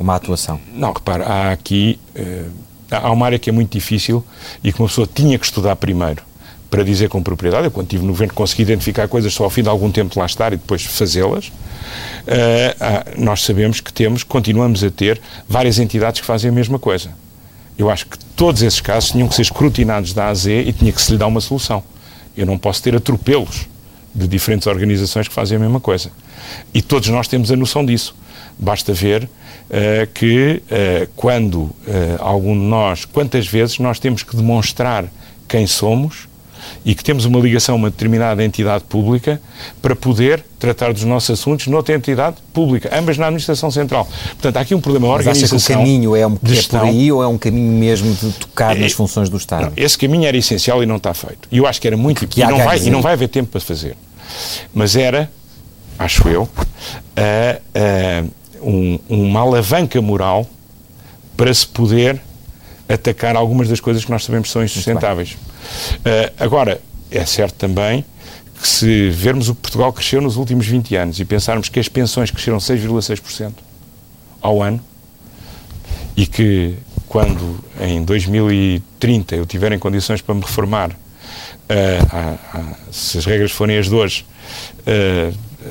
uma 0.00 0.14
atuação? 0.14 0.58
Não, 0.72 0.92
repara, 0.92 1.24
há 1.24 1.52
aqui 1.52 1.98
há 2.90 3.10
uma 3.10 3.26
área 3.26 3.38
que 3.38 3.48
é 3.48 3.52
muito 3.52 3.72
difícil 3.72 4.24
e 4.62 4.72
que 4.72 4.80
uma 4.80 4.88
pessoa 4.88 5.08
tinha 5.12 5.38
que 5.38 5.44
estudar 5.44 5.76
primeiro 5.76 6.22
para 6.70 6.82
dizer 6.82 7.10
com 7.10 7.22
propriedade. 7.22 7.66
Eu, 7.66 7.70
quando 7.70 7.86
estive 7.86 8.02
no 8.02 8.12
governo, 8.12 8.32
consegui 8.32 8.62
identificar 8.62 9.06
coisas 9.06 9.32
só 9.34 9.44
ao 9.44 9.50
fim 9.50 9.62
de 9.62 9.68
algum 9.68 9.90
tempo 9.90 10.18
lá 10.18 10.24
estar 10.24 10.54
e 10.54 10.56
depois 10.56 10.82
fazê-las. 10.82 11.48
Uh, 11.48 13.22
nós 13.22 13.42
sabemos 13.42 13.80
que 13.80 13.92
temos, 13.92 14.22
continuamos 14.22 14.82
a 14.82 14.90
ter, 14.90 15.20
várias 15.46 15.78
entidades 15.78 16.20
que 16.20 16.26
fazem 16.26 16.48
a 16.48 16.52
mesma 16.52 16.78
coisa. 16.78 17.10
Eu 17.76 17.90
acho 17.90 18.06
que 18.06 18.18
todos 18.36 18.62
esses 18.62 18.80
casos 18.80 19.10
tinham 19.10 19.28
que 19.28 19.34
ser 19.34 19.42
escrutinados 19.42 20.14
da 20.14 20.28
AZ 20.28 20.46
e 20.46 20.72
tinha 20.72 20.92
que 20.92 21.02
se 21.02 21.12
lhe 21.12 21.18
dar 21.18 21.26
uma 21.26 21.40
solução. 21.40 21.82
Eu 22.36 22.46
não 22.46 22.58
posso 22.58 22.82
ter 22.82 22.94
atropelos 22.94 23.68
de 24.14 24.28
diferentes 24.28 24.66
organizações 24.66 25.28
que 25.28 25.34
fazem 25.34 25.56
a 25.56 25.60
mesma 25.60 25.80
coisa. 25.80 26.10
E 26.72 26.82
todos 26.82 27.08
nós 27.08 27.28
temos 27.28 27.50
a 27.50 27.56
noção 27.56 27.84
disso. 27.84 28.14
Basta 28.58 28.92
ver 28.92 29.24
uh, 29.24 29.28
que 30.12 30.62
uh, 30.66 31.08
quando 31.16 31.70
algum 32.18 32.54
de 32.54 32.66
nós, 32.66 33.04
quantas 33.04 33.46
vezes 33.46 33.78
nós 33.78 33.98
temos 33.98 34.22
que 34.22 34.36
demonstrar 34.36 35.06
quem 35.48 35.66
somos 35.66 36.28
e 36.84 36.94
que 36.94 37.02
temos 37.02 37.24
uma 37.24 37.38
ligação 37.38 37.74
a 37.74 37.78
uma 37.78 37.90
determinada 37.90 38.44
entidade 38.44 38.84
pública 38.84 39.40
para 39.80 39.94
poder 39.94 40.44
tratar 40.58 40.92
dos 40.92 41.04
nossos 41.04 41.30
assuntos 41.30 41.66
noutra 41.66 41.94
entidade 41.94 42.36
pública, 42.52 42.90
ambas 42.96 43.18
na 43.18 43.26
Administração 43.26 43.70
Central. 43.70 44.08
Portanto, 44.32 44.56
há 44.56 44.60
aqui 44.60 44.74
um 44.74 44.80
problema 44.80 45.08
Mas 45.08 45.26
organização. 45.26 45.56
Acha 45.56 45.66
que 45.66 45.72
o 45.72 45.76
caminho 45.76 46.16
é, 46.16 46.26
um, 46.26 46.34
é 46.34 46.62
por 46.68 46.80
aí 46.80 47.12
ou 47.12 47.22
é 47.22 47.26
um 47.26 47.38
caminho 47.38 47.72
mesmo 47.72 48.12
de 48.14 48.30
tocar 48.32 48.76
é, 48.76 48.80
nas 48.80 48.92
funções 48.92 49.28
do 49.28 49.36
Estado? 49.36 49.66
Não, 49.66 49.72
esse 49.76 49.98
caminho 49.98 50.26
era 50.26 50.36
essencial 50.36 50.82
e 50.82 50.86
não 50.86 50.96
está 50.96 51.12
feito. 51.14 51.48
E 51.50 51.58
eu 51.58 51.66
acho 51.66 51.80
que 51.80 51.86
era 51.86 51.96
muito. 51.96 52.24
E, 52.24 52.40
e, 52.40 52.44
não 52.44 52.58
vai, 52.58 52.78
e 52.78 52.90
não 52.90 53.02
vai 53.02 53.12
haver 53.14 53.28
tempo 53.28 53.50
para 53.50 53.60
fazer. 53.60 53.96
Mas 54.72 54.96
era, 54.96 55.30
acho 55.98 56.28
eu, 56.28 56.48
um, 58.62 58.98
uma 59.08 59.40
alavanca 59.40 60.00
moral 60.00 60.46
para 61.36 61.52
se 61.52 61.66
poder 61.66 62.20
atacar 62.88 63.36
algumas 63.36 63.68
das 63.68 63.80
coisas 63.80 64.04
que 64.04 64.10
nós 64.10 64.24
sabemos 64.24 64.48
que 64.48 64.52
são 64.52 64.62
insustentáveis. 64.62 65.36
Uh, 65.98 66.32
agora, 66.38 66.80
é 67.10 67.24
certo 67.24 67.54
também 67.54 68.04
que 68.60 68.68
se 68.68 69.10
vermos 69.10 69.48
o 69.48 69.54
que 69.54 69.62
Portugal 69.62 69.92
cresceu 69.92 70.20
nos 70.20 70.36
últimos 70.36 70.66
20 70.66 70.94
anos 70.96 71.20
e 71.20 71.24
pensarmos 71.24 71.68
que 71.68 71.80
as 71.80 71.88
pensões 71.88 72.30
cresceram 72.30 72.58
6,6% 72.58 73.52
ao 74.40 74.62
ano 74.62 74.80
e 76.16 76.26
que 76.26 76.76
quando 77.08 77.62
em 77.80 78.02
2030 78.04 79.36
eu 79.36 79.44
tiver 79.44 79.72
em 79.72 79.78
condições 79.78 80.22
para 80.22 80.34
me 80.34 80.40
reformar, 80.40 80.90
uh, 80.90 80.94
uh, 80.94 82.58
uh, 82.58 82.76
se 82.90 83.18
as 83.18 83.26
regras 83.26 83.50
forem 83.50 83.78
as 83.78 83.86
de 83.86 83.94
hoje, 83.94 84.24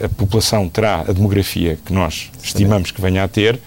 a 0.04 0.10
população 0.10 0.70
terá 0.70 1.02
a 1.02 1.12
demografia 1.12 1.78
que 1.84 1.92
nós 1.92 2.32
estimamos 2.42 2.92
que 2.92 3.02
venha 3.02 3.24
a 3.24 3.28
ter, 3.28 3.60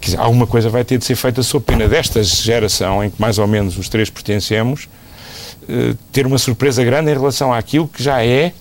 quer 0.00 0.06
dizer, 0.06 0.20
alguma 0.20 0.46
coisa 0.46 0.68
vai 0.68 0.84
ter 0.84 0.98
de 0.98 1.04
ser 1.04 1.16
feita 1.16 1.42
sob 1.42 1.64
pena 1.64 1.88
desta 1.88 2.22
geração 2.22 3.02
em 3.02 3.10
que 3.10 3.20
mais 3.20 3.38
ou 3.38 3.46
menos 3.46 3.76
os 3.76 3.88
três 3.88 4.08
pertencemos, 4.08 4.86
eh, 4.86 5.03
ter 6.12 6.26
uma 6.26 6.38
surpresa 6.38 6.84
grande 6.84 7.10
em 7.10 7.14
relação 7.14 7.52
àquilo 7.52 7.88
que 7.88 8.02
já 8.02 8.24
é 8.24 8.52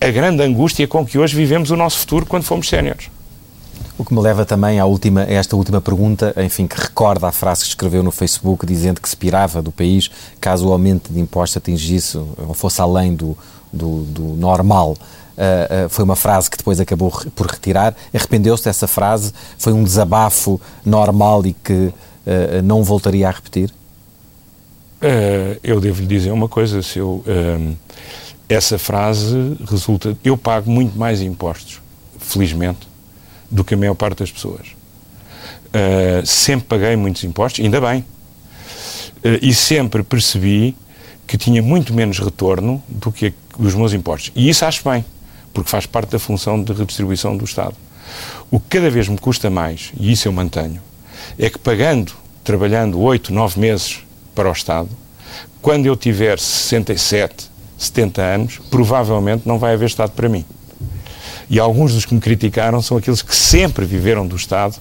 a 0.00 0.10
grande 0.10 0.42
angústia 0.42 0.88
com 0.88 1.04
que 1.04 1.18
hoje 1.18 1.36
vivemos 1.36 1.70
o 1.70 1.76
nosso 1.76 1.98
futuro 1.98 2.24
quando 2.24 2.44
fomos 2.44 2.68
séniores. 2.68 3.10
O 3.98 4.04
que 4.04 4.14
me 4.14 4.20
leva 4.20 4.46
também 4.46 4.80
à 4.80 4.86
última, 4.86 5.24
a 5.24 5.30
esta 5.30 5.54
última 5.54 5.78
pergunta, 5.78 6.34
enfim, 6.38 6.66
que 6.66 6.80
recorda 6.80 7.28
a 7.28 7.32
frase 7.32 7.62
que 7.62 7.68
escreveu 7.68 8.02
no 8.02 8.10
Facebook 8.10 8.64
dizendo 8.64 8.98
que 8.98 9.06
se 9.06 9.14
pirava 9.14 9.60
do 9.60 9.70
país 9.70 10.10
caso 10.40 10.68
o 10.68 10.72
aumento 10.72 11.12
de 11.12 11.20
impostos 11.20 11.58
atingisse 11.58 12.16
ou 12.16 12.54
fosse 12.54 12.80
além 12.80 13.14
do, 13.14 13.36
do, 13.70 14.04
do 14.04 14.22
normal. 14.22 14.92
Uh, 14.92 15.86
uh, 15.86 15.88
foi 15.90 16.02
uma 16.02 16.16
frase 16.16 16.50
que 16.50 16.56
depois 16.56 16.80
acabou 16.80 17.12
por 17.36 17.46
retirar. 17.46 17.94
Arrependeu-se 18.14 18.64
dessa 18.64 18.86
frase? 18.86 19.34
Foi 19.58 19.74
um 19.74 19.84
desabafo 19.84 20.58
normal 20.82 21.44
e 21.44 21.52
que 21.52 21.72
uh, 21.72 21.94
não 22.64 22.82
voltaria 22.82 23.28
a 23.28 23.30
repetir? 23.30 23.70
Uh, 25.00 25.58
eu 25.62 25.80
devo 25.80 26.02
lhe 26.02 26.06
dizer 26.06 26.30
uma 26.30 26.46
coisa, 26.46 26.82
se 26.82 26.98
eu, 26.98 27.24
uh, 27.26 27.76
essa 28.46 28.78
frase 28.78 29.56
resulta. 29.68 30.16
Eu 30.22 30.36
pago 30.36 30.70
muito 30.70 30.98
mais 30.98 31.22
impostos, 31.22 31.80
felizmente, 32.18 32.86
do 33.50 33.64
que 33.64 33.72
a 33.72 33.76
maior 33.78 33.94
parte 33.94 34.18
das 34.18 34.30
pessoas. 34.30 34.68
Uh, 35.68 36.26
sempre 36.26 36.66
paguei 36.66 36.96
muitos 36.96 37.24
impostos, 37.24 37.64
ainda 37.64 37.80
bem. 37.80 38.04
e 39.40 39.54
sempre 39.54 40.02
percebi 40.02 40.76
que 41.26 41.38
tinha 41.38 41.62
muito 41.62 41.94
menos 41.94 42.18
retorno 42.18 42.82
do 42.88 43.10
que 43.10 43.32
os 43.58 43.74
meus 43.74 43.92
impostos. 43.92 44.32
E 44.34 44.48
isso 44.50 44.64
acho 44.64 44.82
bem, 44.86 45.04
porque 45.54 45.70
faz 45.70 45.86
parte 45.86 46.10
da 46.10 46.18
função 46.18 46.62
de 46.62 46.72
redistribuição 46.72 47.36
do 47.36 47.44
Estado. 47.44 47.76
O 48.50 48.58
que 48.58 48.78
cada 48.78 48.90
vez 48.90 49.08
me 49.08 49.16
custa 49.16 49.48
mais, 49.48 49.92
e 49.98 50.12
isso 50.12 50.28
eu 50.28 50.32
mantenho, 50.32 50.80
é 51.38 51.48
que 51.48 51.58
pagando, 51.58 52.12
trabalhando 52.42 52.98
oito, 53.00 53.32
nove 53.32 53.60
meses 53.60 54.00
para 54.34 54.48
o 54.48 54.52
Estado, 54.52 54.88
quando 55.60 55.86
eu 55.86 55.96
tiver 55.96 56.38
67, 56.38 57.50
70 57.78 58.22
anos, 58.22 58.60
provavelmente 58.70 59.46
não 59.46 59.58
vai 59.58 59.74
haver 59.74 59.86
Estado 59.86 60.12
para 60.12 60.28
mim. 60.28 60.44
E 61.48 61.58
alguns 61.58 61.94
dos 61.94 62.04
que 62.04 62.14
me 62.14 62.20
criticaram 62.20 62.80
são 62.80 62.96
aqueles 62.96 63.22
que 63.22 63.34
sempre 63.34 63.84
viveram 63.84 64.26
do 64.26 64.36
Estado, 64.36 64.76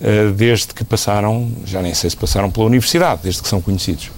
eh, 0.00 0.30
desde 0.34 0.68
que 0.68 0.84
passaram, 0.84 1.50
já 1.64 1.82
nem 1.82 1.94
sei 1.94 2.10
se 2.10 2.16
passaram 2.16 2.50
pela 2.50 2.66
universidade, 2.66 3.22
desde 3.22 3.42
que 3.42 3.48
são 3.48 3.60
conhecidos. 3.60 4.10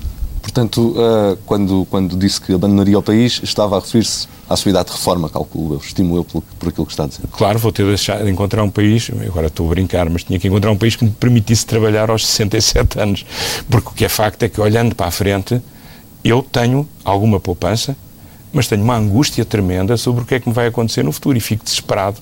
Portanto, 0.44 0.90
uh, 0.90 1.38
quando, 1.46 1.86
quando 1.88 2.14
disse 2.18 2.38
que 2.38 2.52
abandonaria 2.52 2.98
o 2.98 3.02
país, 3.02 3.40
estava 3.42 3.78
a 3.78 3.80
referir-se 3.80 4.28
à 4.46 4.54
sua 4.54 4.68
idade 4.68 4.90
de 4.90 4.92
reforma, 4.92 5.30
calculo 5.30 5.76
eu, 5.76 5.78
estimo 5.78 6.16
eu 6.16 6.22
por, 6.22 6.42
por 6.58 6.68
aquilo 6.68 6.84
que 6.84 6.92
está 6.92 7.04
a 7.04 7.06
dizer. 7.06 7.22
Claro, 7.32 7.58
vou 7.58 7.72
ter 7.72 7.84
de, 7.84 7.88
deixar, 7.88 8.22
de 8.22 8.30
encontrar 8.30 8.62
um 8.62 8.68
país, 8.68 9.10
agora 9.26 9.46
estou 9.46 9.66
a 9.66 9.70
brincar, 9.70 10.08
mas 10.10 10.22
tinha 10.22 10.38
que 10.38 10.46
encontrar 10.46 10.70
um 10.70 10.76
país 10.76 10.96
que 10.96 11.04
me 11.06 11.10
permitisse 11.10 11.64
trabalhar 11.64 12.10
aos 12.10 12.26
67 12.26 13.00
anos. 13.00 13.24
Porque 13.70 13.88
o 13.88 13.92
que 13.92 14.04
é 14.04 14.08
facto 14.10 14.42
é 14.42 14.48
que, 14.50 14.60
olhando 14.60 14.94
para 14.94 15.06
a 15.06 15.10
frente, 15.10 15.62
eu 16.22 16.42
tenho 16.42 16.86
alguma 17.02 17.40
poupança, 17.40 17.96
mas 18.52 18.68
tenho 18.68 18.84
uma 18.84 18.96
angústia 18.96 19.46
tremenda 19.46 19.96
sobre 19.96 20.24
o 20.24 20.26
que 20.26 20.34
é 20.34 20.40
que 20.40 20.46
me 20.46 20.54
vai 20.54 20.66
acontecer 20.66 21.02
no 21.02 21.10
futuro 21.10 21.38
e 21.38 21.40
fico 21.40 21.64
desesperado 21.64 22.18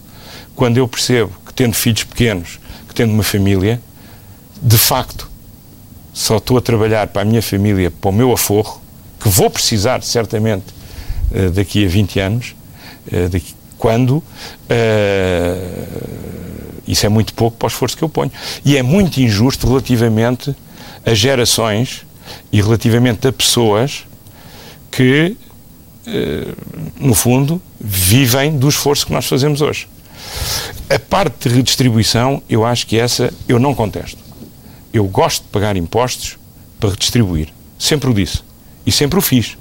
quando 0.55 0.77
eu 0.77 0.87
percebo 0.87 1.33
que, 1.45 1.53
tendo 1.53 1.75
filhos 1.75 2.05
pequenos, 2.05 2.61
que 2.87 2.95
tendo 2.95 3.13
uma 3.13 3.25
família, 3.25 3.81
de 4.63 4.79
facto, 4.79 5.32
só 6.13 6.37
estou 6.37 6.59
a 6.59 6.61
trabalhar 6.61 7.07
para 7.07 7.23
a 7.23 7.25
minha 7.25 7.41
família, 7.43 7.91
para 7.91 8.11
o 8.11 8.13
meu 8.13 8.33
aforro, 8.33 8.83
que 9.19 9.29
vou 9.29 9.49
precisar 9.49 10.03
certamente 10.03 10.67
uh, 11.31 11.51
daqui 11.51 11.85
a 11.85 11.89
20 11.89 12.21
anos, 12.21 12.55
uh, 13.07 13.29
daqui, 13.29 13.55
quando 13.79 14.17
uh, 14.17 14.25
isso 16.87 17.07
é 17.07 17.09
muito 17.09 17.33
pouco 17.35 17.57
para 17.57 17.67
o 17.67 17.69
esforço 17.69 17.97
que 17.97 18.05
eu 18.05 18.09
ponho. 18.09 18.31
E 18.65 18.77
é 18.77 18.83
muito 18.83 19.19
injusto 19.19 19.67
relativamente 19.67 20.55
a 21.05 21.15
gerações 21.15 22.05
e 22.53 22.61
relativamente 22.61 23.27
a 23.27 23.33
pessoas 23.33 24.05
que, 24.91 25.37
no 27.01 27.15
fundo, 27.15 27.61
vivem 27.81 28.57
do 28.57 28.69
esforço 28.69 29.07
que 29.07 29.13
nós 29.13 29.27
fazemos 29.27 29.61
hoje. 29.61 29.89
A 30.89 30.99
parte 30.99 31.49
de 31.49 31.55
redistribuição, 31.57 32.43
eu 32.49 32.65
acho 32.65 32.87
que 32.87 32.99
essa 32.99 33.33
eu 33.49 33.59
não 33.59 33.75
contesto. 33.75 34.22
Eu 34.93 35.05
gosto 35.05 35.43
de 35.45 35.49
pagar 35.49 35.77
impostos 35.77 36.39
para 36.79 36.91
redistribuir. 36.91 37.49
Sempre 37.79 38.11
o 38.11 38.15
disse. 38.15 38.43
E 38.85 38.93
sempre 38.93 39.19
o 39.19 39.23
fiz. 39.23 39.57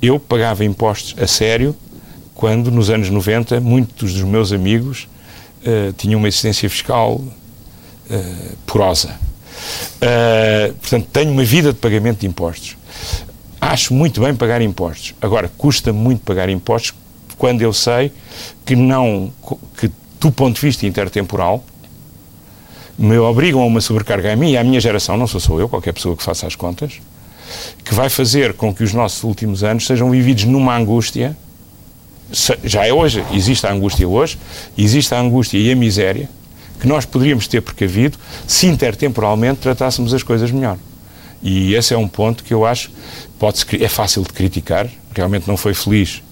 Eu 0.00 0.18
pagava 0.20 0.64
impostos 0.64 1.14
a 1.20 1.26
sério 1.26 1.74
quando, 2.34 2.70
nos 2.70 2.90
anos 2.90 3.08
90, 3.08 3.60
muitos 3.60 4.14
dos 4.14 4.22
meus 4.22 4.52
amigos 4.52 5.08
uh, 5.66 5.92
tinham 5.94 6.18
uma 6.18 6.28
existência 6.28 6.68
fiscal 6.68 7.14
uh, 7.14 8.56
porosa. 8.66 9.18
Uh, 9.96 10.72
portanto, 10.74 11.08
tenho 11.12 11.30
uma 11.30 11.44
vida 11.44 11.72
de 11.72 11.78
pagamento 11.78 12.20
de 12.20 12.26
impostos. 12.26 12.76
Acho 13.60 13.94
muito 13.94 14.20
bem 14.20 14.34
pagar 14.34 14.60
impostos. 14.60 15.14
Agora, 15.20 15.48
custa 15.56 15.92
muito 15.92 16.22
pagar 16.22 16.48
impostos 16.48 16.94
quando 17.38 17.62
eu 17.62 17.72
sei 17.72 18.12
que 18.64 18.74
não, 18.74 19.32
que 19.78 19.90
do 20.20 20.30
ponto 20.30 20.54
de 20.56 20.60
vista 20.60 20.86
intertemporal, 20.86 21.64
me 23.02 23.18
obrigam 23.18 23.60
a 23.60 23.66
uma 23.66 23.80
sobrecarga 23.80 24.32
a 24.32 24.36
mim 24.36 24.52
e 24.52 24.56
à 24.56 24.62
minha 24.62 24.80
geração, 24.80 25.16
não 25.16 25.26
sou 25.26 25.40
só 25.40 25.58
eu, 25.58 25.68
qualquer 25.68 25.92
pessoa 25.92 26.16
que 26.16 26.22
faça 26.22 26.46
as 26.46 26.54
contas, 26.54 27.00
que 27.84 27.92
vai 27.92 28.08
fazer 28.08 28.52
com 28.52 28.72
que 28.72 28.84
os 28.84 28.94
nossos 28.94 29.24
últimos 29.24 29.64
anos 29.64 29.86
sejam 29.86 30.08
vividos 30.08 30.44
numa 30.44 30.76
angústia. 30.76 31.36
Já 32.62 32.86
é 32.86 32.92
hoje, 32.92 33.24
existe 33.32 33.66
a 33.66 33.72
angústia 33.72 34.08
hoje, 34.08 34.38
existe 34.78 35.12
a 35.14 35.20
angústia 35.20 35.58
e 35.58 35.72
a 35.72 35.74
miséria 35.74 36.30
que 36.80 36.86
nós 36.86 37.04
poderíamos 37.04 37.48
ter 37.48 37.60
precavido 37.60 38.16
se 38.46 38.68
intertemporalmente 38.68 39.60
tratássemos 39.60 40.14
as 40.14 40.22
coisas 40.22 40.52
melhor. 40.52 40.78
E 41.42 41.74
esse 41.74 41.92
é 41.92 41.98
um 41.98 42.06
ponto 42.06 42.44
que 42.44 42.54
eu 42.54 42.64
acho 42.64 42.90
pode 43.36 43.66
é 43.82 43.88
fácil 43.88 44.22
de 44.22 44.28
criticar, 44.32 44.88
realmente 45.12 45.48
não 45.48 45.56
foi 45.56 45.74
feliz, 45.74 46.22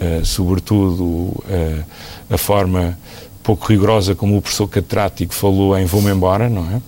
uh, 0.00 0.24
sobretudo 0.24 1.04
uh, 1.04 1.84
a 2.30 2.38
forma 2.38 2.96
pouco 3.44 3.66
rigorosa 3.68 4.14
como 4.14 4.36
o 4.38 4.42
professor 4.42 4.66
catedrático 4.66 5.34
falou 5.34 5.78
em 5.78 5.84
vou-me 5.84 6.10
embora, 6.10 6.48
não 6.48 6.62
é? 6.62 6.76
Uh, 6.76 6.80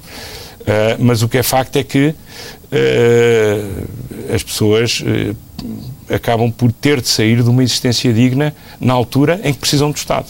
mas 0.99 1.23
o 1.23 1.29
que 1.29 1.39
é 1.39 1.43
facto 1.43 1.77
é 1.77 1.85
que 1.85 2.09
uh, 2.09 2.15
as 4.35 4.43
pessoas 4.43 5.01
uh, 5.01 5.37
acabam 6.13 6.51
por 6.51 6.73
ter 6.73 7.01
de 7.01 7.09
sair 7.09 7.43
de 7.43 7.49
uma 7.49 7.63
existência 7.63 8.13
digna 8.13 8.53
na 8.81 8.95
altura 8.95 9.39
em 9.45 9.53
que 9.53 9.61
precisam 9.61 9.91
do 9.91 9.97
Estado. 9.97 10.27